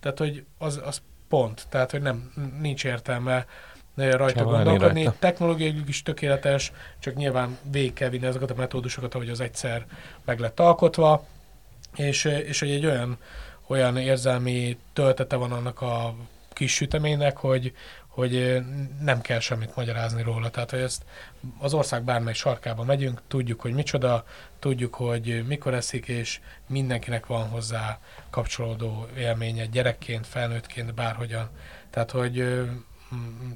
tehát, 0.00 0.18
hogy 0.18 0.44
az, 0.58 0.80
az 0.84 1.02
pont, 1.28 1.66
tehát, 1.68 1.90
hogy 1.90 2.02
nem, 2.02 2.32
nincs 2.60 2.84
értelme 2.84 3.46
rajta 3.94 4.38
Csavarni 4.38 4.64
gondolkodni. 4.64 5.02
rajta. 5.02 5.18
Technológiailag 5.18 5.88
is 5.88 6.02
tökéletes, 6.02 6.72
csak 6.98 7.14
nyilván 7.14 7.58
végig 7.70 7.92
kell 7.92 8.08
vinni 8.08 8.26
azokat 8.26 8.50
a 8.50 8.54
metódusokat, 8.54 9.14
ahogy 9.14 9.28
az 9.28 9.40
egyszer 9.40 9.86
meg 10.24 10.38
lett 10.38 10.60
alkotva, 10.60 11.26
és, 11.96 12.24
és 12.24 12.60
hogy 12.60 12.70
egy 12.70 12.86
olyan, 12.86 13.18
olyan 13.66 13.96
érzelmi 13.96 14.78
töltete 14.92 15.36
van 15.36 15.52
annak 15.52 15.80
a 15.80 16.14
kis 16.52 16.74
süteménynek, 16.74 17.36
hogy, 17.36 17.72
hogy 18.10 18.62
nem 19.00 19.20
kell 19.20 19.38
semmit 19.38 19.76
magyarázni 19.76 20.22
róla. 20.22 20.50
Tehát, 20.50 20.70
hogy 20.70 20.80
ezt 20.80 21.04
az 21.58 21.74
ország 21.74 22.02
bármely 22.02 22.34
sarkába 22.34 22.84
megyünk, 22.84 23.22
tudjuk, 23.28 23.60
hogy 23.60 23.72
micsoda, 23.72 24.24
tudjuk, 24.58 24.94
hogy 24.94 25.44
mikor 25.46 25.74
eszik, 25.74 26.08
és 26.08 26.40
mindenkinek 26.66 27.26
van 27.26 27.48
hozzá 27.48 28.00
kapcsolódó 28.30 29.06
élménye, 29.16 29.66
gyerekként, 29.66 30.26
felnőttként, 30.26 30.94
bárhogyan. 30.94 31.48
Tehát, 31.90 32.10
hogy 32.10 32.34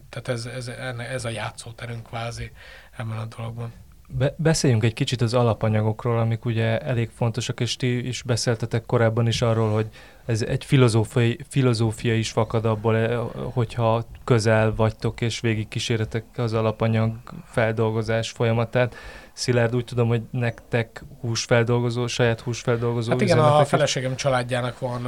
tehát 0.08 0.28
ez, 0.28 0.46
ez, 0.46 0.68
ez 0.98 1.24
a 1.24 1.28
játszóterünk 1.28 2.06
kvázi 2.06 2.52
ebben 2.96 3.18
a 3.18 3.24
dologban. 3.24 3.72
Be- 4.08 4.34
beszéljünk 4.36 4.84
egy 4.84 4.94
kicsit 4.94 5.20
az 5.20 5.34
alapanyagokról, 5.34 6.18
amik 6.18 6.44
ugye 6.44 6.78
elég 6.78 7.10
fontosak, 7.14 7.60
és 7.60 7.76
ti 7.76 8.06
is 8.06 8.22
beszéltetek 8.22 8.86
korábban 8.86 9.26
is 9.26 9.42
arról, 9.42 9.72
hogy 9.72 9.86
ez 10.26 10.42
egy 10.42 10.64
filozófiai, 10.64 11.38
filozófia 11.48 12.14
is 12.14 12.30
fakad 12.30 12.64
abból, 12.64 12.96
eh, 12.96 13.18
hogyha 13.52 14.04
közel 14.24 14.74
vagytok, 14.74 15.20
és 15.20 15.40
végig 15.40 15.68
kíséretek 15.68 16.24
az 16.36 16.52
alapanyag 16.52 17.12
feldolgozás 17.44 18.30
folyamatát. 18.30 18.94
Szilárd, 19.34 19.74
úgy 19.74 19.84
tudom, 19.84 20.08
hogy 20.08 20.22
nektek 20.30 21.04
húsfeldolgozó, 21.20 22.06
saját 22.06 22.40
húsfeldolgozó 22.40 23.10
Hát 23.10 23.20
igen, 23.20 23.38
a 23.38 23.64
feleségem 23.64 24.16
családjának 24.16 24.78
van, 24.78 25.02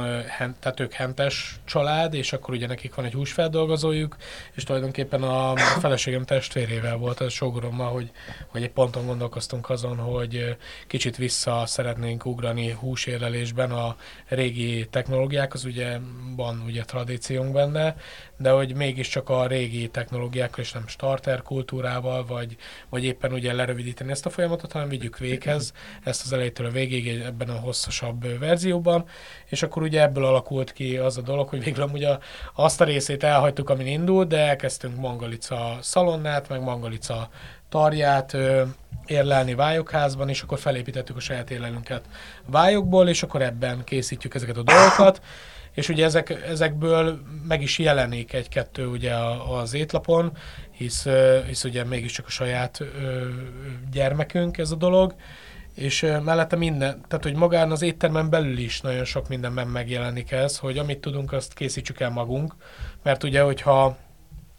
tehát 0.59 0.79
ők 0.79 0.93
hentes 0.93 1.59
család, 1.65 2.13
és 2.13 2.33
akkor 2.33 2.53
ugye 2.53 2.67
nekik 2.67 2.95
van 2.95 3.05
egy 3.05 3.13
húsfeldolgozójuk, 3.13 4.15
és 4.53 4.63
tulajdonképpen 4.63 5.23
a 5.23 5.55
feleségem 5.57 6.23
testvérével 6.25 6.97
volt, 6.97 7.19
a 7.19 7.29
sógorommal, 7.29 7.91
hogy, 7.91 8.11
hogy 8.47 8.63
egy 8.63 8.71
ponton 8.71 9.05
gondolkoztunk 9.05 9.69
azon, 9.69 9.97
hogy 9.97 10.57
kicsit 10.87 11.15
vissza 11.15 11.63
szeretnénk 11.65 12.25
ugrani 12.25 12.71
húsérlelésben 12.71 13.71
a 13.71 13.95
régi 14.27 14.87
technológiák, 14.89 15.53
az 15.53 15.65
ugye 15.65 15.99
van 16.35 16.63
ugye 16.65 16.83
tradíciónk 16.83 17.53
benne, 17.53 17.95
de 18.37 18.49
hogy 18.49 18.75
mégiscsak 18.75 19.29
a 19.29 19.47
régi 19.47 19.89
technológiákkal, 19.89 20.63
és 20.63 20.71
nem 20.71 20.87
starter 20.87 21.41
kultúrával, 21.41 22.25
vagy, 22.25 22.55
vagy 22.89 23.03
éppen 23.03 23.33
ugye 23.33 23.53
lerövidíteni 23.53 24.11
ezt 24.17 24.25
a 24.25 24.29
folyamatot, 24.29 24.71
hanem 24.71 24.89
vigyük 24.89 25.17
véghez 25.17 25.73
ezt 26.03 26.25
az 26.25 26.33
elejétől 26.33 26.67
a 26.67 26.71
végéig 26.71 27.21
ebben 27.21 27.49
a 27.49 27.59
hosszasabb 27.59 28.39
verzióban, 28.39 29.05
és 29.45 29.63
akkor 29.63 29.81
ugye 29.81 30.01
ebből 30.01 30.25
alakult 30.25 30.73
ki 30.73 30.97
az 30.97 31.17
a 31.17 31.21
dolog, 31.21 31.49
hogy 31.49 31.63
végül 31.63 31.89
ugye 31.93 32.17
azt 32.55 32.81
a 32.81 32.83
részét 32.83 33.23
elhagytuk, 33.23 33.69
amin 33.69 33.87
indult, 33.87 34.27
de 34.27 34.37
elkezdtünk 34.37 34.97
Mangalica 34.97 35.77
szalonnát, 35.81 36.49
meg 36.49 36.61
Mangalica 36.61 37.29
tarját 37.69 38.33
ö, 38.33 38.63
érlelni 39.05 39.55
vályokházban, 39.55 40.29
és 40.29 40.41
akkor 40.41 40.59
felépítettük 40.59 41.15
a 41.15 41.19
saját 41.19 41.51
érlelünket 41.51 42.05
vályokból, 42.45 43.09
és 43.09 43.23
akkor 43.23 43.41
ebben 43.41 43.83
készítjük 43.83 44.35
ezeket 44.35 44.57
a 44.57 44.63
dolgokat. 44.63 45.21
És 45.73 45.89
ugye 45.89 46.05
ezek, 46.05 46.29
ezekből 46.29 47.19
meg 47.47 47.61
is 47.61 47.79
jelenik 47.79 48.33
egy-kettő 48.33 48.87
ugye 48.87 49.13
az 49.59 49.73
étlapon, 49.73 50.31
hisz, 50.77 51.07
hisz 51.47 51.63
ugye 51.63 51.83
mégiscsak 51.83 52.25
a 52.25 52.29
saját 52.29 52.83
gyermekünk 53.91 54.57
ez 54.57 54.71
a 54.71 54.75
dolog, 54.75 55.15
és 55.73 56.01
mellette 56.23 56.55
minden, 56.55 57.01
tehát 57.07 57.23
hogy 57.23 57.35
magán 57.35 57.71
az 57.71 57.81
éttermen 57.81 58.29
belül 58.29 58.57
is 58.57 58.81
nagyon 58.81 59.05
sok 59.05 59.27
mindenben 59.27 59.67
megjelenik 59.67 60.31
ez, 60.31 60.57
hogy 60.57 60.77
amit 60.77 60.99
tudunk, 60.99 61.33
azt 61.33 61.53
készítsük 61.53 61.99
el 61.99 62.09
magunk, 62.09 62.55
mert 63.03 63.23
ugye, 63.23 63.41
hogyha 63.41 63.97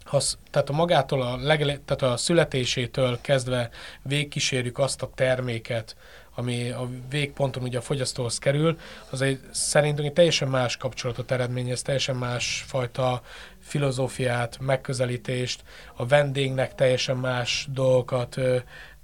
az, 0.05 0.39
tehát 0.51 0.69
a 0.69 0.73
magától, 0.73 1.23
a, 1.23 1.37
legele, 1.37 1.79
tehát 1.85 2.15
a 2.15 2.17
születésétől 2.17 3.19
kezdve 3.21 3.71
végkísérjük 4.03 4.79
azt 4.79 5.03
a 5.03 5.11
terméket, 5.15 5.97
ami 6.35 6.71
a 6.71 6.89
végponton 7.11 7.63
ugye 7.63 7.79
a 7.79 7.83
fogyasztóhoz 7.83 8.39
kerül, 8.39 8.79
az 9.11 9.21
egy 9.23 9.41
szerintünk 9.51 10.09
egy 10.09 10.15
teljesen 10.15 10.49
más 10.49 10.77
kapcsolatot 10.77 11.31
eredményez, 11.31 11.83
teljesen 11.83 12.17
más 12.17 12.65
fajta 12.67 13.23
filozófiát, 13.69 14.59
megközelítést, 14.61 15.63
a 15.97 16.07
vendégnek 16.07 16.75
teljesen 16.75 17.17
más 17.17 17.69
dolgokat 17.73 18.37
ö, 18.37 18.57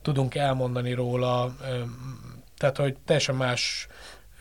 tudunk 0.02 0.34
elmondani 0.34 0.92
róla, 0.92 1.54
ö, 1.60 1.82
tehát 2.56 2.76
hogy 2.76 2.96
teljesen 3.04 3.34
más 3.34 3.86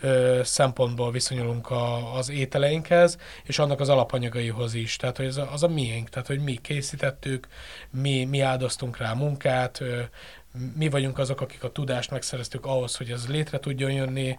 ö, 0.01 0.41
szempontból 0.43 1.11
viszonyulunk 1.11 1.69
a, 1.69 2.15
az 2.15 2.29
ételeinkhez, 2.29 3.17
és 3.43 3.59
annak 3.59 3.79
az 3.79 3.89
alapanyagaihoz 3.89 4.73
is. 4.73 4.95
Tehát, 4.95 5.17
hogy 5.17 5.25
ez 5.25 5.37
a, 5.37 5.51
az 5.51 5.63
a 5.63 5.67
miénk, 5.67 6.09
tehát, 6.09 6.27
hogy 6.27 6.39
mi 6.39 6.55
készítettük, 6.55 7.47
mi, 7.89 8.25
mi 8.25 8.39
áldoztunk 8.39 8.97
rá 8.97 9.13
munkát, 9.13 9.81
ö, 9.81 10.01
mi 10.75 10.89
vagyunk 10.89 11.17
azok, 11.17 11.41
akik 11.41 11.63
a 11.63 11.71
tudást 11.71 12.11
megszereztük 12.11 12.65
ahhoz, 12.65 12.95
hogy 12.95 13.09
ez 13.09 13.27
létre 13.27 13.59
tudjon 13.59 13.91
jönni, 13.91 14.37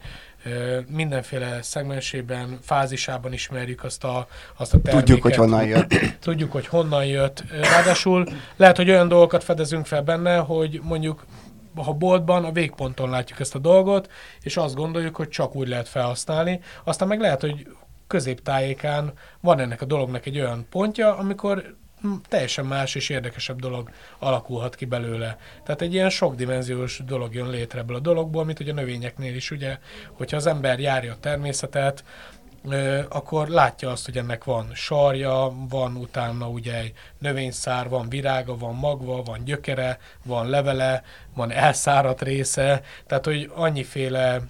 mindenféle 0.88 1.62
szegmensében, 1.62 2.58
fázisában 2.62 3.32
ismerjük 3.32 3.84
azt 3.84 4.04
a, 4.04 4.26
azt 4.56 4.74
a 4.74 4.80
terméket. 4.80 5.04
Tudjuk, 5.06 5.22
hogy 5.22 5.34
honnan 5.34 5.66
jött. 5.66 5.94
Tudjuk, 6.20 6.52
hogy 6.52 6.66
honnan 6.66 7.04
jött. 7.06 7.44
Ráadásul 7.50 8.28
lehet, 8.56 8.76
hogy 8.76 8.90
olyan 8.90 9.08
dolgokat 9.08 9.44
fedezünk 9.44 9.86
fel 9.86 10.02
benne, 10.02 10.36
hogy 10.36 10.80
mondjuk 10.82 11.26
ha 11.76 11.92
boltban 11.92 12.44
a 12.44 12.52
végponton 12.52 13.10
látjuk 13.10 13.40
ezt 13.40 13.54
a 13.54 13.58
dolgot, 13.58 14.10
és 14.42 14.56
azt 14.56 14.74
gondoljuk, 14.74 15.16
hogy 15.16 15.28
csak 15.28 15.54
úgy 15.54 15.68
lehet 15.68 15.88
felhasználni. 15.88 16.60
Aztán 16.84 17.08
meg 17.08 17.20
lehet, 17.20 17.40
hogy 17.40 17.66
középtájékán 18.06 19.12
van 19.40 19.58
ennek 19.58 19.82
a 19.82 19.84
dolognak 19.84 20.26
egy 20.26 20.38
olyan 20.38 20.66
pontja, 20.70 21.16
amikor 21.16 21.74
teljesen 22.28 22.66
más 22.66 22.94
és 22.94 23.08
érdekesebb 23.08 23.60
dolog 23.60 23.90
alakulhat 24.18 24.74
ki 24.74 24.84
belőle. 24.84 25.38
Tehát 25.64 25.82
egy 25.82 25.92
ilyen 25.94 26.10
sokdimenziós 26.10 27.00
dolog 27.06 27.34
jön 27.34 27.50
létre 27.50 27.78
ebből 27.78 27.96
a 27.96 28.00
dologból, 28.00 28.44
mint 28.44 28.58
hogy 28.58 28.68
a 28.68 28.74
növényeknél 28.74 29.34
is, 29.34 29.50
ugye, 29.50 29.78
hogyha 30.12 30.36
az 30.36 30.46
ember 30.46 30.80
járja 30.80 31.12
a 31.12 31.20
természetet, 31.20 32.04
akkor 33.08 33.48
látja 33.48 33.90
azt, 33.90 34.04
hogy 34.04 34.18
ennek 34.18 34.44
van 34.44 34.70
sarja, 34.74 35.52
van 35.68 35.96
utána 35.96 36.48
ugye 36.48 36.74
egy 36.78 36.92
növényszár, 37.18 37.88
van 37.88 38.08
virága, 38.08 38.56
van 38.56 38.74
magva, 38.74 39.22
van 39.22 39.44
gyökere, 39.44 39.98
van 40.24 40.48
levele, 40.48 41.02
van 41.34 41.50
elszáradt 41.50 42.22
része, 42.22 42.82
tehát 43.06 43.24
hogy 43.24 43.50
annyiféle 43.54 44.42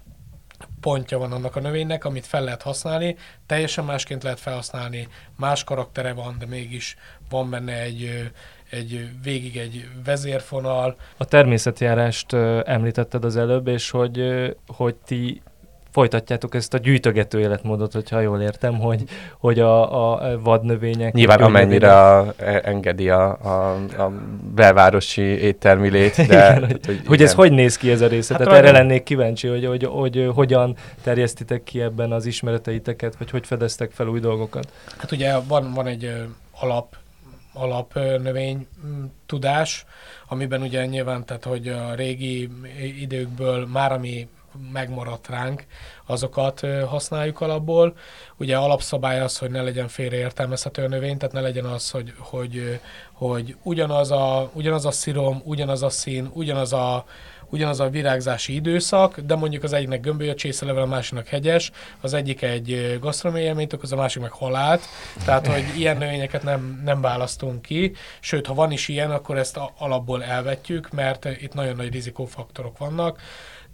pontja 0.80 1.18
van 1.18 1.32
annak 1.32 1.56
a 1.56 1.60
növénynek, 1.60 2.04
amit 2.04 2.26
fel 2.26 2.44
lehet 2.44 2.62
használni, 2.62 3.16
teljesen 3.46 3.84
másként 3.84 4.22
lehet 4.22 4.40
felhasználni, 4.40 5.08
más 5.36 5.64
karaktere 5.64 6.12
van, 6.12 6.36
de 6.38 6.46
mégis 6.46 6.96
van 7.30 7.50
benne 7.50 7.80
egy, 7.80 8.32
egy 8.70 9.08
végig 9.22 9.56
egy 9.56 9.88
vezérfonal. 10.04 10.96
A 11.16 11.24
természetjárást 11.24 12.32
említetted 12.64 13.24
az 13.24 13.36
előbb, 13.36 13.66
és 13.66 13.90
hogy, 13.90 14.22
hogy 14.66 14.94
ti 14.94 15.42
folytatjátok 15.94 16.54
ezt 16.54 16.74
a 16.74 16.78
gyűjtögető 16.78 17.40
életmódot, 17.40 17.92
hogyha 17.92 18.20
jól 18.20 18.40
értem, 18.40 18.78
hogy, 18.78 19.04
hogy 19.38 19.60
a, 19.60 20.12
a 20.12 20.40
vadnövények... 20.40 21.12
Nyilván 21.12 21.40
amennyire 21.40 21.92
a, 21.92 22.34
e, 22.36 22.60
engedi 22.64 23.10
a, 23.10 23.38
a, 23.42 23.74
a 24.02 24.12
belvárosi 24.54 25.22
éttermi 25.22 25.88
lét, 25.88 26.16
de... 26.16 26.22
igen, 26.24 26.66
hogy, 26.66 26.86
hogy, 26.86 27.00
hogy 27.06 27.22
ez 27.22 27.34
hogy 27.34 27.52
néz 27.52 27.76
ki 27.76 27.90
ez 27.90 28.00
a 28.00 28.06
része? 28.06 28.34
Hát 28.34 28.42
Tehát 28.42 28.58
erre 28.58 28.70
lennék 28.70 29.02
kíváncsi, 29.02 29.48
hogy, 29.48 29.66
hogy, 29.66 29.84
hogy, 29.84 30.16
hogy 30.16 30.30
hogyan 30.34 30.76
terjesztitek 31.02 31.62
ki 31.62 31.80
ebben 31.80 32.12
az 32.12 32.26
ismereteiteket, 32.26 33.16
vagy 33.16 33.30
hogy 33.30 33.46
fedeztek 33.46 33.90
fel 33.90 34.06
új 34.06 34.20
dolgokat? 34.20 34.72
Hát 34.98 35.12
ugye 35.12 35.38
van, 35.48 35.72
van 35.74 35.86
egy 35.86 36.12
alap 36.60 36.96
alap 37.52 37.94
növény 37.94 38.66
tudás, 39.26 39.84
amiben 40.28 40.62
ugye 40.62 40.86
nyilván, 40.86 41.24
tehát 41.24 41.44
hogy 41.44 41.68
a 41.68 41.94
régi 41.94 42.48
időkből 43.00 43.66
már 43.66 43.92
ami 43.92 44.28
megmaradt 44.72 45.28
ránk, 45.28 45.64
azokat 46.06 46.60
használjuk 46.88 47.40
alapból. 47.40 47.96
Ugye 48.36 48.56
alapszabály 48.56 49.20
az, 49.20 49.38
hogy 49.38 49.50
ne 49.50 49.62
legyen 49.62 49.88
félreértelmezhető 49.88 50.84
a 50.84 50.88
növény, 50.88 51.16
tehát 51.16 51.34
ne 51.34 51.40
legyen 51.40 51.64
az, 51.64 51.90
hogy, 51.90 52.14
hogy, 52.18 52.80
hogy 53.12 53.56
ugyanaz, 53.62 54.10
a, 54.10 54.50
ugyanaz 54.52 54.86
a 54.86 54.90
szirom, 54.90 55.42
ugyanaz 55.44 55.82
a 55.82 55.90
szín, 55.90 56.30
ugyanaz 56.32 56.72
a, 56.72 57.04
ugyanaz 57.54 57.80
a 57.80 57.88
virágzási 57.88 58.54
időszak, 58.54 59.20
de 59.20 59.34
mondjuk 59.34 59.62
az 59.62 59.72
egyiknek 59.72 60.00
gömbölyöt 60.00 60.36
csészelevel, 60.36 60.82
a 60.82 60.86
másiknak 60.86 61.26
hegyes, 61.26 61.70
az 62.00 62.14
egyik 62.14 62.42
egy 62.42 62.98
gasztronómiai 63.00 63.46
élményt 63.46 63.72
okoz, 63.72 63.92
a 63.92 63.96
másik 63.96 64.22
meg 64.22 64.30
halált, 64.30 64.82
tehát 65.24 65.46
hogy 65.46 65.64
ilyen 65.76 65.96
növényeket 65.96 66.42
nem, 66.42 66.82
nem 66.84 67.00
választunk 67.00 67.62
ki, 67.62 67.92
sőt, 68.20 68.46
ha 68.46 68.54
van 68.54 68.70
is 68.70 68.88
ilyen, 68.88 69.10
akkor 69.10 69.38
ezt 69.38 69.60
alapból 69.78 70.24
elvetjük, 70.24 70.90
mert 70.90 71.24
itt 71.24 71.54
nagyon 71.54 71.76
nagy 71.76 71.92
rizikófaktorok 71.92 72.78
vannak, 72.78 73.20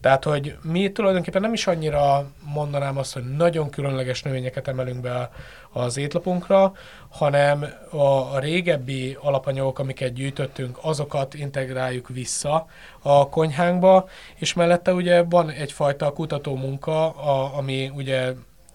tehát, 0.00 0.24
hogy 0.24 0.56
mi 0.62 0.92
tulajdonképpen 0.92 1.40
nem 1.40 1.52
is 1.52 1.66
annyira 1.66 2.30
mondanám 2.44 2.98
azt, 2.98 3.12
hogy 3.12 3.36
nagyon 3.36 3.70
különleges 3.70 4.22
növényeket 4.22 4.68
emelünk 4.68 5.00
be 5.00 5.30
az 5.72 5.96
étlapunkra, 5.96 6.72
hanem 7.08 7.66
a, 7.90 8.38
régebbi 8.38 9.16
alapanyagok, 9.20 9.78
amiket 9.78 10.12
gyűjtöttünk, 10.12 10.78
azokat 10.82 11.34
integráljuk 11.34 12.08
vissza 12.08 12.66
a 13.02 13.28
konyhánkba, 13.28 14.08
és 14.34 14.52
mellette 14.52 14.92
ugye 14.92 15.22
van 15.22 15.50
egyfajta 15.50 16.12
kutató 16.12 16.56
munka, 16.56 17.10
ami 17.56 17.92
ugye 17.94 18.32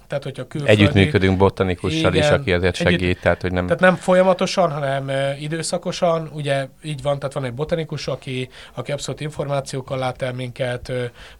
tehát, 0.07 0.23
hogyha 0.23 0.47
külföldi... 0.47 0.81
Együttműködünk 0.81 1.37
botanikussal 1.37 2.13
igen, 2.13 2.23
is, 2.23 2.29
aki 2.29 2.53
azért 2.53 2.75
segít, 2.75 3.01
együtt, 3.01 3.19
tehát 3.19 3.41
hogy 3.41 3.51
nem... 3.51 3.65
Tehát 3.65 3.81
nem 3.81 3.95
folyamatosan, 3.95 4.71
hanem 4.71 5.11
időszakosan, 5.39 6.29
ugye 6.33 6.67
így 6.83 7.01
van, 7.01 7.19
tehát 7.19 7.33
van 7.33 7.43
egy 7.43 7.53
botanikus, 7.53 8.07
aki, 8.07 8.49
aki 8.73 8.91
abszolút 8.91 9.21
információkkal 9.21 9.97
lát 9.97 10.21
el 10.21 10.33
minket, 10.33 10.91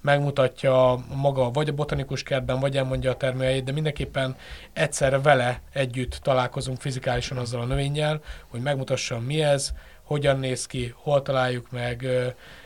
megmutatja 0.02 1.00
maga 1.16 1.52
vagy 1.52 1.70
a 1.70 1.74
botanikus 1.74 2.24
kertben, 2.24 2.60
vagy 2.60 2.78
elmondja 2.78 3.12
a 3.12 3.16
termőjeit, 3.16 3.64
de 3.64 3.72
mindenképpen 3.72 4.36
egyszerre 4.74 5.20
vele 5.20 5.62
együtt 5.74 6.20
találkozunk 6.24 6.82
fizikálisan 6.82 7.38
azzal 7.38 7.62
a 7.62 7.66
növényjel, 7.66 8.22
hogy 8.48 8.62
megmutassam 8.62 9.24
mi 9.24 9.44
ez, 9.44 9.74
hogyan 10.06 10.40
néz 10.40 10.66
ki, 10.66 10.94
hol 10.96 11.22
találjuk 11.22 11.72
meg, 11.72 12.08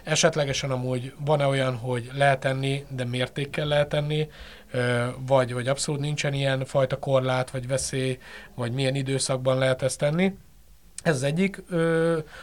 esetlegesen 0.04 0.72
amúgy 0.72 1.14
van-e 1.26 1.46
olyan, 1.46 1.76
hogy 1.76 2.10
lehet 2.14 2.46
enni, 2.46 2.86
de 2.90 3.06
mértékkel 3.06 3.66
lehet 3.66 3.94
enni, 3.94 4.30
vagy, 5.28 5.54
vagy 5.54 5.68
abszolút 5.68 6.02
nincsen 6.02 6.34
ilyen 6.34 6.66
fajta 6.66 7.00
korlát, 7.00 7.52
vagy 7.52 7.68
veszély, 7.68 8.20
vagy 8.56 8.72
milyen 8.72 8.96
időszakban 8.96 9.58
lehet 9.58 9.82
ezt 9.82 10.00
tenni. 10.00 10.34
Ez 11.04 11.16
az 11.16 11.24
egyik. 11.24 11.64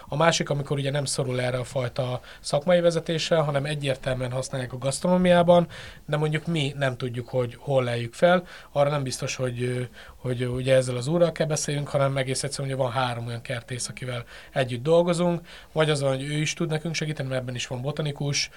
A 0.08 0.16
másik, 0.16 0.50
amikor 0.50 0.78
ugye 0.78 0.90
nem 0.90 1.04
szorul 1.04 1.40
erre 1.40 1.58
a 1.58 1.64
fajta 1.64 2.20
szakmai 2.40 2.80
vezetésre, 2.80 3.36
hanem 3.36 3.64
egyértelműen 3.64 4.30
használják 4.30 4.72
a 4.72 4.78
gasztronómiában, 4.78 5.66
de 6.06 6.16
mondjuk 6.16 6.46
mi 6.46 6.74
nem 6.78 6.96
tudjuk, 6.96 7.28
hogy 7.28 7.56
hol 7.58 7.84
lejjük 7.84 8.14
fel. 8.14 8.46
Arra 8.72 8.90
nem 8.90 9.02
biztos, 9.02 9.36
hogy, 9.36 9.88
hogy 10.26 10.44
ugye 10.44 10.74
ezzel 10.74 10.96
az 10.96 11.06
úrral 11.06 11.32
kell 11.32 11.46
beszéljünk, 11.46 11.88
hanem 11.88 12.16
egész 12.16 12.42
egyszerűen, 12.42 12.74
hogy 12.74 12.84
van 12.84 12.92
három 12.92 13.26
olyan 13.26 13.42
kertész, 13.42 13.88
akivel 13.88 14.24
együtt 14.52 14.82
dolgozunk, 14.82 15.40
vagy 15.72 15.90
az 15.90 16.00
hogy 16.00 16.22
ő 16.22 16.32
is 16.32 16.54
tud 16.54 16.68
nekünk 16.68 16.94
segíteni, 16.94 17.28
mert 17.28 17.40
ebben 17.40 17.54
is 17.54 17.66
van 17.66 17.82
botanikus, 17.82 18.50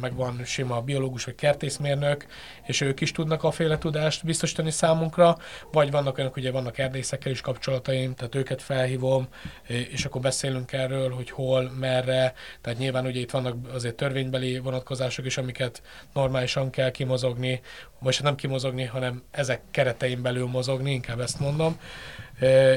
meg 0.00 0.14
van 0.14 0.40
sima 0.44 0.80
biológus 0.80 1.24
vagy 1.24 1.34
kertészmérnök, 1.34 2.26
és 2.64 2.80
ők 2.80 3.00
is 3.00 3.12
tudnak 3.12 3.44
a 3.44 3.50
féle 3.50 3.78
tudást 3.78 4.24
biztosítani 4.24 4.70
számunkra, 4.70 5.36
vagy 5.72 5.90
vannak 5.90 6.16
olyanok, 6.16 6.36
ugye 6.36 6.50
vannak 6.50 6.78
erdészekkel 6.78 7.32
is 7.32 7.40
kapcsolataim, 7.40 8.14
tehát 8.14 8.34
őket 8.34 8.62
felhívom, 8.62 9.28
és 9.66 10.04
akkor 10.04 10.20
beszélünk 10.20 10.72
erről, 10.72 11.10
hogy 11.10 11.30
hol, 11.30 11.70
merre, 11.78 12.34
tehát 12.60 12.78
nyilván 12.78 13.06
ugye 13.06 13.20
itt 13.20 13.30
vannak 13.30 13.56
azért 13.72 13.94
törvénybeli 13.94 14.58
vonatkozások 14.58 15.26
is, 15.26 15.38
amiket 15.38 15.82
normálisan 16.12 16.70
kell 16.70 16.90
kimozogni, 16.90 17.60
vagy 17.98 18.18
nem 18.22 18.34
kimozogni, 18.34 18.84
hanem 18.84 19.22
ezek 19.30 19.60
keretein 19.70 20.22
belül 20.22 20.46
mozogni, 20.46 20.95
inkább 20.96 21.20
ezt 21.20 21.40
mondom. 21.40 21.76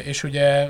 És 0.03 0.23
ugye 0.23 0.69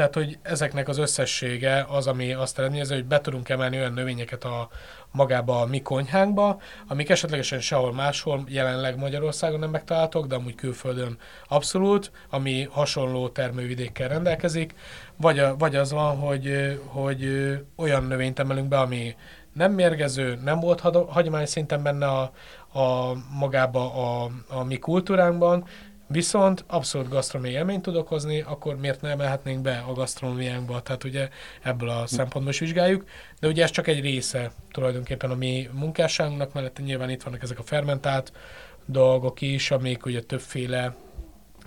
tehát, 0.00 0.14
hogy 0.14 0.38
ezeknek 0.42 0.88
az 0.88 0.98
összessége 0.98 1.86
az, 1.88 2.06
ami 2.06 2.32
azt 2.32 2.58
eredményezi, 2.58 2.94
hogy 2.94 3.04
be 3.04 3.20
tudunk 3.20 3.48
emelni 3.48 3.76
olyan 3.76 3.92
növényeket 3.92 4.44
a 4.44 4.68
magába 5.10 5.60
a 5.60 5.66
mi 5.66 5.82
konyhánkba, 5.82 6.60
amik 6.88 7.08
esetlegesen 7.10 7.60
sehol 7.60 7.92
máshol 7.92 8.44
jelenleg 8.48 8.98
Magyarországon 8.98 9.58
nem 9.58 9.70
megtaláltok, 9.70 10.26
de 10.26 10.34
amúgy 10.34 10.54
külföldön 10.54 11.18
abszolút, 11.48 12.10
ami 12.30 12.68
hasonló 12.70 13.28
termővidékkel 13.28 14.08
rendelkezik, 14.08 14.74
vagy, 15.16 15.38
a, 15.38 15.56
vagy 15.56 15.76
az 15.76 15.92
van, 15.92 16.16
hogy, 16.16 16.78
hogy 16.86 17.28
olyan 17.76 18.04
növényt 18.04 18.38
emelünk 18.38 18.68
be, 18.68 18.78
ami 18.78 19.16
nem 19.52 19.72
mérgező, 19.72 20.38
nem 20.44 20.60
volt 20.60 20.80
hagyomány 21.08 21.46
szinten 21.46 21.82
benne 21.82 22.06
a, 22.06 22.32
a 22.78 23.16
magába 23.38 23.94
a, 23.94 24.30
a 24.48 24.64
mi 24.64 24.78
kultúránkban, 24.78 25.64
Viszont 26.12 26.64
abszolút 26.66 27.08
gasztronómiai 27.08 27.54
élményt 27.54 27.82
tud 27.82 27.96
okozni, 27.96 28.40
akkor 28.40 28.76
miért 28.76 29.00
nem 29.00 29.10
emelhetnénk 29.10 29.62
be 29.62 29.84
a 29.88 29.92
gasztronómiánkba? 29.92 30.80
Tehát 30.80 31.04
ugye 31.04 31.28
ebből 31.62 31.88
a 31.88 32.06
szempontból 32.06 32.52
is 32.52 32.58
vizsgáljuk, 32.58 33.04
de 33.40 33.48
ugye 33.48 33.62
ez 33.62 33.70
csak 33.70 33.86
egy 33.86 34.00
része 34.00 34.52
tulajdonképpen 34.70 35.30
a 35.30 35.34
mi 35.34 35.68
munkásságunknak, 35.72 36.52
mellett 36.52 36.78
nyilván 36.78 37.10
itt 37.10 37.22
vannak 37.22 37.42
ezek 37.42 37.58
a 37.58 37.62
fermentált 37.62 38.32
dolgok 38.84 39.40
is, 39.40 39.70
amik 39.70 40.06
ugye 40.06 40.22
többféle 40.22 40.94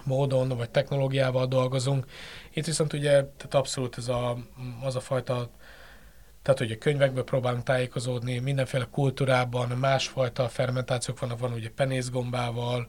módon 0.03 0.47
vagy 0.47 0.69
technológiával 0.69 1.45
dolgozunk. 1.45 2.05
Itt 2.53 2.65
viszont 2.65 2.93
ugye 2.93 3.11
tehát 3.11 3.53
abszolút 3.53 3.97
ez 3.97 4.07
a, 4.07 4.37
az 4.81 4.95
a 4.95 4.99
fajta 4.99 5.49
tehát 6.43 6.59
ugye 6.59 6.77
könyvekből 6.77 7.23
próbálunk 7.23 7.63
tájékozódni, 7.63 8.39
mindenféle 8.39 8.87
kultúrában 8.91 9.69
másfajta 9.69 10.49
fermentációk 10.49 11.19
vannak, 11.19 11.39
van 11.39 11.53
ugye 11.53 11.69
penészgombával, 11.75 12.87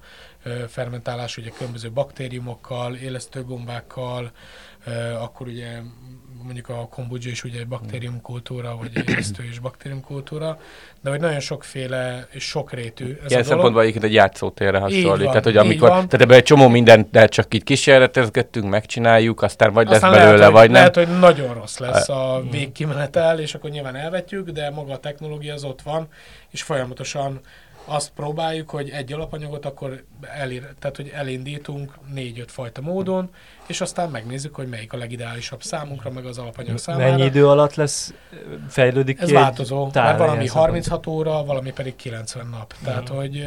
fermentálás 0.69 1.37
ugye 1.37 1.51
különböző 1.51 1.91
baktériumokkal, 1.91 2.95
élesztőgombákkal, 2.95 4.33
akkor 5.21 5.47
ugye 5.47 5.81
mondjuk 6.43 6.69
a 6.69 6.89
kombudzsa 6.89 7.29
is 7.29 7.45
ugye 7.45 7.59
egy 7.59 7.69
baktériumkultúra, 7.69 8.77
vagy 8.77 8.91
élesztő 9.09 9.45
és 9.51 9.59
baktériumkultúra, 9.59 10.59
de 11.01 11.11
hogy 11.11 11.21
nagyon 11.21 11.41
sokféle 11.41 12.29
és 12.31 12.45
sokrétű 12.45 13.19
ez 13.25 13.31
Ilyen 13.31 13.43
a 13.43 13.45
szempontból 13.45 13.83
egyébként 13.83 14.05
egy 14.05 14.13
játszótérre 14.13 14.79
hasonlít. 14.79 15.07
van, 15.07 15.19
tehát, 15.19 15.45
hogy 15.45 15.57
amikor, 15.57 15.89
van. 15.89 16.09
tehát 16.09 16.21
ebben 16.21 16.37
egy 16.37 16.43
csomó 16.43 16.69
mindent 16.69 17.11
de 17.11 17.27
csak 17.27 17.55
így 17.55 17.65
kísérletezgettünk, 17.65 18.69
megcsináljuk, 18.69 19.43
aztán 19.43 19.73
vagy 19.73 19.89
Aztán 19.89 20.11
lesz 20.11 20.21
belőle, 20.21 20.39
lehet, 20.39 20.53
vagy 20.53 20.61
hogy, 20.61 20.71
nem. 20.71 20.79
lehet, 20.79 20.95
hogy 20.95 21.19
nagyon 21.19 21.55
rossz 21.55 21.79
lesz 21.79 22.09
a 22.09 22.43
végkimenetel, 22.51 23.39
és 23.39 23.55
akkor 23.55 23.71
nyilván 23.71 23.97
elvetjük, 23.97 24.51
de 24.51 24.71
maga 24.71 24.93
a 24.93 24.99
technológia 24.99 25.55
az 25.55 25.65
ott 25.65 25.83
van, 25.83 26.09
és 26.51 26.63
folyamatosan 26.63 27.41
azt 27.85 28.11
próbáljuk, 28.11 28.71
hogy 28.71 28.91
egy 28.91 29.13
alapanyagot 29.13 29.67
akkor 29.67 30.05
elér, 30.21 30.69
tehát, 30.79 30.97
hogy 30.97 31.11
elindítunk 31.15 31.93
négy-öt 32.13 32.51
fajta 32.51 32.81
módon, 32.81 33.31
és 33.67 33.81
aztán 33.81 34.11
megnézzük, 34.11 34.55
hogy 34.55 34.69
melyik 34.69 34.93
a 34.93 34.97
legideálisabb 34.97 35.63
számunkra, 35.63 36.11
meg 36.11 36.27
az 36.27 36.39
alapanyag 36.39 36.79
számára. 36.79 37.11
Mennyi 37.11 37.25
idő 37.25 37.49
alatt 37.49 37.75
lesz, 37.75 38.15
fejlődik 38.69 39.21
Ez 39.21 39.29
ki 39.29 39.35
változó, 39.35 39.91
mert 39.95 40.19
valami 40.19 40.43
ilyen 40.43 40.55
36 40.55 41.07
óra, 41.07 41.45
valami 41.45 41.73
pedig 41.73 41.97
90 41.97 42.47
nap. 42.47 42.75
Tehát, 42.85 43.09
Mhm. 43.09 43.19
hogy 43.19 43.45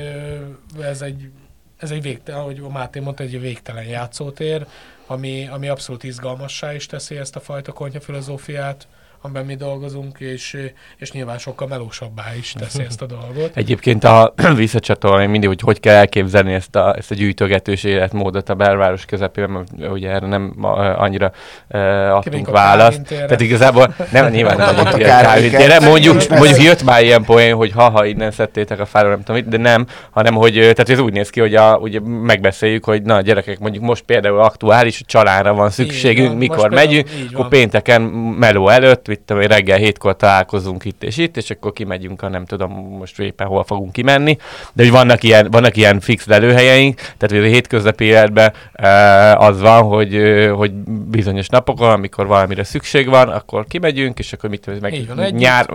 ez 0.82 1.02
egy, 1.02 1.30
ez 1.78 1.92
egy 1.92 2.02
végtelen, 2.02 2.42
ahogy 2.42 2.60
Máté 2.60 3.00
mondta, 3.00 3.24
egy 3.24 3.42
végtelen 3.42 3.84
játszótér, 3.86 4.66
ami, 5.08 5.48
ami 5.48 5.68
abszolút 5.68 6.04
izgalmassá 6.04 6.74
is 6.74 6.86
teszi 6.86 7.18
ezt 7.18 7.36
a 7.36 7.40
fajta 7.40 7.72
konyha 7.72 8.00
filozófiát, 8.00 8.88
amiben 9.28 9.46
mi 9.46 9.56
dolgozunk, 9.56 10.20
és, 10.20 10.58
és 10.98 11.12
nyilván 11.12 11.38
sokkal 11.38 11.68
melósabbá 11.68 12.24
is 12.38 12.56
teszi 12.60 12.84
ezt 12.84 13.02
a 13.02 13.06
dolgot. 13.06 13.52
Egyébként 13.54 14.04
a 14.04 14.34
visszacsatolni 14.56 15.26
mindig, 15.26 15.50
hogy 15.50 15.62
hogy 15.62 15.80
kell 15.80 15.96
elképzelni 15.96 16.54
ezt 16.54 16.76
a, 16.76 16.96
ezt 16.98 17.12
a 17.12 17.16
gyűjtögetős 17.16 17.84
életmódot 17.84 18.50
a 18.50 18.56
belváros 18.56 19.06
közepében, 19.06 19.50
mert 19.50 19.92
ugye 19.92 20.10
erre 20.10 20.28
nem 20.28 20.54
annyira 20.98 21.32
uh, 21.70 22.16
adtunk 22.16 22.48
a 22.48 22.52
választ. 22.52 23.02
Tehát 23.02 23.42
igazából 23.42 23.96
nem 24.12 24.30
nyilván 24.30 24.58
nem 24.58 24.68
Ott 24.68 24.76
mondjuk 24.76 24.96
a 24.96 24.98
ilyen 24.98 25.22
Kávin 25.22 25.52
kávintére. 25.52 25.90
Mondjuk, 25.90 26.28
mondjuk 26.30 26.64
jött 26.64 26.84
már 26.84 27.04
ilyen 27.04 27.24
poén, 27.24 27.56
hogy 27.56 27.72
ha-ha 27.72 28.06
innen 28.06 28.32
szedtétek 28.32 28.80
a 28.80 28.86
fáról, 28.86 29.10
nem 29.10 29.24
tudom 29.24 29.50
de 29.50 29.58
nem, 29.58 29.86
hanem 30.12 30.34
hogy 30.34 30.58
ö, 30.58 30.62
tehát 30.62 30.90
ez 30.90 31.00
úgy 31.00 31.14
néz 31.14 31.30
ki, 31.30 31.40
hogy 31.40 31.56
a, 31.56 31.78
ugye 31.78 32.00
megbeszéljük, 32.00 32.86
hogy 32.86 33.02
na 33.02 33.22
gyerekek, 33.22 33.60
mondjuk 33.60 33.84
most 33.84 34.04
például 34.04 34.40
aktuális 34.40 35.04
családra 35.06 35.54
van 35.54 35.70
szükségünk, 35.70 36.28
van, 36.28 36.38
mikor 36.38 36.70
megyünk, 36.70 37.10
akkor 37.26 37.40
van. 37.40 37.50
pénteken 37.50 38.02
meló 38.38 38.70
előtt, 38.70 39.08
mit 39.18 39.26
tudom, 39.26 39.44
reggel 39.44 39.78
hétkor 39.78 40.16
találkozunk 40.16 40.86
itt 40.86 41.04
és 41.04 41.18
itt, 41.18 41.38
és 41.38 41.50
akkor 41.50 41.74
kimegyünk, 41.74 42.22
a 42.22 42.30
nem 42.30 42.46
tudom 42.46 42.72
most 42.72 43.20
éppen 43.20 43.48
hol 43.48 43.64
fogunk 43.64 43.92
kimenni, 43.92 44.38
de 44.74 44.84
hogy 44.84 44.92
vannak 44.92 45.24
ilyen, 45.24 45.48
vannak 45.52 45.78
ilyen 45.78 46.00
fix 46.00 46.26
lelőhelyeink, 46.26 46.96
tehát 46.96 47.30
hogy 47.30 47.38
a 47.38 47.54
hétköznapi 47.54 48.06
életben 48.06 48.54
e, 48.74 49.36
az 49.36 49.62
van, 49.62 49.84
hogy, 49.84 50.16
ö, 50.16 50.48
hogy 50.48 50.72
bizonyos 51.10 51.48
napokon, 51.48 51.90
amikor 51.90 52.28
valamire 52.28 52.64
szükség 52.64 53.10
van, 53.10 53.30
akkor 53.30 53.66
kimegyünk, 53.68 54.20
és 54.20 54.34
akkor 54.34 54.50
mit 54.50 54.62
tudom, 54.62 54.84
én, 54.84 54.94
Így 54.94 55.08
van, 55.08 55.16
meg 55.16 55.34
nyár, 55.34 55.74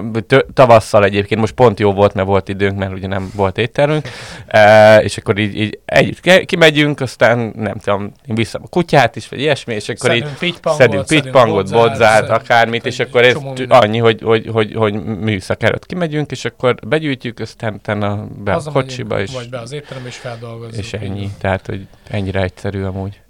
tavasszal 0.55 1.05
egyébként 1.05 1.41
most 1.41 1.55
pont 1.55 1.81
jó 1.81 1.93
volt, 1.93 2.15
mert 2.15 2.27
volt 2.27 2.49
időnk, 2.49 2.79
mert 2.79 2.93
ugye 2.93 3.07
nem 3.07 3.31
volt 3.35 3.59
étterünk, 3.59 4.09
e, 4.47 4.97
és 4.97 5.17
akkor 5.17 5.39
így, 5.39 5.61
így 5.61 5.79
együtt 5.85 6.45
kimegyünk, 6.45 7.01
aztán 7.01 7.53
nem 7.57 7.79
tudom, 7.79 8.13
én 8.27 8.35
vissza 8.35 8.61
a 8.63 8.69
kutyát 8.69 9.17
is, 9.17 9.29
vagy 9.29 9.41
ilyesmi, 9.41 9.75
és 9.75 9.89
akkor 9.89 10.15
így 10.15 10.21
Szedünk 10.23 10.39
pitypangot, 10.39 10.81
szedünk 10.81 11.07
pitypangot, 11.07 11.71
bodzát, 11.71 12.31
akármit, 12.31 12.87
és 12.87 12.99
egy 12.99 13.11
akkor 13.31 13.61
ez 13.61 13.67
annyi, 13.69 13.99
hogy, 13.99 14.21
hogy, 14.23 14.47
hogy, 14.47 14.75
hogy 14.75 15.05
műszak 15.05 15.63
előtt 15.63 15.87
kimegyünk, 15.87 16.31
és 16.31 16.45
akkor 16.45 16.75
begyűjtünk, 16.87 17.39
aztán 17.39 17.75
utána 17.75 18.27
be 18.45 18.53
a 18.53 18.63
kocsiba, 18.73 19.21
és, 19.21 19.33
Vagy 19.33 19.49
be 19.49 19.59
az 19.59 19.73
étterembe, 19.73 20.09
és 20.09 20.17
feldolgozzuk. 20.17 20.79
és 20.79 20.93
ennyi. 20.93 21.31
Tehát, 21.39 21.67
hogy 21.67 21.87
ennyire 22.09 22.43
egyszerű 22.43 22.83
amúgy. 22.83 23.22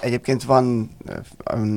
Egyébként 0.00 0.44
van 0.44 0.90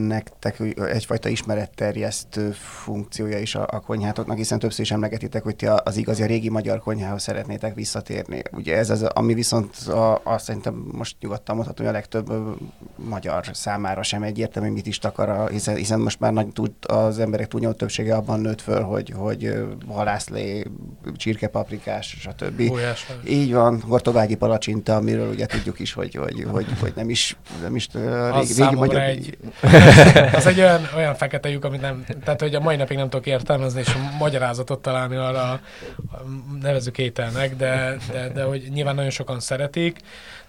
nektek 0.08 0.60
egyfajta 0.76 1.30
ismeretterjesztő 1.30 2.52
funkciója 2.52 3.40
is 3.40 3.56
a, 3.56 3.68
a 3.72 3.80
konyhátoknak, 3.80 4.38
hiszen 4.38 4.60
többször 4.60 4.80
is 4.80 4.92
emlegetitek, 4.92 5.44
hogy 5.44 5.56
ti 5.56 5.66
az 5.66 5.98
igazi 5.98 6.24
a 6.24 6.26
régi 6.26 6.50
magyar 6.50 6.80
konyhához 6.80 7.22
szeretnétek 7.22 7.76
visszatérni. 7.76 8.42
Ugye 8.52 8.78
ez 8.78 8.90
az, 8.90 9.04
ami 9.04 9.34
viszont 9.34 9.76
a, 9.88 10.22
azt 10.24 10.46
szerintem 10.46 10.86
most 10.92 11.16
nyugodtan 11.20 11.56
mondhatom, 11.56 11.86
hogy 11.86 11.96
a 11.96 11.98
legtöbb 11.98 12.34
magyar 12.96 13.46
számára 13.52 14.04
sem 14.04 14.24
egyértelmű, 14.24 14.70
mit 14.70 14.88
is 14.88 14.98
takar, 14.98 15.30
a, 15.30 15.48
hiszen, 15.48 15.76
hiszen 15.76 16.00
most 16.00 16.20
már 16.20 16.34
nagy, 16.34 16.48
tud, 16.48 16.72
az 16.82 17.20
emberek 17.20 17.48
túlnyomó 17.48 17.74
többsége 17.74 18.16
abban 18.16 18.40
nőtt 18.40 18.62
föl, 18.62 18.82
hogy, 18.82 19.14
hogy 19.16 19.64
halászlé, 19.88 20.64
csirkepaprikás, 21.16 22.18
stb. 22.20 22.68
Vagy. 22.68 22.82
Így 23.28 23.54
van, 23.54 23.82
hortobágyi 23.82 24.36
palacsinta, 24.36 24.96
amiről 24.96 25.30
ugye 25.30 25.46
tudjuk 25.46 25.80
is, 25.80 25.94
hogy, 25.94 26.16
hogy, 26.16 26.46
hogy, 26.52 26.66
hogy 26.80 26.94
nem 26.96 27.10
is, 27.10 27.38
nem 27.62 27.76
is 27.76 27.83
uh, 27.94 28.36
Az 28.38 28.60
régi, 28.60 28.76
magyar... 28.76 29.02
egy, 29.02 29.38
az 30.34 30.46
egy 30.46 30.60
olyan, 30.60 30.90
olyan 30.96 31.16
fekete 31.16 31.50
lyuk, 31.50 31.66
amit 31.66 31.82
nem, 31.82 32.06
tehát 32.24 32.42
hogy 32.42 32.56
a 32.56 32.60
mai 32.60 32.76
napig 32.76 32.98
nem 32.98 33.10
tudok 33.10 33.26
értelmezni, 33.26 33.80
és 33.80 33.96
magyarázatot 34.20 34.82
találni 34.82 35.16
arra, 35.16 35.62
nevezük 36.62 36.98
ételnek, 36.98 37.56
de, 37.56 37.98
de, 38.12 38.30
de 38.30 38.44
hogy 38.44 38.70
nyilván 38.74 38.96
nagyon 38.96 39.10
sokan 39.10 39.40
szeretik, 39.40 40.00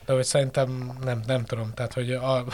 de 0.07 0.13
hogy 0.13 0.25
szerintem 0.25 0.93
nem, 1.05 1.21
nem 1.27 1.45
tudom, 1.45 1.71
tehát 1.75 1.93
hogy 1.93 2.13
a, 2.13 2.45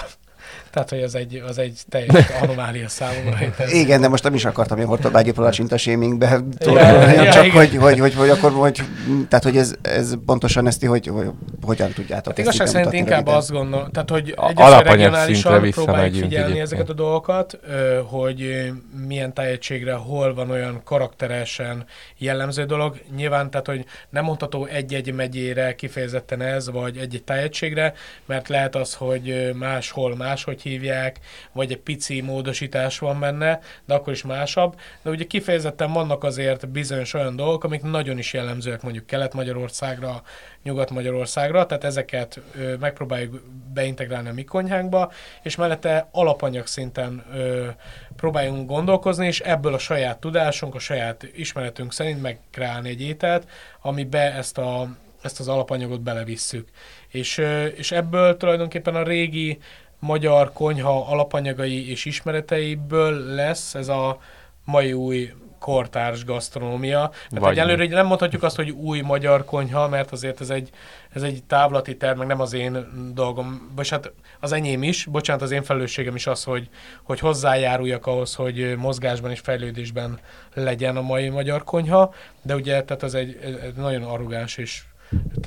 tehát, 0.71 0.91
hogy 0.91 1.03
az 1.03 1.15
egy, 1.15 1.43
az 1.49 1.59
egy 1.59 1.81
teljes 1.89 2.27
anomália 2.43 2.89
számomra. 2.89 3.37
hogy 3.37 3.53
Igen, 3.73 4.01
de 4.01 4.09
most 4.09 4.23
nem 4.23 4.35
is 4.35 4.45
akartam 4.45 4.77
ilyen 4.77 4.89
hortobágyi 4.89 5.33
palacsinta 5.33 5.77
shamingbe 5.77 6.41
Ja, 6.61 7.33
csak 7.33 7.51
hogy, 7.51 7.77
hogy, 7.77 7.99
hogy, 7.99 8.15
hogy, 8.15 8.29
akkor, 8.29 8.53
hogy, 8.53 8.81
tehát, 9.29 9.45
hogy 9.45 9.57
ez, 9.57 9.75
ez 9.83 10.15
pontosan 10.27 10.67
ezt, 10.67 10.85
hogy, 10.85 11.07
hogy 11.07 11.27
hogyan 11.63 11.93
tudjátok 11.93 12.27
Hát 12.27 12.39
igazság 12.39 12.67
szerint 12.67 12.93
inkább 12.93 13.11
röviden? 13.19 13.35
azt 13.35 13.51
gondolom, 13.51 13.91
tehát 13.91 14.11
hogy 14.11 14.35
A- 14.37 14.53
alapanyag 14.55 14.85
regionálisan 14.97 15.71
próbáljuk 15.71 16.15
figyelni 16.15 16.37
egyébként. 16.37 16.61
ezeket 16.67 16.89
a 16.89 16.93
dolgokat, 16.93 17.59
hogy 18.05 18.71
milyen 19.07 19.35
tájegységre 19.35 19.93
hol 19.95 20.35
van 20.35 20.51
olyan 20.51 20.81
karakteresen 20.85 21.85
jellemző 22.19 22.65
dolog. 22.65 22.97
Nyilván, 23.17 23.51
tehát 23.51 23.67
hogy 23.67 23.85
nem 24.11 24.25
mondható 24.25 24.65
egy-egy 24.65 25.13
megyére 25.15 25.75
kifejezetten 25.75 26.41
ez, 26.43 26.71
vagy 26.71 26.97
egy-egy 26.97 27.23
tájegységre, 27.23 27.95
mert 28.27 28.49
lehet 28.49 28.77
az, 28.77 28.95
hogy 28.95 29.51
máshol 29.55 30.17
máshogy 30.17 30.60
máshogy 30.61 30.73
hívják, 30.73 31.19
vagy 31.53 31.73
egy 31.73 31.79
pici 31.79 32.21
módosítás 32.21 32.99
van 32.99 33.21
benne, 33.21 33.61
de 33.87 33.95
akkor 33.95 34.13
is 34.13 34.23
másabb. 34.23 34.81
De 35.03 35.11
ugye 35.11 35.25
kifejezetten 35.25 35.93
vannak 35.93 36.25
azért 36.25 36.69
bizonyos 36.69 37.15
olyan 37.15 37.37
dolgok, 37.37 37.65
amik 37.65 37.83
nagyon 37.83 38.19
is 38.19 38.33
jellemzőek 38.33 38.83
mondjuk 38.83 39.07
Kelet-Magyarországra, 39.07 40.23
Nyugat-Magyarországra, 40.63 41.67
tehát 41.67 41.85
ezeket 41.85 42.41
ö, 42.55 42.77
megpróbáljuk 42.77 43.43
beintegrálni 43.75 44.29
a 44.29 44.33
mi 44.33 44.45
konyhánkba, 44.45 45.13
és 45.43 45.57
mellette 45.57 46.09
alapanyag 46.13 46.67
szinten 46.67 47.25
ö, 47.35 47.69
próbáljunk 48.17 48.69
gondolkozni, 48.69 49.27
és 49.27 49.41
ebből 49.41 49.75
a 49.75 49.79
saját 49.79 50.19
tudásunk, 50.19 50.75
a 50.75 50.79
saját 50.79 51.27
ismeretünk 51.35 51.93
szerint 51.93 52.23
megkreálni 52.23 52.89
egy 52.89 53.01
ételt, 53.01 53.49
amibe 53.83 54.35
ezt, 54.35 54.59
a, 54.59 54.89
ezt 55.23 55.41
az 55.41 55.49
alapanyagot 55.49 56.01
belevisszük. 56.01 56.69
És, 57.09 57.43
és 57.77 57.93
ebből 57.93 58.37
tulajdonképpen 58.37 58.95
a 58.95 59.03
régi 59.03 59.59
magyar 60.01 60.53
konyha 60.53 61.07
alapanyagai 61.11 61.91
és 61.91 62.05
ismereteiből 62.05 63.35
lesz 63.35 63.75
ez 63.75 63.89
a 63.89 64.19
mai 64.65 64.93
új 64.93 65.33
kortárs 65.61 66.25
gasztronómia. 66.25 67.09
Tehát 67.09 67.45
Vagy 67.45 67.59
egyelőre 67.59 67.87
nem 67.87 68.07
mondhatjuk 68.07 68.43
azt, 68.43 68.57
hogy 68.57 68.71
új 68.71 69.01
magyar 69.01 69.45
konyha, 69.45 69.89
mert 69.89 70.13
azért 70.13 70.41
ez 70.41 70.51
egy, 70.51 70.71
ez 71.11 71.23
egy 71.23 71.43
távlati 71.45 71.97
terv, 71.97 72.19
meg 72.19 72.27
nem 72.27 72.41
az 72.41 72.53
én 72.53 72.87
dolgom, 73.15 73.71
vagy 73.77 73.89
hát 73.89 74.13
az 74.41 74.53
enyém 74.53 74.83
is, 74.83 75.05
bocsánat, 75.05 75.43
az 75.43 75.51
én 75.51 75.63
felelősségem 75.63 76.15
is 76.15 76.27
az, 76.27 76.45
hogy, 76.45 76.69
hogy 77.03 77.21
hozzájáruljak 77.21 78.07
ahhoz, 78.07 78.35
hogy 78.35 78.77
mozgásban 78.77 79.31
és 79.31 79.41
fejlődésben 79.41 80.19
legyen 80.55 80.97
a 80.97 81.03
mai 81.03 81.29
magyar 81.29 81.65
konyha, 81.65 82.15
de 82.43 82.55
ugye 82.55 82.83
tehát 82.83 83.03
az 83.03 83.15
egy, 83.15 83.39
egy 83.63 83.75
nagyon 83.75 84.03
arrogáns 84.03 84.57
és 84.57 84.83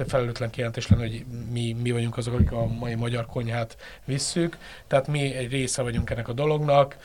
felelőtlen 0.07 0.49
kijelentés 0.49 0.87
lenne, 0.87 1.01
hogy 1.01 1.25
mi, 1.51 1.75
mi 1.81 1.91
vagyunk 1.91 2.17
azok, 2.17 2.33
akik 2.33 2.51
a 2.51 2.65
mai 2.65 2.95
magyar 2.95 3.25
konyhát 3.25 3.77
visszük. 4.05 4.57
Tehát 4.87 5.07
mi 5.07 5.33
egy 5.33 5.51
része 5.51 5.81
vagyunk 5.81 6.09
ennek 6.09 6.27
a 6.27 6.33
dolognak. 6.33 6.97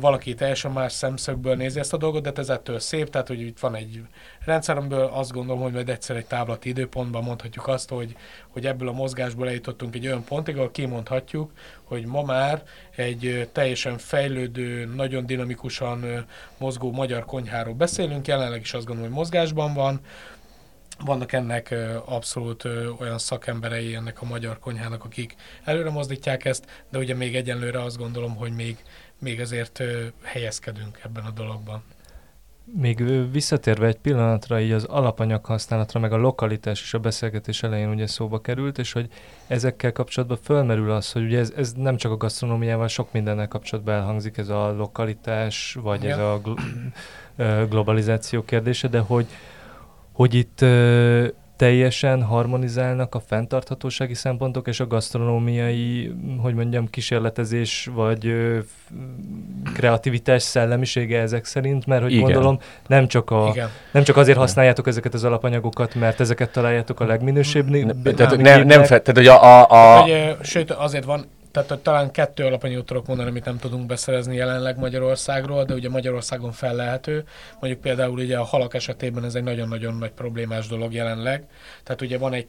Valaki 0.00 0.34
teljesen 0.34 0.70
más 0.70 0.92
szemszögből 0.92 1.56
nézi 1.56 1.78
ezt 1.78 1.92
a 1.92 1.96
dolgot, 1.96 2.22
de 2.22 2.32
ez 2.36 2.48
ettől 2.48 2.78
szép, 2.78 3.10
tehát 3.10 3.28
hogy 3.28 3.40
itt 3.40 3.58
van 3.58 3.74
egy 3.74 4.02
rendszer, 4.44 4.76
amiből 4.76 5.10
azt 5.12 5.32
gondolom, 5.32 5.62
hogy 5.62 5.72
majd 5.72 5.88
egyszer 5.88 6.16
egy 6.16 6.26
távlati 6.26 6.68
időpontban 6.68 7.22
mondhatjuk 7.22 7.68
azt, 7.68 7.88
hogy, 7.88 8.16
hogy 8.48 8.66
ebből 8.66 8.88
a 8.88 8.92
mozgásból 8.92 9.48
eljutottunk 9.48 9.94
egy 9.94 10.06
olyan 10.06 10.24
pontig, 10.24 10.56
ahol 10.56 10.70
kimondhatjuk, 10.70 11.52
hogy 11.84 12.06
ma 12.06 12.22
már 12.22 12.62
egy 12.96 13.48
teljesen 13.52 13.98
fejlődő, 13.98 14.84
nagyon 14.94 15.26
dinamikusan 15.26 16.26
mozgó 16.58 16.92
magyar 16.92 17.24
konyháról 17.24 17.74
beszélünk, 17.74 18.26
jelenleg 18.26 18.60
is 18.60 18.74
azt 18.74 18.86
gondolom, 18.86 19.10
hogy 19.10 19.18
mozgásban 19.18 19.74
van, 19.74 20.00
vannak 21.04 21.32
ennek 21.32 21.74
abszolút 22.04 22.64
olyan 23.00 23.18
szakemberei 23.18 23.94
ennek 23.94 24.22
a 24.22 24.24
magyar 24.24 24.58
konyhának, 24.58 25.04
akik 25.04 25.36
előre 25.64 25.90
mozdítják 25.90 26.44
ezt, 26.44 26.84
de 26.90 26.98
ugye 26.98 27.14
még 27.14 27.36
egyenlőre 27.36 27.82
azt 27.82 27.98
gondolom, 27.98 28.36
hogy 28.36 28.52
még, 28.52 28.76
még 29.18 29.40
azért 29.40 29.82
helyezkedünk 30.22 31.00
ebben 31.04 31.24
a 31.24 31.30
dologban. 31.30 31.82
Még 32.74 33.30
visszatérve 33.30 33.86
egy 33.86 33.98
pillanatra 33.98 34.60
így 34.60 34.72
az 34.72 34.84
alapanyag 34.84 35.44
használatra, 35.44 36.00
meg 36.00 36.12
a 36.12 36.16
lokalitás 36.16 36.82
is 36.82 36.94
a 36.94 36.98
beszélgetés 36.98 37.62
elején 37.62 37.88
ugye 37.88 38.06
szóba 38.06 38.40
került, 38.40 38.78
és 38.78 38.92
hogy 38.92 39.08
ezekkel 39.46 39.92
kapcsolatban 39.92 40.38
fölmerül 40.42 40.90
az, 40.90 41.12
hogy 41.12 41.24
ugye 41.24 41.38
ez, 41.38 41.52
ez 41.56 41.72
nem 41.72 41.96
csak 41.96 42.12
a 42.12 42.16
gasztronómiával, 42.16 42.88
sok 42.88 43.12
mindennel 43.12 43.48
kapcsolatban 43.48 43.94
elhangzik 43.94 44.36
ez 44.36 44.48
a 44.48 44.72
lokalitás, 44.72 45.76
vagy 45.82 46.02
ja. 46.02 46.10
ez 46.10 46.18
a 46.18 46.40
gl- 46.42 46.60
globalizáció 47.68 48.44
kérdése, 48.44 48.88
de 48.88 48.98
hogy, 48.98 49.26
hogy 50.16 50.34
itt 50.34 50.60
ö, 50.60 51.26
teljesen 51.56 52.22
harmonizálnak 52.22 53.14
a 53.14 53.20
fenntarthatósági 53.20 54.14
szempontok 54.14 54.68
és 54.68 54.80
a 54.80 54.86
gasztronómiai, 54.86 56.12
hogy 56.40 56.54
mondjam, 56.54 56.90
kísérletezés 56.90 57.90
vagy 57.94 58.26
ö, 58.26 58.58
kreativitás 59.74 60.42
szellemisége 60.42 61.20
ezek 61.20 61.44
szerint, 61.44 61.86
mert 61.86 62.02
hogy 62.02 62.12
Igen. 62.12 62.24
gondolom 62.24 62.58
nem 62.86 63.06
csak, 63.06 63.30
a, 63.30 63.54
nem 63.90 64.02
csak 64.02 64.16
azért 64.16 64.38
használjátok 64.38 64.86
ezeket 64.86 65.14
az 65.14 65.24
alapanyagokat, 65.24 65.94
mert 65.94 66.20
ezeket 66.20 66.52
találjátok 66.52 67.00
a 67.00 67.04
legminősebb. 67.04 67.70
Tehát 68.14 68.36
nem, 68.36 68.66
nem, 68.66 68.82
tehát, 68.82 69.10
hogy 69.14 69.26
a, 69.26 69.42
a, 69.42 69.66
a... 69.68 70.00
Hogy, 70.00 70.36
sőt, 70.42 70.70
azért 70.70 71.04
van, 71.04 71.24
tehát 71.56 71.70
hogy 71.70 71.80
talán 71.80 72.10
kettő 72.10 72.44
alapanyagot 72.44 72.86
tudok 72.86 73.06
mondani, 73.06 73.28
amit 73.28 73.44
nem 73.44 73.58
tudunk 73.58 73.86
beszerezni 73.86 74.36
jelenleg 74.36 74.78
Magyarországról, 74.78 75.64
de 75.64 75.74
ugye 75.74 75.88
Magyarországon 75.88 76.52
fellehető. 76.52 77.24
Mondjuk 77.60 77.82
például 77.82 78.18
ugye 78.18 78.38
a 78.38 78.44
halak 78.44 78.74
esetében 78.74 79.24
ez 79.24 79.34
egy 79.34 79.42
nagyon-nagyon 79.42 79.94
nagy 79.94 80.10
problémás 80.10 80.66
dolog 80.66 80.92
jelenleg. 80.92 81.44
Tehát 81.82 82.02
ugye 82.02 82.18
van 82.18 82.32
egy 82.32 82.46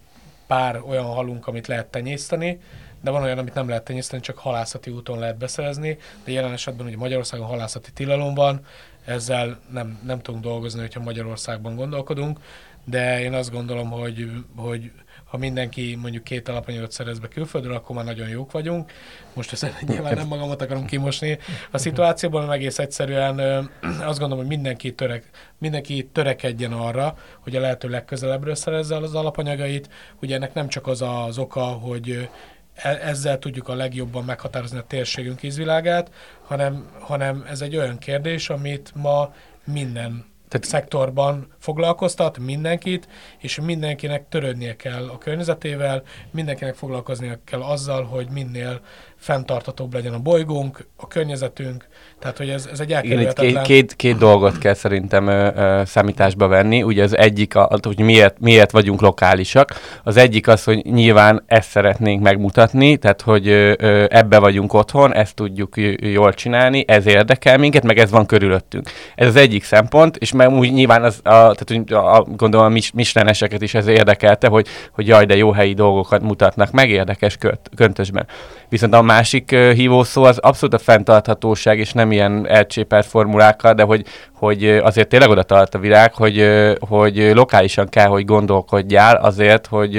pár 0.48 0.82
olyan 0.88 1.06
halunk, 1.06 1.48
amit 1.48 1.68
lehet 1.68 1.86
tenyészteni, 1.86 2.60
de 3.02 3.12
van 3.12 3.24
olyan, 3.24 3.38
amit 3.38 3.54
nem 3.54 3.68
lehet 3.68 3.84
tenyészteni, 3.84 4.22
csak 4.22 4.38
halászati 4.38 4.92
úton 4.92 5.20
lehet 5.20 5.38
beszerezni, 5.38 5.98
de 6.24 6.32
jelen 6.32 6.52
esetben 6.52 6.88
ugye 6.88 6.98
Magyarországon 6.98 7.48
halászati 7.48 7.92
tilalom 7.92 8.34
van, 8.34 8.66
ezzel 9.06 9.60
nem, 9.72 10.00
nem 10.06 10.22
tudunk 10.22 10.44
dolgozni, 10.44 10.80
hogyha 10.80 11.00
Magyarországban 11.00 11.76
gondolkodunk, 11.76 12.40
de 12.84 13.22
én 13.22 13.34
azt 13.34 13.52
gondolom, 13.52 13.90
hogy, 13.90 14.32
hogy 14.56 14.92
ha 15.28 15.38
mindenki 15.38 15.98
mondjuk 16.02 16.24
két 16.24 16.50
alapanyagot 16.50 16.92
szerez 16.92 17.20
be 17.20 17.28
külföldről, 17.28 17.74
akkor 17.74 17.96
már 17.96 18.06
nagyon 18.06 18.28
jók 18.28 18.52
vagyunk. 18.52 18.92
Most 19.34 19.52
ezen 19.52 19.72
nyilván 19.88 20.16
nem 20.16 20.28
magamat 20.28 20.62
akarom 20.62 20.86
kimosni 20.86 21.38
a 21.72 21.78
szituációban, 21.78 22.42
hanem 22.42 22.56
egész 22.56 22.80
egyszerűen 22.80 23.40
azt 23.82 24.20
gondolom, 24.20 24.38
hogy 24.38 24.48
mindenki, 24.48 24.94
törek, 24.94 25.30
mindenki 25.58 26.10
törekedjen 26.12 26.72
arra, 26.72 27.18
hogy 27.40 27.56
a 27.56 27.60
lehető 27.60 27.90
legközelebbről 27.90 28.56
szerezze 28.56 28.96
az 28.96 29.16
alapanyagait. 29.16 29.90
Ugye 30.22 30.36
ennek 30.36 30.54
nem 30.54 30.68
csak 30.68 30.88
az 30.88 31.02
az 31.02 31.38
oka, 31.38 31.62
hogy 31.62 32.30
e, 32.76 32.90
ezzel 32.90 33.40
tudjuk 33.40 33.68
a 33.68 33.76
legjobban 33.76 34.24
meghatározni 34.24 34.78
a 34.78 34.86
térségünk 34.88 35.44
ízvilágát, 35.44 36.12
hanem, 36.44 36.90
hanem 37.00 37.46
ez 37.50 37.62
egy 37.62 37.76
olyan 37.76 37.98
kérdés, 37.98 38.50
amit 38.50 38.92
ma 38.96 39.34
minden 39.64 40.26
tehát 40.48 40.68
szektorban 40.68 41.48
foglalkoztat 41.60 42.38
mindenkit, 42.38 43.08
és 43.38 43.60
mindenkinek 43.60 44.30
törődnie 44.30 44.76
kell 44.76 45.08
a 45.08 45.18
környezetével, 45.18 46.04
mindenkinek 46.32 46.76
foglalkoznia 46.76 47.40
kell 47.44 47.62
azzal, 47.62 48.04
hogy 48.04 48.30
minél 48.30 48.82
fenntartatóbb 49.18 49.94
legyen 49.94 50.14
a 50.14 50.20
bolygónk, 50.20 50.88
a 50.96 51.08
környezetünk, 51.08 51.88
tehát 52.20 52.38
hogy 52.38 52.50
ez, 52.50 52.70
ez 52.72 52.80
egy 52.80 52.92
elkerülhetetlen... 52.94 53.54
két, 53.54 53.64
két, 53.64 53.96
két 53.96 54.18
dolgot 54.18 54.58
kell 54.58 54.74
szerintem 54.74 55.28
ö, 55.28 55.50
ö, 55.56 55.82
számításba 55.86 56.48
venni. 56.48 56.84
Ugye 56.84 57.04
az 57.04 57.18
egyik, 57.18 57.56
a, 57.56 57.70
hogy 57.82 58.00
miért, 58.00 58.40
miért 58.40 58.72
vagyunk 58.72 59.02
lokálisak. 59.02 59.74
Az 60.04 60.18
egyik 60.18 60.48
az, 60.48 60.64
hogy 60.64 60.86
nyilván 60.86 61.44
ezt 61.46 61.70
szeretnénk 61.70 62.22
megmutatni, 62.22 62.98
tehát 62.98 63.22
hogy 63.22 63.48
ö, 63.48 63.74
ö, 63.78 64.06
ebbe 64.10 64.40
vagyunk 64.40 64.74
otthon, 64.74 65.14
ezt 65.14 65.36
tudjuk 65.36 65.74
jól 66.00 66.34
csinálni, 66.34 66.84
ez 66.88 67.06
érdekel 67.06 67.58
minket, 67.58 67.84
meg 67.84 67.98
ez 67.98 68.12
van 68.12 68.26
körülöttünk. 68.26 68.90
Ez 69.16 69.28
az 69.28 69.36
egyik 69.36 69.64
szempont, 69.64 70.18
és 70.18 70.32
meg 70.32 70.50
úgy 70.50 70.74
nyilván 70.74 71.04
az, 71.04 71.20
a, 71.24 71.30
tehát, 71.30 71.64
hogy 71.68 71.94
a, 71.94 72.16
a, 72.16 72.22
gondolom 72.22 72.66
a 72.66 72.70
mis, 72.70 72.92
misleneseket 72.92 73.62
is 73.62 73.74
ez 73.74 73.88
érdekelte, 73.88 74.48
hogy, 74.48 74.68
hogy 74.92 75.08
jaj, 75.08 75.26
de 75.26 75.36
jó 75.36 75.52
helyi 75.52 75.74
dolgokat 75.74 76.22
mutatnak 76.22 76.72
meg, 76.72 76.90
érdekes 76.90 77.38
könt, 77.38 77.70
köntösben. 77.76 78.28
Viszont 78.70 78.94
a 78.94 79.02
másik 79.08 79.50
hívószó 79.56 80.24
az 80.24 80.38
abszolút 80.38 80.76
a 80.76 80.78
fenntarthatóság, 80.78 81.80
és 81.80 81.92
nem 81.92 82.12
ilyen 82.12 82.48
elcsépelt 82.48 83.06
formulákkal, 83.06 83.74
de 83.74 83.84
hogy, 83.84 84.06
hogy 84.34 84.68
azért 84.68 85.08
tényleg 85.08 85.30
oda 85.30 85.44
tart 85.44 85.76
a 85.76 85.80
világ, 85.80 86.14
hogy, 86.14 86.48
hogy 86.80 87.32
lokálisan 87.34 87.90
kell, 87.90 88.08
hogy 88.08 88.26
gondolkodjál 88.26 89.16
azért, 89.16 89.68
hogy 89.68 89.94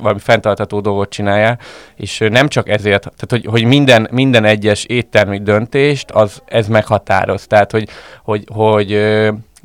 valami 0.00 0.18
fenntartható 0.18 0.80
dolgot 0.80 1.10
csináljál, 1.10 1.58
és 1.96 2.24
nem 2.30 2.48
csak 2.48 2.68
ezért, 2.68 3.00
tehát 3.00 3.28
hogy, 3.28 3.46
hogy 3.46 3.64
minden, 3.64 4.08
minden 4.10 4.44
egyes 4.44 4.84
éttermi 4.84 5.38
döntést 5.38 6.10
az 6.10 6.42
ez 6.46 6.68
meghatároz. 6.68 7.46
Tehát, 7.46 7.70
hogy, 7.70 7.88
hogy, 8.22 8.44
hogy 8.52 8.88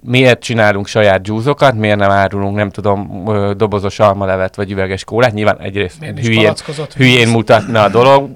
miért 0.05 0.39
csinálunk 0.39 0.87
saját 0.87 1.21
dzsúzokat, 1.21 1.73
miért 1.73 1.97
nem 1.97 2.09
árulunk, 2.09 2.55
nem 2.55 2.69
tudom, 2.69 3.23
dobozos 3.57 3.99
almalevet 3.99 4.55
vagy 4.55 4.71
üveges 4.71 5.03
kólát. 5.03 5.33
Nyilván 5.33 5.59
egyrészt 5.59 6.03
hülyén, 6.03 6.53
hülyén 6.95 7.27
mutatna 7.27 7.83
a 7.83 7.89
dolog, 7.89 8.29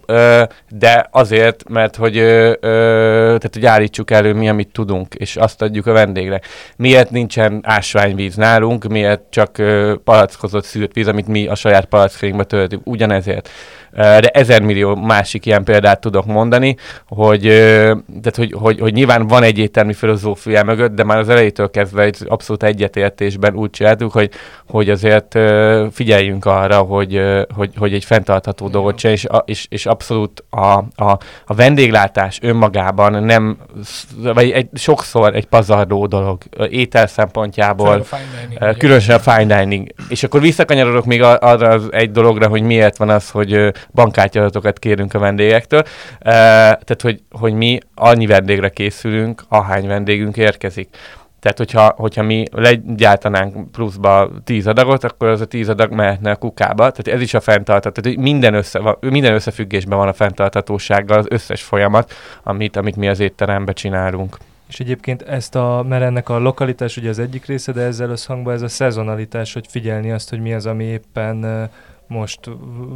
de 0.70 1.08
azért, 1.12 1.70
mert 1.70 1.96
hogy, 1.96 2.14
tehát, 2.60 3.50
hogy 3.54 3.66
állítsuk 3.66 4.12
elő 4.12 4.34
mi, 4.34 4.50
amit 4.50 4.70
tudunk, 4.72 5.14
és 5.14 5.36
azt 5.36 5.62
adjuk 5.62 5.86
a 5.86 5.92
vendégre. 5.92 6.42
Miért 6.76 7.10
nincsen 7.10 7.60
ásványvíz 7.64 8.36
nálunk, 8.36 8.88
miért 8.88 9.22
csak 9.30 9.62
palackozott 10.04 10.66
szűrt 10.66 10.94
víz, 10.94 11.08
amit 11.08 11.28
mi 11.28 11.48
a 11.48 11.56
saját 11.56 11.86
palackainkba 11.86 12.44
töltünk. 12.44 12.82
Ugyanezért 12.88 13.50
de 13.92 14.28
ezer 14.34 14.62
millió 14.62 14.96
másik 14.96 15.46
ilyen 15.46 15.64
példát 15.64 16.02
tudok 16.02 16.26
mondani, 16.26 16.76
hogy, 17.08 17.42
tehát, 17.42 18.36
hogy, 18.36 18.54
hogy, 18.58 18.80
hogy 18.80 18.94
nyilván 18.94 19.28
van 19.28 19.44
egy 19.44 19.58
éttermi 19.58 19.94
filozófia 19.94 20.64
mögött, 20.64 20.96
de 20.96 21.04
már 21.04 21.18
az 21.18 21.30
elejétől 21.30 21.59
elejétől 21.60 21.70
kezdve 21.70 22.04
egy 22.04 22.18
abszolút 22.28 22.64
egyetértésben 22.64 23.56
úgy 23.56 23.70
csináltuk, 23.70 24.12
hogy, 24.12 24.32
hogy 24.68 24.90
azért 24.90 25.40
figyeljünk 25.92 26.46
arra, 26.46 26.78
hogy, 26.78 27.22
hogy, 27.56 27.72
hogy 27.78 27.94
egy 27.94 28.06
fenntartható 28.06 28.68
dolgot 28.68 28.96
csinálj, 28.98 29.18
és, 29.18 29.28
és, 29.46 29.66
és 29.70 29.86
abszolút 29.86 30.44
a, 30.50 30.78
a, 30.96 31.18
a 31.46 31.54
vendéglátás 31.54 32.40
önmagában 32.42 33.24
nem, 33.24 33.58
vagy 34.22 34.50
egy, 34.50 34.68
sokszor 34.74 35.36
egy 35.36 35.46
pazarló 35.46 36.06
dolog 36.06 36.42
étel 36.70 37.08
szempontjából, 37.08 38.06
a. 38.60 38.74
Különösen 38.78 39.16
a 39.16 39.20
fine 39.20 39.60
dining. 39.60 39.88
És 40.10 40.24
akkor 40.24 40.42
visszakanyarodok 40.42 41.06
még 41.06 41.22
arra 41.22 41.70
az 41.70 41.88
egy 41.92 42.12
dologra, 42.12 42.48
hogy 42.48 42.62
miért 42.62 42.98
van 42.98 43.10
az, 43.10 43.30
hogy 43.30 43.72
bankkártyadatokat 43.94 44.80
kérünk 44.80 45.14
a 45.14 45.20
vendégektől. 45.20 45.84
Tehát, 46.20 47.02
hogy, 47.02 47.22
hogy 47.32 47.54
mi 47.54 47.80
annyi 47.96 48.26
vendégre 48.26 48.70
készülünk, 48.70 49.44
ahány 49.50 49.88
vendégünk 49.88 50.38
érkezik. 50.38 50.90
Tehát, 51.40 51.58
hogyha, 51.58 51.94
hogyha 51.98 52.24
mi 52.24 52.44
legyártanánk 52.52 53.72
pluszba 53.72 54.30
10 54.44 54.68
adagot, 54.68 55.04
akkor 55.04 55.28
az 55.28 55.42
a 55.42 55.46
10 55.46 55.70
adag 55.70 55.92
mehetne 55.92 56.32
a 56.32 56.36
kukába. 56.36 56.92
Tehát 56.92 57.08
ez 57.08 57.22
is 57.22 57.34
a 57.34 57.40
fenntartató. 57.40 58.02
Tehát 58.02 58.18
minden, 58.18 58.54
össze, 58.54 58.98
minden 59.00 59.34
összefüggésben 59.34 59.98
van 59.98 60.08
a 60.08 60.14
fenntartatósággal 60.14 61.18
az 61.18 61.26
összes 61.30 61.62
folyamat, 61.62 62.14
amit, 62.44 62.76
amit 62.76 62.96
mi 62.96 63.08
az 63.08 63.20
étteremben 63.20 63.74
csinálunk. 63.74 64.38
És 64.70 64.80
egyébként 64.80 65.22
ezt 65.22 65.56
a, 65.56 65.86
mert 65.88 66.04
ennek 66.04 66.30
a 66.30 66.40
lokalitás 66.40 66.98
ugye 66.98 67.10
az 67.10 67.20
egyik 67.20 67.46
része, 67.46 67.72
de 67.72 67.82
ezzel 67.82 68.10
összhangban 68.10 68.54
ez 68.54 68.62
a 68.62 68.68
szezonalitás, 68.68 69.54
hogy 69.54 69.66
figyelni 69.70 70.12
azt, 70.12 70.30
hogy 70.30 70.40
mi 70.40 70.54
az, 70.54 70.66
ami 70.66 70.84
éppen 70.84 71.44
ö, 71.44 71.64
most 72.10 72.40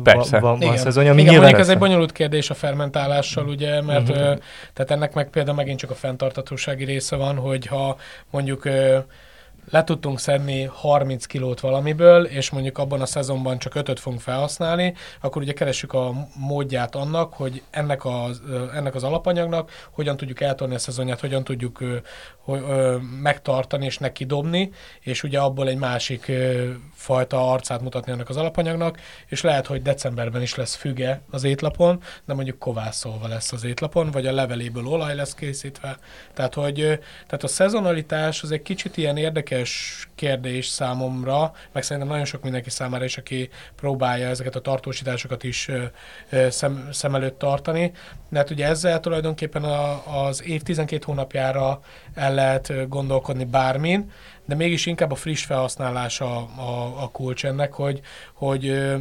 Persze. 0.04 0.40
va, 0.40 0.48
van, 0.48 0.60
van 0.60 0.78
szezonja, 0.78 1.12
ami 1.12 1.20
Igen 1.22 1.32
nyilván 1.34 1.50
mondjuk 1.52 1.70
ez 1.70 1.74
egy 1.76 1.82
bonyolult 1.82 2.12
kérdés 2.12 2.50
a 2.50 2.54
fermentálással, 2.54 3.48
ugye, 3.48 3.82
mert 3.82 4.08
Mhm. 4.08 4.18
ö, 4.18 4.36
tehát 4.74 4.92
ennek 4.92 5.14
meg 5.14 5.30
például 5.30 5.56
megint 5.56 5.80
csak 5.80 5.90
a 5.90 5.96
fenntartatósági 5.96 6.84
része 6.86 7.16
van, 7.16 7.36
hogy 7.36 7.66
ha 7.66 7.98
mondjuk 8.30 8.66
le 9.70 9.84
tudtunk 9.84 10.20
szedni 10.20 10.64
30 10.64 11.26
kilót 11.26 11.60
valamiből, 11.60 12.26
és 12.26 12.50
mondjuk 12.50 12.78
abban 12.78 13.02
a 13.02 13.06
szezonban 13.06 13.60
csak 13.60 13.74
5-öt 13.76 14.00
fogunk 14.00 14.22
felhasználni, 14.22 14.94
akkor 15.22 15.42
ugye 15.42 15.54
keressük 15.54 15.94
a 15.94 16.28
módját 16.36 16.96
annak, 16.96 17.34
hogy 17.34 17.62
ennek 17.70 18.06
az, 18.06 18.42
ennek 18.74 18.96
az 18.96 19.04
alapanyagnak 19.04 19.72
hogyan 19.92 20.18
tudjuk 20.18 20.42
eltolni 20.42 20.76
a 20.76 20.80
szezonját, 20.80 21.20
hogyan 21.20 21.44
tudjuk 21.44 21.82
ö, 21.82 21.96
ö, 22.48 22.98
megtartani 23.22 23.86
és 23.86 23.98
neki 23.98 24.26
dobni, 24.26 24.72
és 25.00 25.24
ugye 25.24 25.40
abból 25.40 25.68
egy 25.68 25.78
másik 25.78 26.32
fajta 26.94 27.52
arcát 27.52 27.82
mutatni 27.82 28.12
annak 28.12 28.30
az 28.30 28.38
alapanyagnak, 28.38 29.00
és 29.28 29.42
lehet, 29.42 29.68
hogy 29.68 29.82
decemberben 29.82 30.42
is 30.42 30.56
lesz 30.56 30.76
füge 30.76 31.22
az 31.32 31.44
étlapon, 31.44 32.02
de 32.26 32.34
mondjuk 32.34 32.60
kovászolva 32.60 33.28
lesz 33.28 33.52
az 33.52 33.64
étlapon, 33.64 34.12
vagy 34.12 34.28
a 34.28 34.32
leveléből 34.32 34.88
olaj 34.88 35.16
lesz 35.16 35.34
készítve. 35.34 35.98
Tehát, 36.34 36.54
hogy 36.54 36.76
tehát 37.26 37.44
a 37.44 37.48
szezonalitás 37.48 38.44
az 38.44 38.52
egy 38.52 38.62
kicsit 38.62 38.98
ilyen 38.98 39.18
érdekes 39.18 39.53
kérdés 40.16 40.68
számomra, 40.68 41.52
meg 41.72 41.84
szerintem 41.84 42.12
nagyon 42.12 42.26
sok 42.26 42.44
mindenki 42.44 42.70
számára 42.70 43.04
is, 43.04 43.18
aki 43.18 43.50
próbálja 43.76 44.28
ezeket 44.28 44.56
a 44.56 44.62
tartósításokat 44.62 45.44
is 45.44 45.70
szem, 46.50 46.88
szem 46.92 47.16
előtt 47.16 47.40
tartani. 47.40 47.92
De 48.30 48.38
hát 48.38 48.50
ugye 48.50 48.68
ezzel 48.68 49.00
tulajdonképpen 49.00 49.64
a, 49.64 50.26
az 50.26 50.44
év 50.44 50.62
12 50.62 51.04
hónapjára 51.06 51.80
el 52.14 52.34
lehet 52.34 52.88
gondolkodni 52.90 53.46
bármin, 53.46 54.12
de 54.46 54.56
mégis 54.56 54.86
inkább 54.86 55.12
a 55.12 55.16
friss 55.16 55.46
felhasználás 55.46 56.22
a, 56.22 56.38
a, 57.04 57.10
kulcs 57.12 57.46
ennek, 57.46 57.74
hogy, 57.74 58.02
hogy 58.34 58.94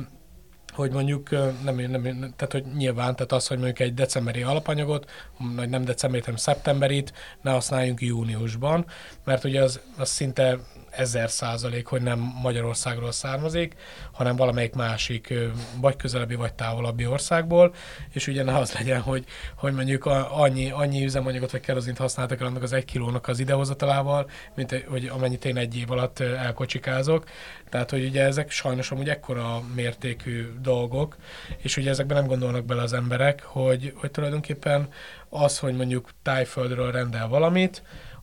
hogy 0.72 0.90
mondjuk 0.90 1.30
nem, 1.64 1.76
nem, 1.76 2.02
tehát 2.36 2.52
hogy 2.52 2.64
nyilván, 2.76 3.16
tehát 3.16 3.32
az, 3.32 3.46
hogy 3.46 3.56
mondjuk 3.56 3.78
egy 3.80 3.94
decemberi 3.94 4.42
alapanyagot, 4.42 5.10
vagy 5.56 5.68
nem 5.68 5.84
decemberi, 5.84 6.22
hanem 6.22 6.38
szeptemberit 6.38 7.12
ne 7.40 7.50
használjunk 7.50 8.00
júniusban, 8.00 8.86
mert 9.24 9.44
ugye 9.44 9.62
az, 9.62 9.80
az 9.96 10.08
szinte 10.08 10.58
ezer 10.96 11.30
százalék, 11.30 11.86
hogy 11.86 12.02
nem 12.02 12.18
Magyarországról 12.42 13.12
származik, 13.12 13.74
hanem 14.12 14.36
valamelyik 14.36 14.74
másik, 14.74 15.34
vagy 15.80 15.96
közelebbi, 15.96 16.34
vagy 16.34 16.54
távolabbi 16.54 17.06
országból, 17.06 17.74
és 18.10 18.26
ugye 18.26 18.42
ne 18.42 18.56
az 18.56 18.72
legyen, 18.72 19.00
hogy, 19.00 19.24
hogy 19.56 19.72
mondjuk 19.72 20.06
annyi, 20.30 20.70
annyi 20.70 21.04
üzemanyagot 21.04 21.50
vagy 21.50 21.60
kerozint 21.60 21.98
használtak 21.98 22.40
el 22.40 22.46
annak 22.46 22.62
az 22.62 22.72
egy 22.72 22.84
kilónak 22.84 23.28
az 23.28 23.38
idehozatalával, 23.38 24.30
mint 24.54 24.84
hogy 24.88 25.06
amennyit 25.06 25.44
én 25.44 25.56
egy 25.56 25.76
év 25.76 25.90
alatt 25.90 26.20
elkocsikázok. 26.20 27.24
Tehát, 27.70 27.90
hogy 27.90 28.04
ugye 28.04 28.24
ezek 28.24 28.50
sajnos 28.50 28.90
amúgy 28.90 29.08
ekkora 29.08 29.62
mértékű 29.74 30.46
dolgok, 30.60 31.16
és 31.56 31.76
ugye 31.76 31.90
ezekben 31.90 32.16
nem 32.16 32.26
gondolnak 32.26 32.64
bele 32.64 32.82
az 32.82 32.92
emberek, 32.92 33.42
hogy, 33.42 33.92
hogy 33.96 34.10
tulajdonképpen 34.10 34.88
az, 35.28 35.58
hogy 35.58 35.76
mondjuk 35.76 36.10
tájföldről 36.22 36.92
rendel 36.92 37.28
valamit, 37.28 37.82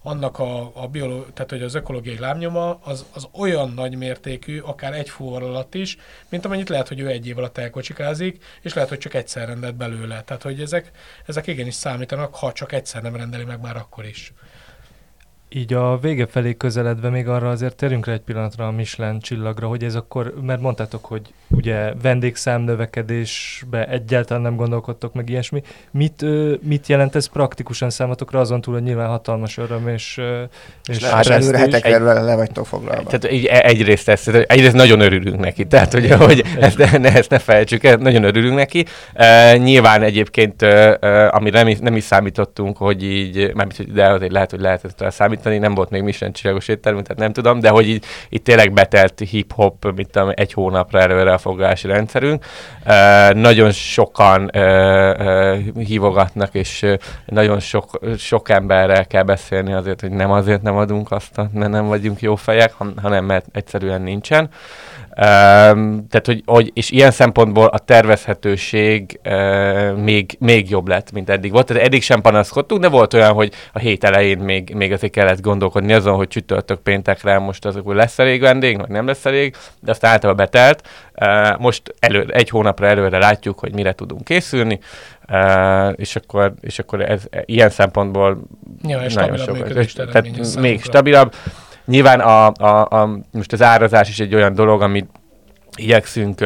annak 0.10 0.40
a, 0.40 0.72
a 0.74 0.88
bioló, 0.88 1.22
tehát 1.22 1.50
hogy 1.50 1.62
az 1.62 1.76
ökológiai 1.76 2.18
lábnyoma 2.18 2.80
az, 2.84 3.06
az 3.14 3.28
olyan 3.32 3.72
nagy 3.72 3.96
mértékű, 3.96 4.60
akár 4.60 4.94
egy 4.94 5.10
fuvar 5.10 5.44
alatt 5.44 5.76
is, 5.76 5.98
mint 6.30 6.46
amennyit 6.46 6.70
lehet, 6.70 6.88
hogy 6.88 7.00
ő 7.00 7.08
egy 7.08 7.28
év 7.28 7.38
alatt 7.38 7.58
elkocsikázik, 7.58 8.44
és 8.62 8.74
lehet, 8.74 8.90
hogy 8.90 8.98
csak 8.98 9.14
egyszer 9.14 9.48
rendelt 9.48 9.76
belőle. 9.76 10.22
Tehát, 10.22 10.44
hogy 10.44 10.62
ezek, 10.62 10.92
ezek 11.26 11.48
igenis 11.48 11.74
számítanak, 11.74 12.36
ha 12.36 12.52
csak 12.52 12.72
egyszer 12.72 13.02
nem 13.02 13.16
rendeli 13.16 13.44
meg 13.44 13.62
már 13.62 13.76
akkor 13.76 14.06
is. 14.06 14.34
Így 15.52 15.74
a 15.74 15.98
vége 15.98 16.26
felé 16.26 16.54
közeledve 16.58 17.10
még 17.10 17.28
arra 17.28 17.50
azért 17.50 17.76
térjünk 17.76 18.06
rá 18.06 18.14
egy 18.14 18.20
pillanatra 18.20 18.68
a 18.68 18.72
Michelin 18.72 19.20
csillagra, 19.20 19.68
hogy 19.68 19.84
ez 19.84 19.96
akkor, 19.96 20.34
mert 20.42 20.62
mondtátok, 20.62 21.06
hogy 21.06 21.22
ugye 21.48 21.94
vendégszám 22.02 22.62
növekedésbe 22.62 23.88
egyáltalán 23.88 24.42
nem 24.44 24.56
gondolkodtok 24.56 25.14
meg 25.14 25.30
ilyesmi. 25.30 25.62
Mit, 25.92 26.26
mit 26.62 26.88
jelent 26.88 27.16
ez 27.16 27.26
praktikusan 27.26 27.90
számotokra, 27.90 28.40
azon 28.40 28.62
túl, 28.62 28.74
hogy 28.74 28.84
nyilván 28.84 29.08
hatalmas 29.08 29.58
öröm 29.58 29.88
és, 29.88 30.22
És 30.88 30.96
és 30.96 31.02
lehet, 31.02 31.24
stressz 31.24 31.42
előre 31.42 31.58
hetekre 31.58 31.98
le, 32.00 32.22
le 32.22 32.36
vagytok 32.36 32.66
foglalva. 32.66 33.04
Tehát 33.04 33.32
így 33.32 33.46
e- 33.46 33.62
egyrészt, 33.66 34.10
ezt, 34.10 34.28
egyrészt 34.28 34.76
nagyon 34.76 35.00
örülünk 35.00 35.40
neki, 35.40 35.68
tehát 35.68 35.94
hogy, 35.94 36.12
hogy 36.12 36.44
ezt, 36.60 36.78
ne, 36.78 37.14
ezt 37.14 37.30
ne 37.30 37.40
felejtsük 37.40 37.84
el, 37.84 37.96
nagyon 37.96 38.24
örülünk 38.24 38.56
neki. 38.56 38.86
Uh, 39.16 39.58
nyilván 39.58 40.02
egyébként, 40.02 40.62
uh, 40.62 40.94
amire 41.36 41.58
nem, 41.58 41.68
is- 41.68 41.80
nem 41.80 41.96
is 41.96 42.04
számítottunk, 42.04 42.78
hogy 42.78 43.04
így, 43.04 43.36
mármint, 43.36 43.78
hogy 43.78 43.92
de 43.92 44.08
azért 44.08 44.32
lehet, 44.32 44.50
hogy 44.52 44.62
lehetett 44.62 45.02
rá 45.02 45.10
számítani, 45.40 45.58
nem 45.58 45.76
volt 45.76 45.90
még 45.90 46.02
Michelin 46.02 46.34
csillagos 46.34 46.68
éttermünk, 46.68 47.08
tehát 47.08 47.22
nem 47.22 47.34
tudom, 47.34 47.60
de 47.60 47.70
hogy 47.70 47.88
így 48.30 48.42
tényleg 48.44 48.74
betelt 48.74 49.20
hip-hop, 49.20 49.92
mint 49.96 50.12
tudom, 50.12 50.32
egy 50.36 50.54
hónapra 50.54 51.00
előre 51.00 51.34
a 51.34 51.38
foglalási 51.38 51.88
rendszerünk. 51.88 52.46
Uh, 52.86 53.34
nagyon 53.34 53.72
sokan 53.72 54.50
uh, 54.54 54.62
uh, 55.20 55.86
hívogatnak, 55.86 56.54
és 56.54 56.82
uh, 56.82 56.94
nagyon 57.26 57.60
sok, 57.60 58.00
sok 58.18 58.50
emberrel 58.50 59.08
kell 59.08 59.24
beszélni 59.24 59.74
azért, 59.74 60.02
hogy 60.02 60.12
nem 60.12 60.32
azért 60.32 60.62
nem 60.62 60.78
adunk 60.78 61.12
azt, 61.12 61.36
mert 61.54 61.72
nem 61.72 61.88
vagyunk 61.88 62.22
jó 62.22 62.36
fejek, 62.36 62.74
han- 62.74 63.00
hanem 63.02 63.26
mert 63.26 63.46
egyszerűen 63.52 64.02
nincsen. 64.02 64.50
Um, 65.20 66.08
tehát, 66.10 66.26
hogy, 66.26 66.42
hogy, 66.46 66.72
és 66.74 66.92
ilyen 66.92 67.12
szempontból 67.12 67.66
a 67.66 67.78
tervezhetőség 67.78 69.20
uh, 69.26 69.98
még, 69.98 70.36
még 70.40 70.70
jobb 70.70 70.88
lett, 70.88 71.12
mint 71.12 71.30
eddig 71.30 71.52
volt. 71.52 71.66
Tehát 71.66 71.84
eddig 71.84 72.02
sem 72.02 72.22
panaszkodtunk, 72.22 72.82
de 72.82 72.90
volt 72.90 73.14
olyan, 73.14 73.34
hogy 73.34 73.54
a 73.74 73.80
hét 73.80 74.04
elején 74.04 74.38
még, 74.38 74.74
még 74.76 74.92
azért 74.92 75.14
kellett 75.14 75.29
gondolkodni 75.38 75.94
azon, 75.94 76.16
hogy 76.16 76.28
csütörtök 76.28 76.80
péntekre 76.80 77.40
most 77.40 77.66
azok, 77.66 77.86
hogy 77.86 77.96
lesz 77.96 78.20
elég 78.20 78.42
vendég, 78.42 78.78
vagy 78.80 78.90
nem 78.90 79.08
lesz 79.08 79.26
elég, 79.26 79.56
de 79.80 79.92
azt 79.92 80.06
általában 80.06 80.46
betelt. 80.46 80.88
Most 81.60 81.96
elő, 82.00 82.28
egy 82.32 82.50
hónapra 82.50 82.88
előre 82.88 83.18
látjuk, 83.18 83.60
hogy 83.60 83.74
mire 83.74 83.94
tudunk 83.94 84.24
készülni, 84.24 84.80
és 85.96 86.16
akkor, 86.16 86.54
és 86.62 86.80
akkor 86.80 87.02
ez 87.02 87.24
ilyen 87.46 87.70
szempontból 87.70 88.42
Ja, 88.88 89.02
és 89.02 89.14
nagyon 89.14 89.38
stabilabb 89.38 89.58
sok. 89.58 89.68
működést 89.68 89.96
Tehát 90.12 90.56
még 90.60 90.84
stabilabb. 90.84 91.34
Nyilván 91.86 92.20
a, 92.20 92.52
a, 92.54 93.02
a, 93.02 93.20
most 93.32 93.54
az 93.54 93.62
árazás 93.62 94.10
is 94.10 94.20
egy 94.20 94.36
olyan 94.36 94.54
dolog, 94.54 94.82
amit 94.82 95.10
igyekszünk 95.80 96.42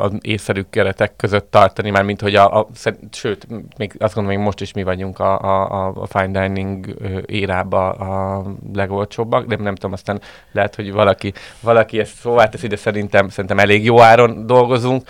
az 0.00 0.12
észszerű 0.20 0.62
keretek 0.70 1.16
között 1.16 1.50
tartani, 1.50 1.90
már 1.90 2.02
mint 2.02 2.20
hogy 2.20 2.34
a, 2.34 2.58
a 2.58 2.66
sőt, 3.10 3.46
még 3.76 3.94
azt 3.98 4.14
gondolom, 4.14 4.38
még 4.38 4.46
most 4.46 4.60
is 4.60 4.72
mi 4.72 4.82
vagyunk 4.82 5.18
a, 5.18 5.40
a, 5.40 5.86
a- 5.86 6.06
fine 6.06 6.40
dining 6.46 6.94
érába 7.26 7.90
a 7.90 8.44
legolcsóbbak, 8.72 9.46
de 9.46 9.56
nem 9.56 9.74
tudom, 9.74 9.92
aztán 9.92 10.20
lehet, 10.52 10.74
hogy 10.74 10.92
valaki, 10.92 11.32
valaki 11.60 11.98
ezt 11.98 12.14
szóvá 12.14 12.48
teszi, 12.48 12.66
de 12.66 12.76
szerintem, 12.76 13.28
szerintem 13.28 13.58
elég 13.58 13.84
jó 13.84 14.00
áron 14.00 14.46
dolgozunk, 14.46 15.08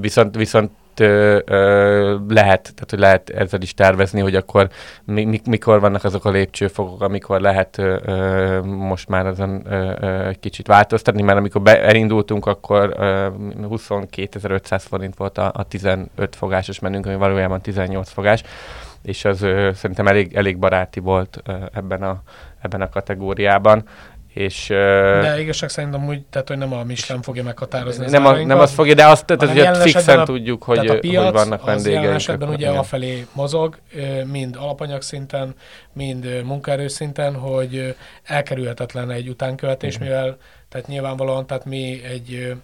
viszont, 0.00 0.36
viszont 0.36 0.70
ö, 1.00 1.38
ö, 1.44 2.16
lehet, 2.28 2.62
tehát 2.62 2.90
hogy 2.90 2.98
lehet 2.98 3.30
ezzel 3.30 3.60
is 3.60 3.74
tervezni, 3.74 4.20
hogy 4.20 4.34
akkor 4.34 4.68
mi, 5.04 5.24
mi, 5.24 5.40
mikor 5.44 5.80
vannak 5.80 6.04
azok 6.04 6.24
a 6.24 6.30
lépcsőfokok, 6.30 7.02
amikor 7.02 7.40
lehet 7.40 7.78
ö, 7.78 8.60
most 8.64 9.08
már 9.08 9.26
azon 9.26 9.62
ö, 9.66 10.30
kicsit 10.40 10.66
változtatni, 10.66 11.22
mert 11.22 11.38
amikor 11.38 11.62
be, 11.62 11.82
elindultunk, 11.82 12.46
akkor 12.46 12.94
ö, 12.98 13.28
22.500 13.60 14.82
forint 14.88 15.16
volt 15.16 15.38
a, 15.38 15.50
a 15.54 15.62
15 15.62 16.08
fogásos 16.30 16.78
menünk, 16.78 17.06
ami 17.06 17.16
valójában 17.16 17.60
18 17.60 18.10
fogás, 18.10 18.42
és 19.02 19.24
az 19.24 19.42
ö, 19.42 19.70
szerintem 19.74 20.06
elég, 20.06 20.34
elég 20.34 20.58
baráti 20.58 21.00
volt 21.00 21.40
ö, 21.46 21.52
ebben, 21.72 22.02
a, 22.02 22.22
ebben 22.60 22.80
a 22.80 22.88
kategóriában 22.88 23.84
és... 24.38 24.66
De 24.68 25.40
igazság 25.40 25.68
szerint 25.68 25.94
amúgy, 25.94 26.22
tehát 26.30 26.48
hogy 26.48 26.58
nem 26.58 26.72
a 26.72 26.84
Michelin 26.84 27.22
fogja 27.22 27.42
meghatározni 27.42 28.10
nem, 28.10 28.26
a, 28.26 28.44
nem 28.44 28.58
azt 28.58 28.74
fogja, 28.74 28.94
de 28.94 29.06
azt 29.06 29.24
tehát, 29.24 29.72
hogy 29.72 29.90
fixen 29.90 30.18
a, 30.18 30.24
tudjuk, 30.24 30.62
hogy, 30.62 30.86
a 30.86 30.98
piac, 30.98 31.24
hogy 31.24 31.32
vannak 31.32 31.64
vendégeink. 31.64 32.08
Az 32.08 32.14
esetben 32.14 32.48
ugye 32.48 32.68
afelé 32.68 33.26
mozog, 33.32 33.78
mind 34.24 34.56
alapanyag 34.58 35.02
szinten, 35.02 35.54
mind 35.92 36.42
munkaerő 36.44 36.88
szinten, 36.88 37.34
hogy 37.34 37.96
elkerülhetetlen 38.24 39.10
egy 39.10 39.28
utánkövetés, 39.28 39.98
mm. 39.98 40.02
mivel 40.02 40.36
tehát 40.68 40.86
nyilvánvalóan, 40.86 41.46
tehát 41.46 41.64
mi 41.64 42.02
egy, 42.04 42.54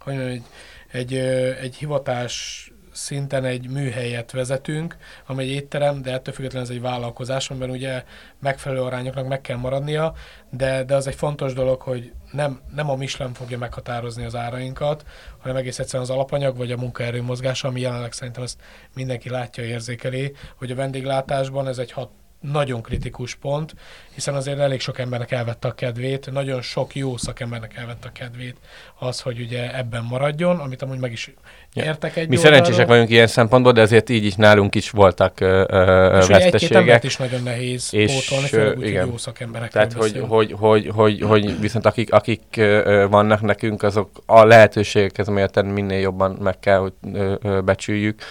hogy 0.00 0.14
mondjam, 0.14 0.30
egy, 0.30 0.44
egy, 0.92 1.14
egy 1.62 1.76
hivatás 1.76 2.66
szinten 2.98 3.44
egy 3.44 3.68
műhelyet 3.68 4.30
vezetünk, 4.30 4.96
amely 5.26 5.44
egy 5.44 5.50
étterem, 5.50 6.02
de 6.02 6.12
ettől 6.12 6.34
függetlenül 6.34 6.68
ez 6.68 6.74
egy 6.74 6.80
vállalkozás, 6.80 7.50
amiben 7.50 7.70
ugye 7.70 8.04
megfelelő 8.40 8.82
arányoknak 8.82 9.28
meg 9.28 9.40
kell 9.40 9.56
maradnia, 9.56 10.14
de, 10.50 10.84
de 10.84 10.94
az 10.94 11.06
egy 11.06 11.14
fontos 11.14 11.52
dolog, 11.52 11.80
hogy 11.80 12.12
nem, 12.32 12.60
nem 12.74 12.90
a 12.90 12.96
Michelin 12.96 13.32
fogja 13.34 13.58
meghatározni 13.58 14.24
az 14.24 14.34
árainkat, 14.34 15.04
hanem 15.38 15.56
egész 15.56 15.78
egyszerűen 15.78 16.08
az 16.08 16.14
alapanyag 16.14 16.56
vagy 16.56 16.72
a 16.72 16.76
munkaerő 16.76 17.22
mozgása, 17.22 17.68
ami 17.68 17.80
jelenleg 17.80 18.12
szerintem 18.12 18.42
ezt 18.42 18.60
mindenki 18.94 19.28
látja, 19.28 19.64
érzékeli, 19.64 20.32
hogy 20.56 20.70
a 20.70 20.74
vendéglátásban 20.74 21.68
ez 21.68 21.78
egy 21.78 21.92
hat, 21.92 22.10
nagyon 22.40 22.82
kritikus 22.82 23.34
pont, 23.34 23.74
hiszen 24.14 24.34
azért 24.34 24.58
elég 24.58 24.80
sok 24.80 24.98
embernek 24.98 25.30
elvette 25.30 25.68
a 25.68 25.74
kedvét, 25.74 26.30
nagyon 26.32 26.62
sok 26.62 26.94
jó 26.94 27.16
szakembernek 27.16 27.76
elvette 27.76 28.08
a 28.08 28.12
kedvét 28.12 28.56
az, 28.98 29.20
hogy 29.20 29.40
ugye 29.40 29.76
ebben 29.76 30.04
maradjon, 30.04 30.58
amit 30.58 30.82
amúgy 30.82 30.98
meg 30.98 31.12
is 31.12 31.34
értek 31.74 32.16
egy 32.16 32.28
Mi 32.28 32.36
oldalról. 32.36 32.58
szerencsések 32.58 32.86
vagyunk 32.86 33.10
ilyen 33.10 33.26
szempontból, 33.26 33.72
de 33.72 33.80
azért 33.80 34.08
így 34.08 34.24
is 34.24 34.34
nálunk 34.34 34.74
is 34.74 34.90
voltak 34.90 35.40
ö, 35.40 35.64
ö, 35.68 36.18
és 36.18 36.26
veszteségek. 36.26 36.88
egy 36.88 37.04
is 37.04 37.16
nagyon 37.16 37.42
nehéz 37.42 37.94
és, 37.94 38.14
pótolni, 38.14 38.48
főleg 38.48 38.78
úgy, 38.78 38.86
igen. 38.86 39.06
jó 39.06 39.16
szakemberek. 39.16 39.70
Tehát, 39.70 39.92
hogy, 39.92 40.24
hogy, 40.28 40.52
hogy, 40.58 40.90
hogy, 40.94 41.20
hogy, 41.20 41.60
viszont 41.60 41.86
akik, 41.86 42.12
akik 42.12 42.42
ö, 42.56 43.06
vannak 43.10 43.40
nekünk, 43.40 43.82
azok 43.82 44.10
a 44.26 44.44
lehetőségekhez 44.44 45.28
mérten 45.28 45.66
minél 45.66 46.00
jobban 46.00 46.30
meg 46.40 46.58
kell, 46.58 46.78
hogy 46.78 46.92
ö, 47.12 47.34
ö, 47.42 47.60
becsüljük 47.60 48.22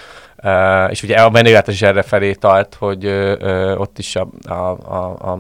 És 0.90 1.04
ugye 1.04 1.16
a 1.16 1.30
vendéglátás 1.30 1.74
is 1.74 1.82
erre 1.82 2.02
felé 2.02 2.34
tart, 2.34 2.76
hogy 2.76 3.06
uh, 3.06 3.76
ott 3.78 3.98
is 3.98 4.16
a, 4.16 4.28
a, 4.48 4.54
a, 4.54 5.32
a, 5.32 5.40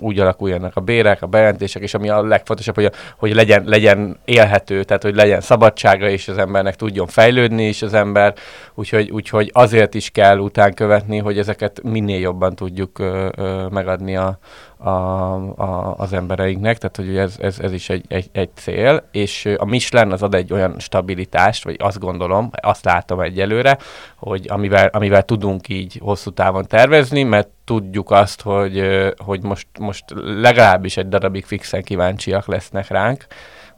úgy 0.00 0.18
alakuljanak 0.18 0.76
a 0.76 0.80
bérek, 0.80 1.22
a 1.22 1.26
bejelentések, 1.26 1.82
és 1.82 1.94
ami 1.94 2.08
a 2.08 2.22
legfontosabb, 2.22 2.74
hogy, 2.74 2.84
a, 2.84 2.90
hogy 3.16 3.34
legyen, 3.34 3.62
legyen 3.66 4.16
élhető, 4.24 4.84
tehát 4.84 5.02
hogy 5.02 5.14
legyen 5.14 5.40
szabadsága, 5.40 6.08
és 6.08 6.28
az 6.28 6.38
embernek 6.38 6.76
tudjon 6.76 7.06
fejlődni 7.06 7.68
is 7.68 7.82
az 7.82 7.94
ember, 7.94 8.34
úgyhogy, 8.74 9.10
úgyhogy 9.10 9.50
azért 9.52 9.94
is 9.94 10.10
kell 10.10 10.38
után 10.38 10.74
követni, 10.74 11.18
hogy 11.18 11.38
ezeket 11.38 11.82
minél 11.82 12.20
jobban 12.20 12.54
tudjuk 12.54 12.98
uh, 12.98 13.28
uh, 13.36 13.70
megadni 13.70 14.16
a, 14.16 14.38
a, 14.78 14.90
a, 14.90 15.94
az 15.96 16.12
embereinknek, 16.12 16.78
tehát 16.78 16.96
hogy 16.96 17.16
ez, 17.16 17.34
ez, 17.40 17.58
ez 17.58 17.72
is 17.72 17.88
egy, 17.88 18.04
egy, 18.08 18.28
egy 18.32 18.48
cél, 18.54 19.04
és 19.12 19.54
a 19.56 19.64
Michelin 19.64 20.12
az 20.12 20.22
ad 20.22 20.34
egy 20.34 20.52
olyan 20.52 20.74
stabilitást, 20.78 21.64
vagy 21.64 21.76
azt 21.78 21.98
gondolom, 21.98 22.50
azt 22.62 22.84
látom 22.84 23.20
egyelőre, 23.20 23.78
hogy 24.16 24.46
amivel, 24.48 24.86
amivel 24.92 25.22
tudunk 25.22 25.68
így 25.68 25.98
hosszú 26.02 26.30
távon 26.30 26.64
tervezni, 26.66 27.22
mert 27.22 27.48
tudjuk 27.64 28.10
azt, 28.10 28.42
hogy, 28.42 28.82
hogy 29.24 29.42
most, 29.42 29.66
most 29.78 30.04
legalábbis 30.24 30.96
egy 30.96 31.08
darabig 31.08 31.44
fixen 31.44 31.82
kíváncsiak 31.82 32.46
lesznek 32.46 32.88
ránk, 32.88 33.26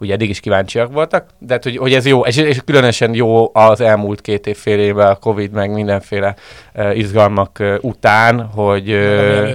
ugye 0.00 0.12
eddig 0.12 0.28
is 0.28 0.40
kíváncsiak 0.40 0.92
voltak, 0.92 1.26
de 1.38 1.52
hát, 1.52 1.62
hogy, 1.62 1.76
hogy 1.76 1.94
ez 1.94 2.06
jó, 2.06 2.20
és, 2.20 2.36
és 2.36 2.60
különösen 2.64 3.14
jó 3.14 3.50
az 3.52 3.80
elmúlt 3.80 4.20
két 4.20 4.46
év 4.46 4.56
fél 4.56 4.78
évvel 4.78 5.10
a 5.10 5.14
Covid, 5.14 5.52
meg 5.52 5.72
mindenféle 5.72 6.34
uh, 6.74 6.96
izgalmak 6.96 7.56
uh, 7.60 7.74
után, 7.80 8.40
hogy, 8.40 8.92
uh, 8.92 9.50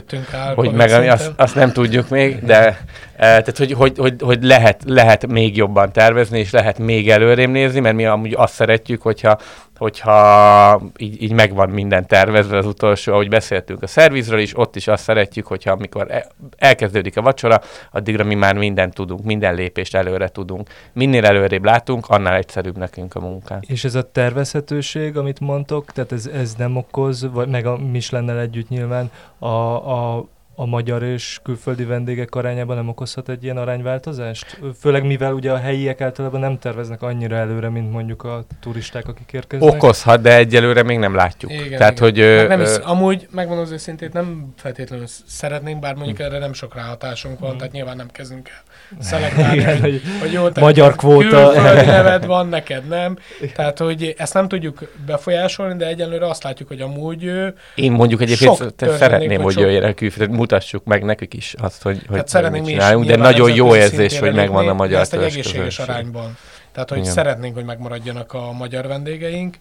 hogy 0.56 0.72
meg 0.72 0.92
azt, 0.92 1.32
azt 1.36 1.56
nem 1.56 1.72
tudjuk 1.72 2.10
még, 2.10 2.40
de 2.44 2.68
uh, 2.68 3.18
tehát, 3.18 3.58
hogy, 3.58 3.72
hogy, 3.72 3.98
hogy, 3.98 4.14
hogy 4.20 4.44
lehet, 4.44 4.82
lehet 4.86 5.28
még 5.28 5.58
jobban 5.58 5.92
tervezni, 5.92 6.40
és 6.40 6.52
lehet 6.52 6.80
még 6.80 7.10
előrém 7.10 7.52
nézni, 7.52 7.80
mert 7.80 7.96
mi 7.96 8.06
amúgy 8.06 8.34
azt 8.38 8.54
szeretjük, 8.54 9.02
hogyha 9.02 9.38
hogyha 9.78 10.82
így, 10.98 11.22
így 11.22 11.32
megvan 11.32 11.70
minden 11.70 12.08
tervezve 12.08 12.58
az 12.58 12.66
utolsó, 12.66 13.14
ahogy 13.14 13.30
beszéltünk 13.30 13.84
a 13.84 13.88
szervizről 13.88 14.40
is, 14.40 14.58
ott 14.58 14.76
is 14.76 14.88
azt 14.88 15.04
szeretjük, 15.04 15.48
hogyha 15.48 15.72
amikor 15.72 16.12
e, 16.12 16.28
elkezdődik 16.58 17.18
a 17.18 17.22
vacsora, 17.22 17.62
addigra 17.92 18.24
mi 18.24 18.36
már 18.36 18.56
mindent 18.56 18.94
tudunk, 18.94 19.24
minden 19.24 19.56
lépést 19.56 19.96
előre 19.96 20.28
tudunk. 20.28 20.70
Minél 20.94 21.26
előrébb 21.26 21.64
látunk, 21.64 22.08
annál 22.08 22.36
egyszerűbb 22.36 22.78
nekünk 22.78 23.16
a 23.16 23.20
munkánk. 23.20 23.66
És 23.68 23.84
ez 23.84 23.96
a 23.96 24.12
tervezhetőség, 24.12 25.18
amit 25.18 25.40
mondtok, 25.40 25.92
tehát 25.92 26.12
ez, 26.12 26.26
ez 26.26 26.54
nem 26.58 26.76
okoz, 26.76 27.32
vagy 27.32 27.48
meg 27.48 27.66
a 27.66 27.78
Michelin 27.78 28.30
együtt 28.30 28.70
nyilván 28.70 29.12
a, 29.40 29.48
a 29.48 30.26
a 30.56 30.66
magyar 30.66 31.04
és 31.04 31.40
külföldi 31.44 31.84
vendégek 31.84 32.36
arányában 32.36 32.76
nem 32.76 32.88
okozhat 32.88 33.30
egy 33.30 33.44
ilyen 33.44 33.58
arányváltozást? 33.58 34.60
Főleg 34.80 35.06
mivel 35.06 35.34
ugye 35.34 35.52
a 35.52 35.58
helyiek 35.58 36.02
általában 36.02 36.40
nem 36.40 36.60
terveznek 36.60 37.02
annyira 37.02 37.36
előre, 37.36 37.70
mint 37.70 37.92
mondjuk 37.92 38.24
a 38.24 38.44
turisták, 38.60 39.08
akik 39.08 39.34
érkeznek. 39.34 39.74
Okozhat, 39.74 40.22
de 40.22 40.36
egyelőre 40.36 40.84
még 40.84 40.98
nem 40.98 41.16
látjuk. 41.16 41.52
Igen, 41.52 41.78
Tehát, 41.78 42.00
igen. 42.00 42.04
hogy... 42.04 42.20
Ö, 42.20 42.48
nem 42.48 42.62
is, 42.62 42.76
amúgy, 42.76 43.28
megmondom 43.32 43.64
az 43.64 43.72
őszintét, 43.72 44.14
nem 44.14 44.54
feltétlenül 44.58 45.06
szeretnénk, 45.26 45.80
bár 45.80 45.96
mondjuk 45.96 46.20
erre 46.20 46.38
nem 46.38 46.54
sok 46.54 46.76
ráhatásunk 46.76 47.40
van, 47.40 47.54
mm. 47.54 47.58
tehát 47.58 47.74
nyilván 47.74 47.96
nem 47.96 48.08
kezdünk 48.12 48.50
el 48.50 48.64
szelektálni, 49.10 49.64
hogy, 49.64 49.80
hogy, 49.80 50.02
hogy 50.20 50.32
jó, 50.32 50.48
magyar 50.60 50.96
kvóta. 50.96 51.52
Külföldi 51.52 51.86
neved 52.00 52.26
van, 52.26 52.48
neked 52.48 52.88
nem. 52.88 53.18
Tehát, 53.56 53.78
hogy 53.78 54.14
ezt 54.18 54.34
nem 54.34 54.48
tudjuk 54.48 54.92
befolyásolni, 55.06 55.76
de 55.76 55.88
egyelőre 55.88 56.28
azt 56.28 56.44
látjuk, 56.44 56.68
hogy 56.68 56.82
amúgy 56.82 57.32
Én 57.76 57.92
mondjuk 57.92 58.22
egyébként 58.22 58.74
szeretném, 58.78 59.42
hogy 59.42 59.58
jöjjenek 59.58 59.96
külföldi 59.96 60.34
mutassuk 60.46 60.84
meg 60.84 61.04
nekik 61.04 61.34
is 61.34 61.54
azt, 61.58 61.82
hogy, 61.82 62.06
hogy 62.08 62.18
hát 62.18 62.28
szeretnénk 62.28 62.66
csinálunk, 62.66 63.06
de 63.06 63.16
nagyon 63.16 63.54
jó 63.54 63.76
érzés, 63.76 64.20
hogy 64.20 64.34
megvan 64.34 64.68
a 64.68 64.74
magyar 64.74 65.02
ezt 65.02 65.14
egy 65.14 65.24
egészséges 65.24 65.80
arányban. 65.80 66.38
Tehát, 66.72 66.90
hogy 66.90 66.98
Igen. 66.98 67.12
szeretnénk, 67.12 67.56
hogy 67.56 67.66
megmaradjanak 67.66 68.34
a 68.34 68.52
magyar 68.52 68.88
vendégeink, 68.88 69.58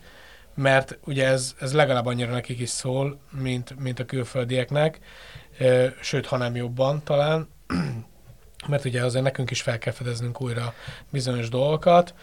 mert 0.55 0.99
ugye 1.05 1.27
ez, 1.27 1.55
ez 1.61 1.73
legalább 1.73 2.07
annyira 2.07 2.31
nekik 2.33 2.61
is 2.61 2.69
szól, 2.69 3.19
mint, 3.31 3.81
mint 3.81 3.99
a 3.99 4.05
külföldieknek, 4.05 4.99
sőt, 6.01 6.27
ha 6.27 6.37
nem 6.37 6.57
jobban 6.57 7.03
talán, 7.05 7.49
mert 8.69 8.85
ugye 8.85 9.05
azért 9.05 9.25
nekünk 9.25 9.51
is 9.51 9.63
fel 9.63 9.79
kell 9.79 9.93
fedeznünk 9.93 10.41
újra 10.41 10.75
bizonyos 11.11 11.49
dolgokat, 11.49 12.15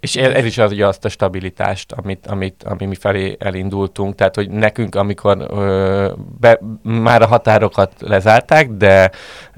és 0.00 0.16
ez 0.16 0.44
is 0.44 0.58
az, 0.58 0.72
ugye 0.72 0.86
azt 0.86 1.04
a 1.04 1.08
stabilitást, 1.08 1.92
amit, 1.92 2.26
amit, 2.26 2.62
ami 2.62 2.86
mi 2.86 2.94
felé 2.94 3.36
elindultunk, 3.38 4.14
tehát 4.14 4.34
hogy 4.34 4.50
nekünk, 4.50 4.94
amikor 4.94 5.46
ö, 5.50 6.12
be, 6.40 6.60
már 6.82 7.22
a 7.22 7.26
határokat 7.26 7.92
lezárták, 7.98 8.70
de 8.70 9.10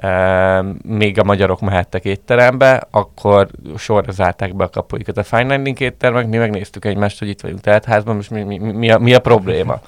ö, 0.03 0.09
még 0.83 1.19
a 1.19 1.25
magyarok 1.25 1.61
mehettek 1.61 2.05
étterembe, 2.05 2.87
akkor 2.91 3.49
sorra 3.77 4.13
zárták 4.13 4.57
be 4.57 4.65
a 4.65 4.69
kapuikat 4.69 5.17
a 5.17 5.23
fine 5.23 5.57
dining 5.57 5.81
éttermek, 5.81 6.27
mi 6.27 6.37
megnéztük 6.37 6.85
egymást, 6.85 7.19
hogy 7.19 7.29
itt 7.29 7.41
vagyunk 7.41 7.61
teltházban, 7.61 8.17
most 8.17 8.31
mi, 8.31 8.43
mi, 8.43 8.59
mi, 8.59 8.91
a, 8.91 8.99
mi 8.99 9.15
a 9.15 9.21
probléma. 9.21 9.81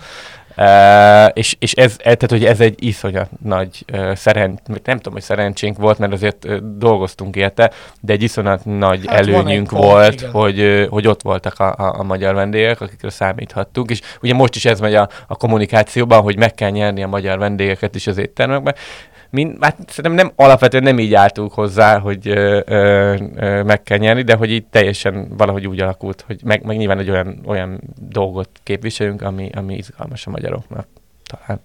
Uh, 0.57 1.31
és, 1.33 1.57
és 1.59 1.73
ez, 1.73 1.97
tehát, 1.97 2.31
hogy 2.31 2.45
ez 2.45 2.61
egy 2.61 2.83
iszonyat 2.85 3.29
nagy 3.43 3.85
uh, 3.93 4.15
szerencs, 4.15 4.59
nem 4.85 4.97
tudom, 4.97 5.13
hogy 5.13 5.23
szerencsénk 5.23 5.79
volt, 5.79 5.99
mert 5.99 6.13
azért 6.13 6.45
uh, 6.45 6.57
dolgoztunk 6.57 7.37
érte, 7.37 7.71
de 8.01 8.13
egy 8.13 8.23
iszonyat 8.23 8.65
nagy 8.65 9.07
hát 9.07 9.19
előnyünk 9.19 9.71
volt, 9.71 10.21
pont, 10.21 10.33
hogy, 10.33 10.61
uh, 10.61 10.87
hogy 10.89 11.07
ott 11.07 11.23
voltak 11.23 11.59
a, 11.59 11.75
a, 11.77 11.99
a 11.99 12.03
magyar 12.03 12.35
vendégek, 12.35 12.81
akikre 12.81 13.11
számíthattunk, 13.11 13.91
és 13.91 14.01
ugye 14.23 14.35
most 14.35 14.55
is 14.55 14.65
ez 14.65 14.81
megy 14.81 14.95
a, 14.95 15.09
a 15.27 15.37
kommunikációban, 15.37 16.23
hogy 16.23 16.37
meg 16.37 16.55
kell 16.55 16.71
nyerni 16.71 17.03
a 17.03 17.09
magyar 17.09 17.39
vendégeket 17.39 17.95
is 17.95 18.07
az 18.07 18.19
éttermekben, 18.19 18.75
Mind, 19.35 19.57
hát 19.61 19.77
szerintem 19.87 20.13
nem, 20.13 20.33
alapvetően 20.37 20.83
nem 20.83 20.99
így 20.99 21.15
álltunk 21.15 21.53
hozzá, 21.53 21.99
hogy 21.99 22.29
ö, 22.29 22.61
ö, 22.67 23.17
ö, 23.35 23.63
meg 23.63 23.83
kell 23.83 23.99
nyerni, 23.99 24.23
de 24.23 24.35
hogy 24.35 24.51
így 24.51 24.67
teljesen 24.67 25.37
valahogy 25.37 25.67
úgy 25.67 25.81
alakult, 25.81 26.25
hogy 26.27 26.41
meg, 26.45 26.65
meg 26.65 26.77
nyilván 26.77 26.99
egy 26.99 27.11
olyan, 27.11 27.41
olyan 27.47 27.81
dolgot 28.09 28.49
képviseljünk, 28.63 29.23
ami, 29.23 29.51
ami 29.55 29.75
izgalmas 29.75 30.27
a 30.27 30.31
magyaroknak 30.31 30.87
talán. 31.25 31.61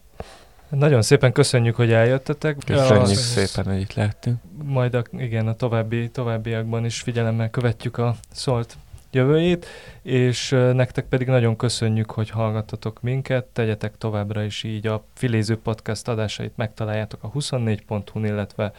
Nagyon 0.69 1.01
szépen 1.01 1.31
köszönjük, 1.31 1.75
hogy 1.75 1.91
eljöttetek. 1.91 2.57
Köszönjük 2.65 3.01
a, 3.01 3.13
szépen, 3.13 3.71
hogy 3.71 3.81
itt 3.81 3.93
lehetünk. 3.93 4.37
Majd 4.63 4.93
a, 4.93 5.03
igen, 5.17 5.47
a 5.47 5.53
további, 5.53 6.09
továbbiakban 6.09 6.85
is 6.85 6.99
figyelemmel 7.01 7.49
követjük 7.49 7.97
a 7.97 8.15
szólt 8.31 8.77
jövőjét, 9.11 9.65
és 10.01 10.49
nektek 10.49 11.05
pedig 11.05 11.27
nagyon 11.27 11.55
köszönjük, 11.55 12.11
hogy 12.11 12.29
hallgattatok 12.29 13.01
minket, 13.01 13.45
tegyetek 13.45 13.97
továbbra 13.97 14.43
is 14.43 14.63
így 14.63 14.87
a 14.87 15.03
Filéző 15.13 15.57
Podcast 15.57 16.07
adásait 16.07 16.53
megtaláljátok 16.55 17.23
a 17.23 17.31
24.hu-n, 17.31 18.25
illetve 18.25 18.71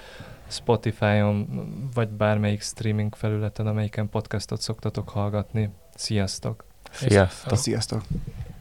Spotify-on, 0.49 1.49
vagy 1.95 2.09
bármelyik 2.09 2.63
streaming 2.63 3.15
felületen, 3.15 3.67
amelyiken 3.67 4.09
podcastot 4.09 4.61
szoktatok 4.61 5.09
hallgatni. 5.09 5.71
Sziasztok! 5.95 6.65
Sziasztok! 6.91 7.59
Sziasztok! 7.59 8.03